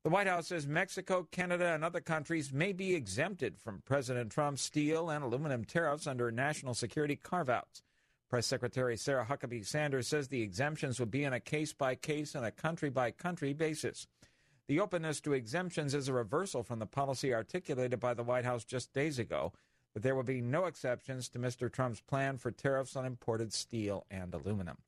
[0.03, 4.63] The White House says Mexico, Canada, and other countries may be exempted from President Trump's
[4.63, 7.83] steel and aluminum tariffs under national security carve outs.
[8.31, 12.35] Press Secretary Sarah Huckabee Sanders says the exemptions will be on a case by case
[12.35, 14.07] and a country by country basis.
[14.69, 18.65] The openness to exemptions is a reversal from the policy articulated by the White House
[18.65, 19.53] just days ago,
[19.93, 21.71] that there will be no exceptions to Mr.
[21.71, 24.79] Trump's plan for tariffs on imported steel and aluminum.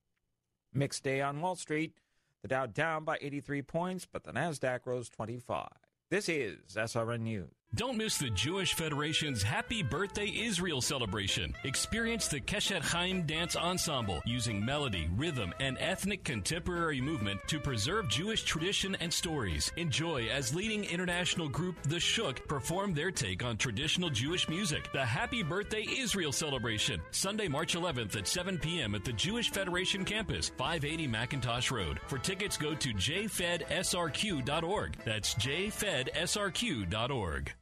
[0.72, 1.98] Mixed day on Wall Street.
[2.42, 5.68] The Dow down by 83 points, but the Nasdaq rose 25.
[6.10, 7.61] This is SRN News.
[7.74, 11.54] Don't miss the Jewish Federation's Happy Birthday Israel celebration.
[11.64, 18.10] Experience the Keshet Chaim Dance Ensemble using melody, rhythm, and ethnic contemporary movement to preserve
[18.10, 19.72] Jewish tradition and stories.
[19.78, 24.92] Enjoy as leading international group The Shuk perform their take on traditional Jewish music.
[24.92, 28.94] The Happy Birthday Israel celebration, Sunday, March 11th at 7 p.m.
[28.94, 32.00] at the Jewish Federation campus, 580 McIntosh Road.
[32.06, 34.96] For tickets, go to jfedsrq.org.
[35.06, 37.54] That's jfedsrq.org.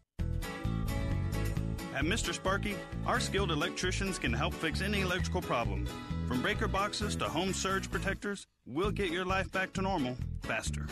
[2.00, 2.32] At Mr.
[2.32, 5.86] Sparky, our skilled electricians can help fix any electrical problem.
[6.26, 10.86] From breaker boxes to home surge protectors, we'll get your life back to normal faster.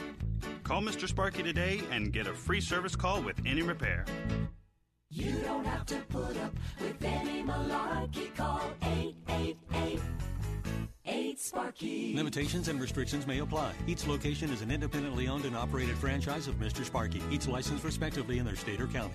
[0.64, 1.09] Call Mr.
[1.09, 4.05] Sparky today and get a free service call with any repair.
[5.09, 8.36] You don't have to put up with any malarkey.
[8.36, 10.01] Call 888
[11.06, 12.14] 8 Sparky.
[12.16, 13.72] Limitations and restrictions may apply.
[13.86, 16.85] Each location is an independently owned and operated franchise of Mr.
[16.85, 19.14] Sparky, each licensed respectively in their state or county.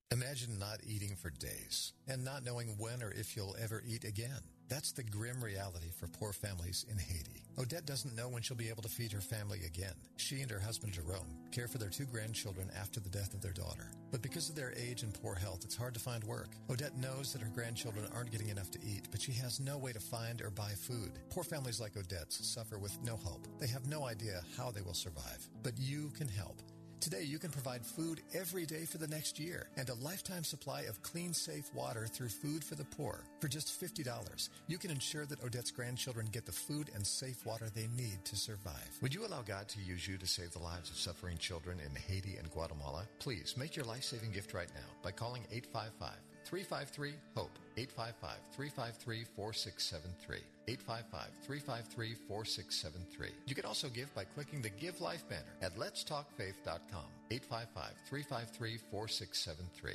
[0.11, 4.41] Imagine not eating for days and not knowing when or if you'll ever eat again.
[4.67, 7.45] That's the grim reality for poor families in Haiti.
[7.57, 9.93] Odette doesn't know when she'll be able to feed her family again.
[10.17, 13.53] She and her husband Jerome care for their two grandchildren after the death of their
[13.53, 13.91] daughter.
[14.11, 16.49] But because of their age and poor health, it's hard to find work.
[16.69, 19.93] Odette knows that her grandchildren aren't getting enough to eat, but she has no way
[19.93, 21.19] to find or buy food.
[21.29, 23.47] Poor families like Odette's suffer with no hope.
[23.59, 25.47] They have no idea how they will survive.
[25.63, 26.61] But you can help.
[27.01, 30.81] Today, you can provide food every day for the next year and a lifetime supply
[30.81, 33.23] of clean, safe water through Food for the Poor.
[33.39, 37.69] For just $50, you can ensure that Odette's grandchildren get the food and safe water
[37.73, 38.87] they need to survive.
[39.01, 41.95] Would you allow God to use you to save the lives of suffering children in
[41.95, 43.07] Haiti and Guatemala?
[43.17, 46.13] Please make your life saving gift right now by calling 855
[46.45, 47.57] 353 HOPE.
[47.77, 50.37] 855 353 4673.
[50.71, 53.29] 855 353 4673.
[53.45, 57.05] You can also give by clicking the Give Life banner at letstalkfaith.com.
[57.29, 59.93] 855 353 4673.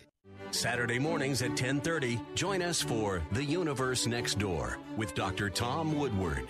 [0.50, 5.48] Saturday mornings at 10:30, join us for The Universe Next Door with Dr.
[5.48, 6.46] Tom Woodward.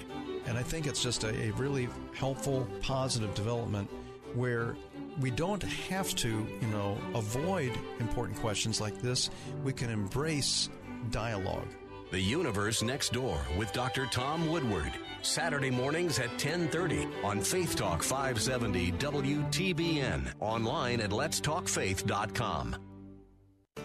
[0.46, 3.88] And I think it's just a, a really helpful, positive development
[4.34, 4.76] where
[5.20, 9.30] we don't have to, you know, avoid important questions like this.
[9.62, 10.68] We can embrace
[11.10, 11.68] dialogue.
[12.12, 14.06] The Universe Next Door with Dr.
[14.06, 14.92] Tom Woodward.
[15.22, 20.32] Saturday mornings at 1030 on Faith Talk 570 WTBN.
[20.38, 22.76] Online at letstalkfaith.com.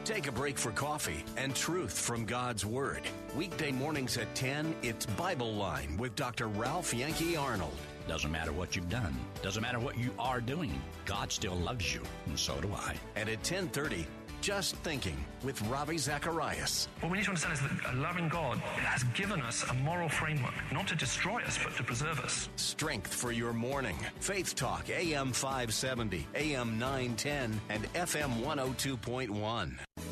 [0.05, 3.01] Take a break for coffee and truth from God's Word.
[3.35, 6.47] Weekday mornings at 10, it's Bible Line with Dr.
[6.47, 7.75] Ralph Yankee Arnold.
[8.07, 9.15] Doesn't matter what you've done.
[9.41, 10.79] Doesn't matter what you are doing.
[11.05, 12.95] God still loves you, and so do I.
[13.15, 14.05] And at 1030,
[14.41, 16.87] just Thinking with Ravi Zacharias.
[16.99, 20.09] What we need to understand is that a loving God has given us a moral
[20.09, 22.49] framework, not to destroy us, but to preserve us.
[22.55, 23.95] Strength for your morning.
[24.19, 30.10] Faith Talk, AM 570, AM 910, and FM 102.1.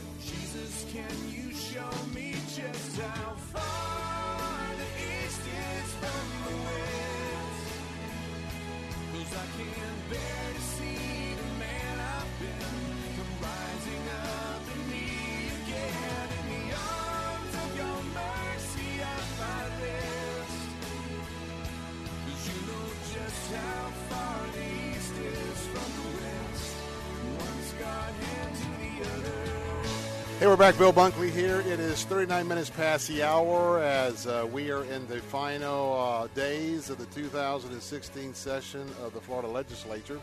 [30.39, 30.77] Hey, we're back.
[30.77, 31.59] Bill Bunkley here.
[31.59, 36.27] It is 39 minutes past the hour as uh, we are in the final uh,
[36.27, 40.21] days of the 2016 session of the Florida Legislature.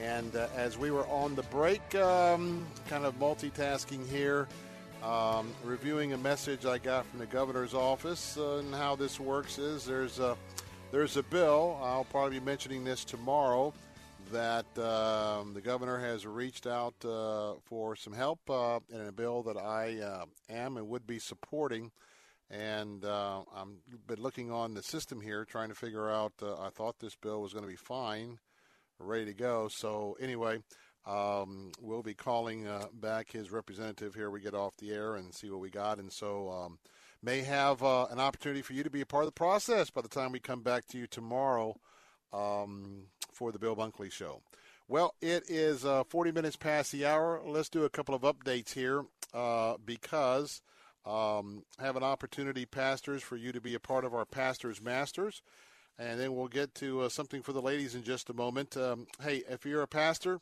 [0.00, 4.48] And uh, as we were on the break, um, kind of multitasking here,
[5.02, 9.58] um, reviewing a message I got from the governor's office uh, and how this works
[9.58, 10.38] is there's a,
[10.90, 13.74] there's a bill, I'll probably be mentioning this tomorrow,
[14.32, 19.42] that um, the governor has reached out uh, for some help uh, in a bill
[19.44, 21.90] that I uh, am and would be supporting.
[22.50, 26.32] And uh, I've been looking on the system here, trying to figure out.
[26.42, 28.38] Uh, I thought this bill was going to be fine,
[28.98, 29.68] ready to go.
[29.68, 30.58] So anyway,
[31.06, 34.30] um, we'll be calling uh, back his representative here.
[34.30, 35.98] We get off the air and see what we got.
[35.98, 36.78] And so um,
[37.22, 40.08] may have an opportunity for you to be a part of the process by the
[40.08, 41.74] time we come back to you tomorrow
[42.34, 44.40] um, for the Bill Bunkley Show.
[44.86, 47.40] Well, it is uh, 40 minutes past the hour.
[47.44, 50.60] Let's do a couple of updates here uh, because
[51.06, 55.42] um, have an opportunity, pastors, for you to be a part of our Pastors Masters.
[55.98, 58.76] And then we'll get to uh, something for the ladies in just a moment.
[58.76, 60.40] Um, hey, if you're a pastor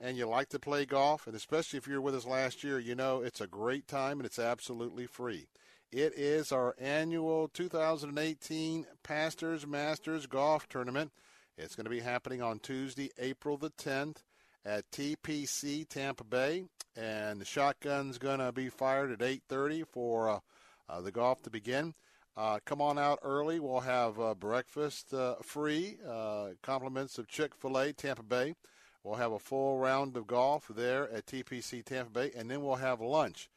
[0.00, 2.94] and you like to play golf, and especially if you're with us last year, you
[2.94, 5.46] know it's a great time and it's absolutely free.
[5.92, 11.12] It is our annual 2018 Pastors Masters Golf Tournament.
[11.58, 14.18] It's going to be happening on Tuesday, April the 10th
[14.66, 16.64] at TPC Tampa Bay,
[16.94, 20.40] and the shotgun's going to be fired at 8:30 for uh,
[20.86, 21.94] uh, the golf to begin.
[22.36, 23.58] Uh, come on out early.
[23.58, 28.54] We'll have uh, breakfast uh, free, uh, compliments of Chick-fil-A Tampa Bay.
[29.02, 32.74] We'll have a full round of golf there at TPC Tampa Bay, and then we'll
[32.74, 33.48] have lunch.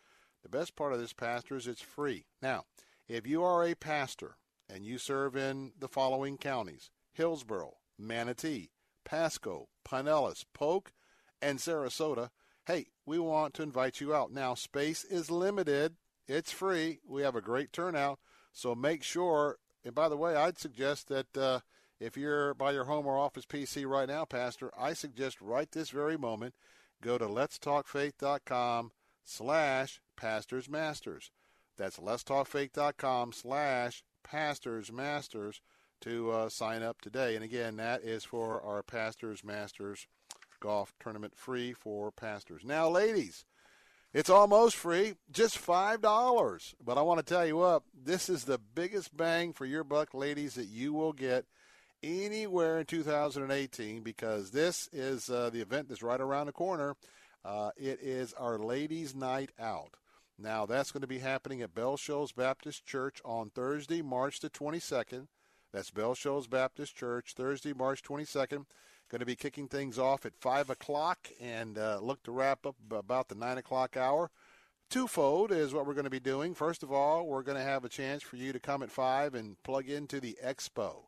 [0.44, 2.24] The best part of this, pastor, is it's free.
[2.42, 2.64] Now,
[3.10, 4.38] if you are a pastor
[4.70, 8.72] and you serve in the following counties Hillsborough, Manatee,
[9.04, 10.92] Pasco, Pinellas, Polk,
[11.42, 12.30] and Sarasota,
[12.66, 14.32] hey, we want to invite you out.
[14.32, 15.96] Now, space is limited,
[16.28, 17.00] it's free.
[17.08, 18.20] We have a great turnout,
[18.54, 19.58] so make sure.
[19.84, 21.60] And by the way, I'd suggest that uh,
[22.00, 25.90] if you're by your home or office PC right now, Pastor, I suggest right this
[25.90, 26.54] very moment
[27.02, 28.92] go to letstalkfaith.com
[29.26, 31.32] slash pastors masters.
[31.78, 35.62] That's letstalkfaith.com slash pastors masters
[36.02, 37.36] to uh, sign up today.
[37.36, 40.08] And again, that is for our pastors masters
[40.60, 42.64] golf tournament free for pastors.
[42.64, 43.46] Now, ladies,
[44.14, 46.74] it's almost free, just $5.
[46.84, 50.14] But I want to tell you what, this is the biggest bang for your buck,
[50.14, 51.46] ladies, that you will get
[52.02, 56.96] anywhere in 2018 because this is uh, the event that's right around the corner.
[57.44, 59.96] Uh, it is our Ladies' Night Out.
[60.38, 64.50] Now, that's going to be happening at Bell Shoals Baptist Church on Thursday, March the
[64.50, 65.28] 22nd.
[65.72, 68.66] That's Bell Shoals Baptist Church, Thursday, March 22nd.
[69.10, 72.76] Going to be kicking things off at 5 o'clock and uh, look to wrap up
[72.90, 74.32] about the 9 o'clock hour.
[74.90, 76.56] Twofold is what we're going to be doing.
[76.56, 79.36] First of all, we're going to have a chance for you to come at 5
[79.36, 81.04] and plug into the expo.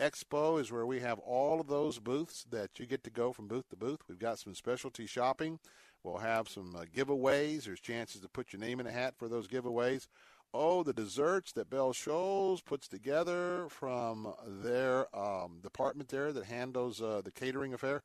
[0.00, 3.48] Expo is where we have all of those booths that you get to go from
[3.48, 4.00] booth to booth.
[4.08, 5.58] We've got some specialty shopping.
[6.02, 7.64] We'll have some uh, giveaways.
[7.64, 10.06] There's chances to put your name in a hat for those giveaways.
[10.54, 17.02] Oh, the desserts that Bell Shoals puts together from their um, department there that handles
[17.02, 18.02] uh, the catering affair.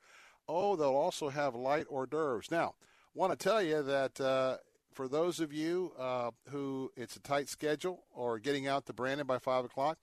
[0.47, 2.51] Oh, they'll also have light hors d'oeuvres.
[2.51, 2.75] Now,
[3.13, 4.57] want to tell you that uh,
[4.93, 9.25] for those of you uh, who it's a tight schedule or getting out to Brandon
[9.25, 9.97] by 5 o'clock,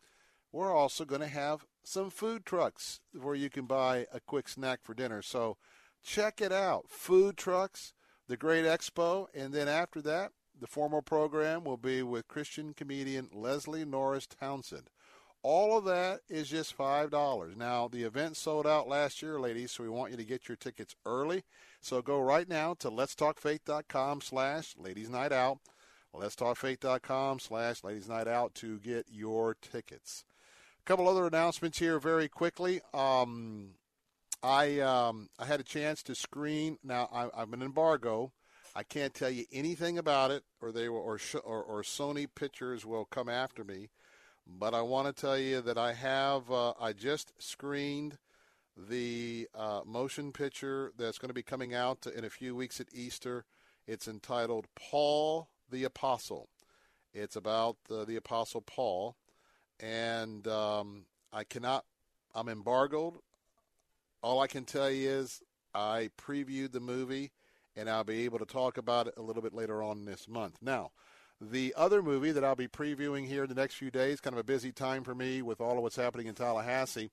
[0.51, 4.81] we're also going to have some food trucks where you can buy a quick snack
[4.83, 5.21] for dinner.
[5.23, 5.59] So
[6.03, 6.87] check it out.
[6.89, 7.93] Food trucks,
[8.29, 13.29] the Great Expo, and then after that, the formal program will be with Christian comedian
[13.33, 14.91] Leslie Norris Townsend.
[15.43, 17.57] All of that is just $5.
[17.57, 20.57] Now, the event sold out last year, ladies, so we want you to get your
[20.57, 21.45] tickets early.
[21.81, 25.59] So go right now to letstalkfaith.com slash ladies night out.
[26.15, 30.25] Letstalkfaith.com slash ladies night out to get your tickets.
[30.81, 32.81] A couple other announcements here very quickly.
[32.93, 33.71] Um,
[34.43, 36.79] I um, I had a chance to screen.
[36.83, 38.33] Now I, I'm an embargo.
[38.75, 42.87] I can't tell you anything about it, or they will, or, or, or Sony Pictures
[42.87, 43.89] will come after me.
[44.47, 46.51] But I want to tell you that I have.
[46.51, 48.19] Uh, I just screened
[48.77, 52.89] the uh, motion picture that's going to be coming out in a few weeks at
[52.93, 53.45] Easter.
[53.87, 56.49] It's entitled Paul the Apostle.
[57.13, 59.17] It's about uh, the Apostle Paul,
[59.81, 61.85] and um, I cannot.
[62.35, 63.15] I'm embargoed.
[64.23, 65.43] All I can tell you is
[65.75, 67.33] I previewed the movie,
[67.77, 70.59] and I'll be able to talk about it a little bit later on this month.
[70.61, 70.91] Now,
[71.41, 74.41] the other movie that I'll be previewing here in the next few days, kind of
[74.41, 77.11] a busy time for me with all of what's happening in Tallahassee.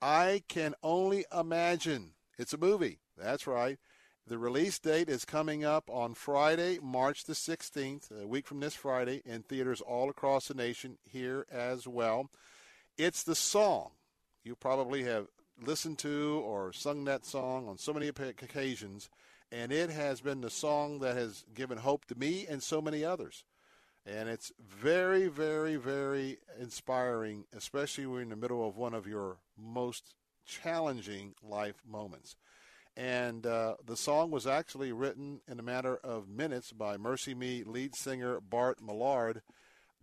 [0.00, 2.10] I can only imagine.
[2.38, 3.00] It's a movie.
[3.16, 3.78] That's right.
[4.26, 8.74] The release date is coming up on Friday, March the 16th, a week from this
[8.74, 12.30] Friday, in theaters all across the nation, here as well.
[12.96, 13.90] It's the song.
[14.42, 15.26] You probably have
[15.62, 19.10] listened to or sung that song on so many occasions,
[19.54, 23.04] and it has been the song that has given hope to me and so many
[23.04, 23.44] others.
[24.04, 29.06] And it's very, very, very inspiring, especially when you're in the middle of one of
[29.06, 32.34] your most challenging life moments.
[32.96, 37.62] And uh, the song was actually written in a matter of minutes by Mercy Me
[37.64, 39.42] lead singer Bart Millard.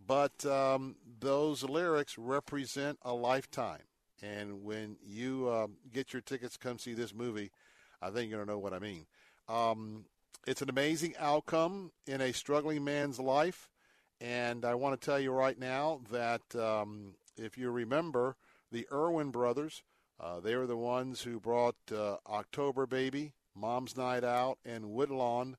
[0.04, 3.82] But um, those lyrics represent a lifetime.
[4.22, 7.50] And when you uh, get your tickets to come see this movie,
[8.00, 9.06] I think you're going to know what I mean.
[9.48, 10.06] Um,
[10.46, 13.68] it's an amazing outcome in a struggling man's life.
[14.20, 18.36] And I want to tell you right now that um, if you remember,
[18.70, 19.82] the Erwin brothers
[20.22, 25.56] uh, they were the ones who brought uh, October Baby, Mom's Night Out, and Woodlawn.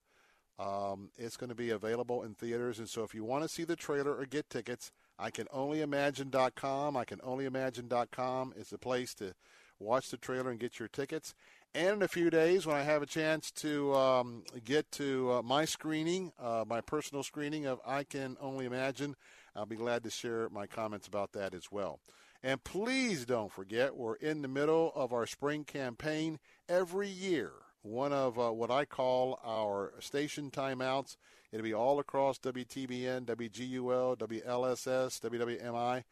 [0.57, 3.65] Um, it's going to be available in theaters, and so if you want to see
[3.65, 6.95] the trailer or get tickets, I can only imagine.com.
[6.95, 9.33] I can only imagine.com is the place to
[9.79, 11.33] watch the trailer and get your tickets.
[11.75, 15.41] And in a few days, when I have a chance to um, get to uh,
[15.41, 19.15] my screening, uh, my personal screening of I Can Only Imagine,
[19.55, 21.99] I'll be glad to share my comments about that as well.
[22.43, 26.37] And please don't forget, we're in the middle of our spring campaign
[26.69, 27.53] every year.
[27.81, 31.17] One of uh, what I call our station timeouts.
[31.51, 36.03] It'll be all across WTBN, WGUL, WLSS, WWMI.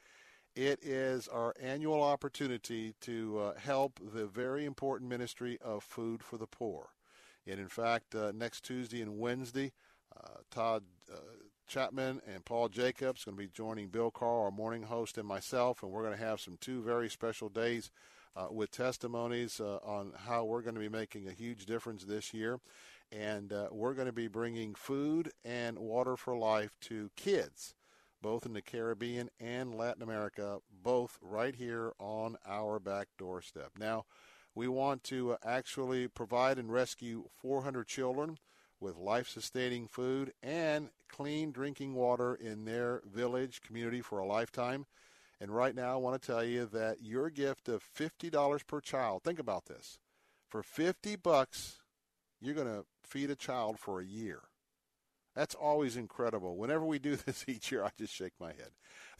[0.55, 6.35] It is our annual opportunity to uh, help the very important ministry of Food for
[6.37, 6.89] the Poor.
[7.47, 9.71] And in fact, uh, next Tuesday and Wednesday,
[10.15, 11.19] uh, Todd uh,
[11.67, 15.83] Chapman and Paul Jacobs going to be joining Bill Carl, our morning host, and myself,
[15.83, 17.89] and we're going to have some two very special days
[18.35, 22.33] uh, with testimonies uh, on how we're going to be making a huge difference this
[22.33, 22.59] year.
[23.09, 27.73] And we're going to be bringing food and water for life to kids,
[28.21, 33.71] both in the Caribbean and Latin America, both right here on our back doorstep.
[33.79, 34.05] Now,
[34.53, 38.37] we want to uh, actually provide and rescue 400 children
[38.79, 44.85] with life sustaining food and clean drinking water in their village community for a lifetime.
[45.39, 49.23] And right now, I want to tell you that your gift of $50 per child,
[49.23, 49.99] think about this.
[50.47, 51.79] For 50 bucks,
[52.39, 54.41] you're going to feed a child for a year.
[55.35, 56.57] That's always incredible.
[56.57, 58.71] Whenever we do this each year, I just shake my head.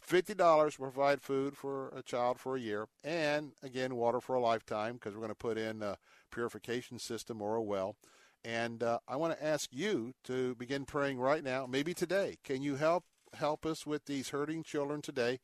[0.05, 4.41] $50 will provide food for a child for a year, and again, water for a
[4.41, 5.97] lifetime because we're going to put in a
[6.31, 7.95] purification system or a well.
[8.43, 12.38] And uh, I want to ask you to begin praying right now, maybe today.
[12.43, 13.05] Can you help
[13.35, 15.39] help us with these hurting children today?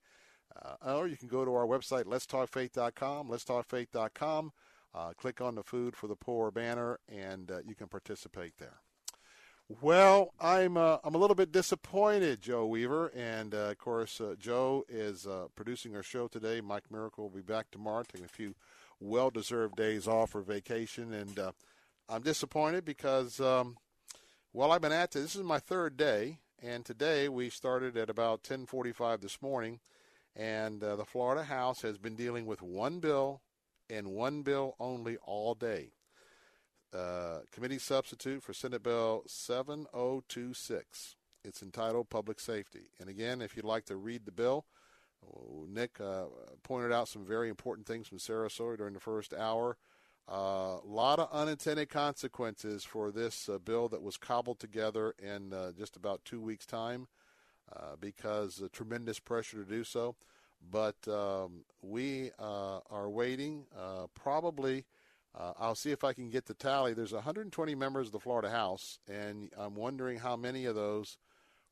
[0.54, 4.52] Uh, or you can go to our website, letstalkfaith.com, letstalkfaith.com.
[4.94, 8.81] Uh, click on the Food for the Poor banner, and uh, you can participate there.
[9.68, 14.34] Well, I'm uh, I'm a little bit disappointed, Joe Weaver, and uh, of course uh,
[14.38, 16.60] Joe is uh, producing our show today.
[16.60, 18.54] Mike Miracle will be back tomorrow, taking a few
[19.00, 21.52] well-deserved days off for vacation, and uh,
[22.08, 23.78] I'm disappointed because um,
[24.52, 25.22] well, I've been at this.
[25.22, 29.80] This is my third day, and today we started at about 10:45 this morning
[30.34, 33.42] and uh, the Florida House has been dealing with one bill
[33.90, 35.92] and one bill only all day.
[36.92, 41.16] Uh, committee substitute for Senate Bill 7026.
[41.42, 42.90] It's entitled Public Safety.
[43.00, 44.66] And again, if you'd like to read the bill,
[45.26, 46.24] oh, Nick uh,
[46.62, 49.78] pointed out some very important things from Sarasota during the first hour.
[50.28, 55.54] A uh, lot of unintended consequences for this uh, bill that was cobbled together in
[55.54, 57.08] uh, just about two weeks' time
[57.74, 60.14] uh, because tremendous pressure to do so.
[60.70, 63.64] But um, we are waiting.
[65.38, 66.92] Uh, I'll see if I can get the tally.
[66.92, 71.16] There's 120 members of the Florida House, and I'm wondering how many of those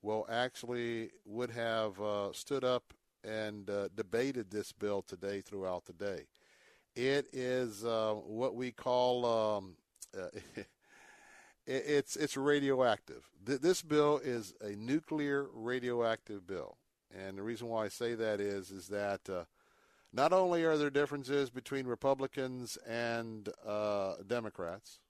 [0.02, 2.00] will actually would have
[2.32, 6.26] stood up and debated this bill today throughout the day.
[6.96, 9.76] It is uh, what we call um,
[10.18, 10.62] uh,
[11.66, 13.30] it's it's radioactive.
[13.46, 16.78] Th- this bill is a nuclear radioactive bill,
[17.16, 19.44] and the reason why I say that is is that uh,
[20.12, 25.00] not only are there differences between Republicans and uh, Democrats,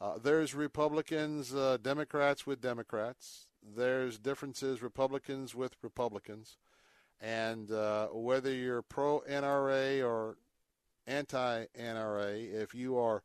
[0.00, 3.46] uh, there's Republicans, uh, Democrats with Democrats.
[3.62, 6.56] There's differences Republicans with Republicans,
[7.20, 7.70] and
[8.12, 10.36] whether you're pro NRA or
[11.06, 13.22] anti NRA, if you are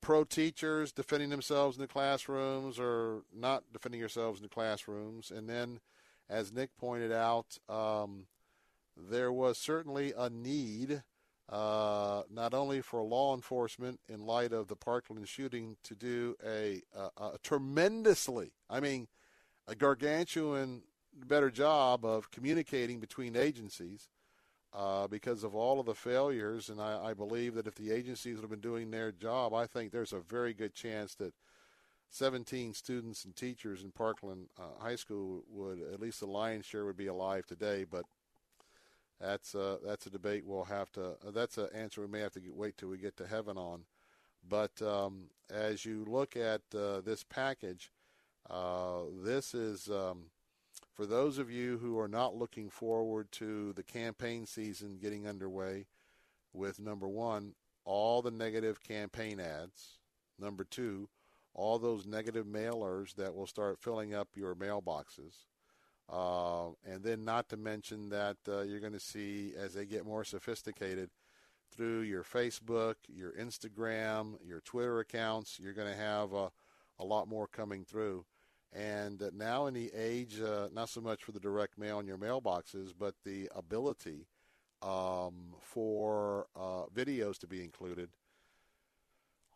[0.00, 5.48] pro teachers defending themselves in the classrooms or not defending yourselves in the classrooms, and
[5.48, 5.80] then,
[6.28, 8.26] as Nick pointed out, um,
[9.10, 11.02] there was certainly a need.
[11.48, 16.82] Uh, not only for law enforcement in light of the Parkland shooting to do a,
[16.94, 19.08] a, a tremendously, I mean,
[19.66, 20.82] a gargantuan
[21.26, 24.10] better job of communicating between agencies,
[24.72, 26.68] uh, because of all of the failures.
[26.68, 29.66] And I, I, believe that if the agencies would have been doing their job, I
[29.66, 31.32] think there's a very good chance that
[32.10, 36.84] 17 students and teachers in Parkland uh, High School would, at least the lion's share,
[36.84, 37.84] would be alive today.
[37.90, 38.04] But
[39.20, 41.16] that's uh, that's a debate we'll have to.
[41.26, 43.56] Uh, that's an answer we may have to get, wait till we get to heaven
[43.56, 43.84] on.
[44.48, 47.92] But um, as you look at uh, this package,
[48.48, 49.88] uh, this is.
[49.88, 50.30] Um,
[50.94, 55.86] for those of you who are not looking forward to the campaign season getting underway,
[56.52, 57.54] with number one,
[57.84, 59.98] all the negative campaign ads,
[60.38, 61.08] number two,
[61.54, 65.46] all those negative mailers that will start filling up your mailboxes.
[66.10, 70.06] Uh, and then, not to mention that uh, you're going to see as they get
[70.06, 71.10] more sophisticated
[71.70, 76.50] through your Facebook, your Instagram, your Twitter accounts, you're going to have a,
[76.98, 78.24] a lot more coming through.
[78.72, 82.18] And now, in the age, uh, not so much for the direct mail in your
[82.18, 84.26] mailboxes, but the ability
[84.82, 88.10] um, for uh, videos to be included,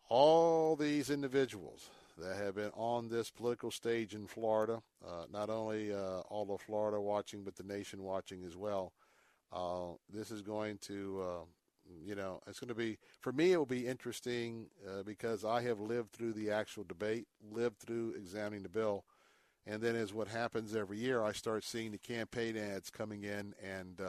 [0.09, 5.93] all these individuals that have been on this political stage in Florida, uh, not only
[5.93, 8.93] uh, all of Florida watching, but the nation watching as well,
[9.51, 11.45] uh, this is going to uh,
[12.05, 13.51] you know, it's going to be for me.
[13.51, 18.13] It will be interesting uh, because I have lived through the actual debate, lived through
[18.17, 19.03] examining the bill,
[19.67, 23.53] and then as what happens every year, I start seeing the campaign ads coming in,
[23.61, 24.01] and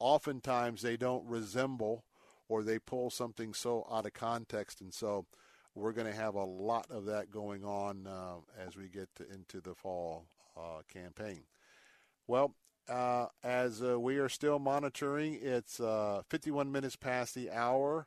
[0.00, 2.04] oftentimes they don't resemble
[2.48, 5.24] or they pull something so out of context, and so
[5.74, 9.30] we're going to have a lot of that going on uh, as we get to,
[9.32, 10.26] into the fall
[10.56, 11.42] uh, campaign.
[12.26, 12.54] Well,
[12.88, 15.38] uh, as uh, we are still monitoring.
[15.40, 18.06] It's uh, 51 minutes past the hour.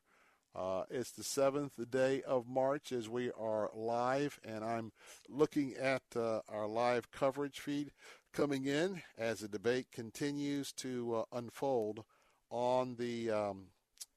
[0.56, 4.91] Uh, it's the seventh day of March as we are live, and I'm
[5.27, 7.91] looking at our live coverage feed
[8.34, 12.03] coming in as the debate continues to unfold
[12.52, 13.68] on the um,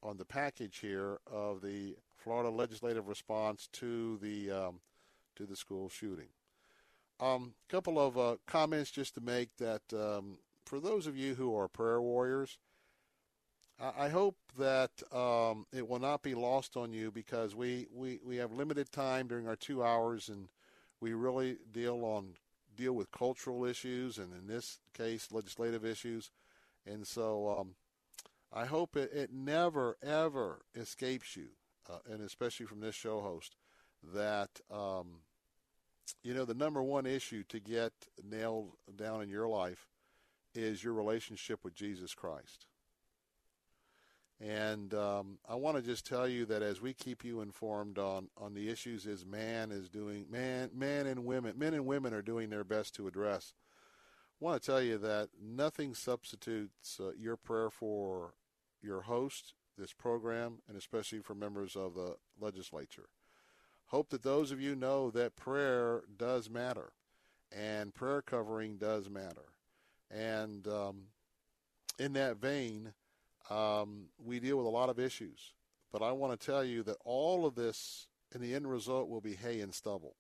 [0.02, 1.96] on the package here of the
[2.26, 4.80] Florida legislative response to the um,
[5.36, 6.26] to the school shooting.
[7.20, 11.36] A um, couple of uh, comments just to make that um, for those of you
[11.36, 12.58] who are prayer warriors,
[13.78, 18.36] I hope that um, it will not be lost on you because we, we, we
[18.38, 20.48] have limited time during our two hours and
[21.00, 22.34] we really deal on
[22.74, 26.32] deal with cultural issues and in this case legislative issues,
[26.84, 27.74] and so um,
[28.52, 31.50] I hope it, it never ever escapes you,
[31.88, 33.56] uh, and especially from this show host,
[34.14, 35.20] that um,
[36.22, 37.92] you know the number one issue to get
[38.22, 39.88] nailed down in your life
[40.54, 42.66] is your relationship with Jesus Christ.
[44.38, 48.28] And um, I want to just tell you that as we keep you informed on,
[48.36, 52.22] on the issues as man is doing, man, man and women, men and women are
[52.22, 53.54] doing their best to address.
[54.40, 58.34] I want to tell you that nothing substitutes uh, your prayer for
[58.82, 63.08] your host, this program, and especially for members of the legislature.
[63.86, 66.92] Hope that those of you know that prayer does matter
[67.56, 69.52] and prayer covering does matter.
[70.10, 71.02] And um,
[71.98, 72.92] in that vein,
[73.50, 75.52] um, we deal with a lot of issues.
[75.92, 79.20] but I want to tell you that all of this, in the end result, will
[79.20, 80.16] be hay and stubble.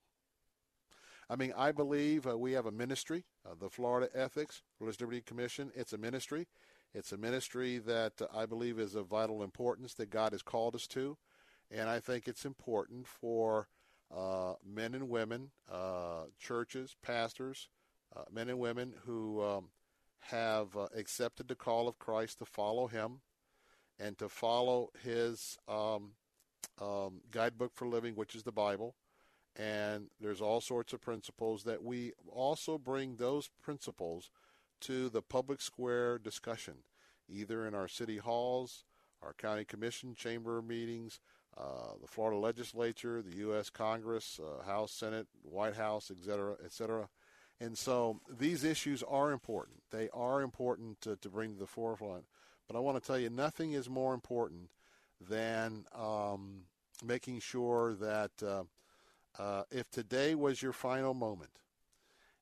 [1.28, 5.22] I mean, I believe uh, we have a ministry, uh, the Florida Ethics Religious Liberty
[5.22, 5.72] Commission.
[5.74, 6.46] It's a ministry.
[6.96, 10.86] It's a ministry that I believe is of vital importance that God has called us
[10.88, 11.18] to.
[11.70, 13.68] And I think it's important for
[14.10, 17.68] uh, men and women, uh, churches, pastors,
[18.16, 19.68] uh, men and women who um,
[20.20, 23.20] have uh, accepted the call of Christ to follow Him
[23.98, 26.12] and to follow His um,
[26.80, 28.94] um, guidebook for living, which is the Bible.
[29.54, 34.30] And there's all sorts of principles that we also bring those principles
[34.82, 36.74] to the public square discussion,
[37.28, 38.84] either in our city halls,
[39.22, 41.20] our county commission chamber meetings,
[41.56, 43.70] uh, the Florida legislature, the U.S.
[43.70, 47.08] Congress, uh, House, Senate, White House, et cetera, et cetera.
[47.60, 49.78] And so these issues are important.
[49.90, 52.24] They are important to, to bring to the forefront.
[52.66, 54.68] But I want to tell you, nothing is more important
[55.26, 56.64] than um,
[57.04, 58.64] making sure that uh,
[59.38, 61.50] uh, if today was your final moment,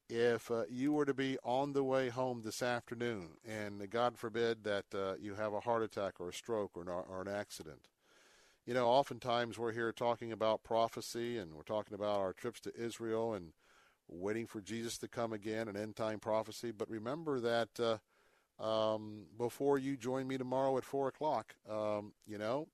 [0.09, 4.65] if uh, you were to be on the way home this afternoon, and God forbid
[4.65, 7.89] that uh, you have a heart attack or a stroke or an, or an accident,
[8.67, 12.73] you know, oftentimes we're here talking about prophecy and we're talking about our trips to
[12.75, 13.53] Israel and
[14.09, 16.71] waiting for Jesus to come again, an end time prophecy.
[16.71, 18.01] But remember that
[18.61, 22.69] uh, um, before you join me tomorrow at 4 o'clock, um, you know,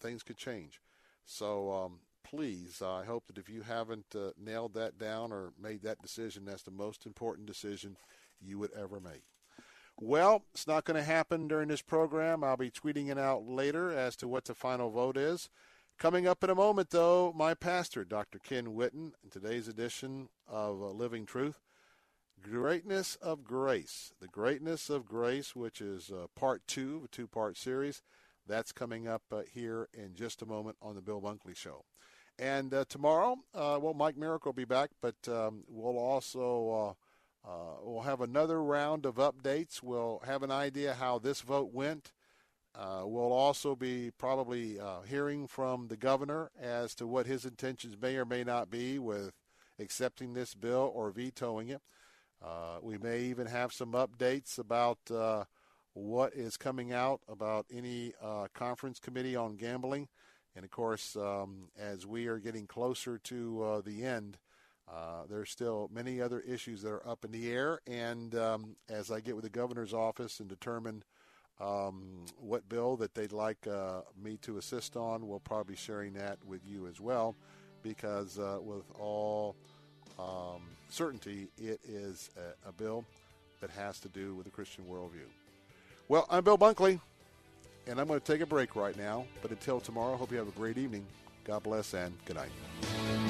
[0.00, 0.80] things could change.
[1.24, 1.98] So um,
[2.30, 6.00] please, uh, I hope that if you haven't uh, nailed that down or made that
[6.00, 7.96] decision, that's the most important decision
[8.40, 9.22] you would ever make.
[9.98, 12.44] Well, it's not going to happen during this program.
[12.44, 15.50] I'll be tweeting it out later as to what the final vote is.
[15.98, 18.38] Coming up in a moment, though, my pastor, Dr.
[18.38, 21.60] Ken Whitten, in today's edition of uh, Living Truth.
[22.40, 24.14] Greatness of Grace.
[24.20, 28.00] The Greatness of Grace, which is uh, part two of a two part series.
[28.46, 31.84] That's coming up uh, here in just a moment on the Bill Bunkley Show.
[32.40, 36.96] And uh, tomorrow, uh, well, Mike Miracle will be back, but um, we'll also
[37.44, 39.82] uh, uh, we'll have another round of updates.
[39.82, 42.12] We'll have an idea how this vote went.
[42.74, 47.94] Uh, we'll also be probably uh, hearing from the governor as to what his intentions
[48.00, 49.32] may or may not be with
[49.78, 51.82] accepting this bill or vetoing it.
[52.80, 54.98] We may even have some updates about
[55.92, 58.14] what is coming out about any
[58.54, 60.08] conference committee on gambling.
[60.60, 64.36] And of course, um, as we are getting closer to uh, the end,
[65.28, 67.80] there's still many other issues that are up in the air.
[67.86, 71.02] And um, as I get with the governor's office and determine
[71.60, 75.28] um, what bill that they'd like uh, me to assist on.
[75.28, 77.36] We'll probably be sharing that with you as well,
[77.82, 79.56] because uh, with all
[80.18, 83.04] um, certainty, it is a, a, bill
[83.60, 85.28] that has to do with the Christian worldview.
[86.08, 87.00] Well, I'm Bill Bunkley,
[87.86, 89.26] and I'm going to take a break right now.
[89.42, 91.04] But until tomorrow, I hope you have a great evening.
[91.44, 93.29] God bless and good night.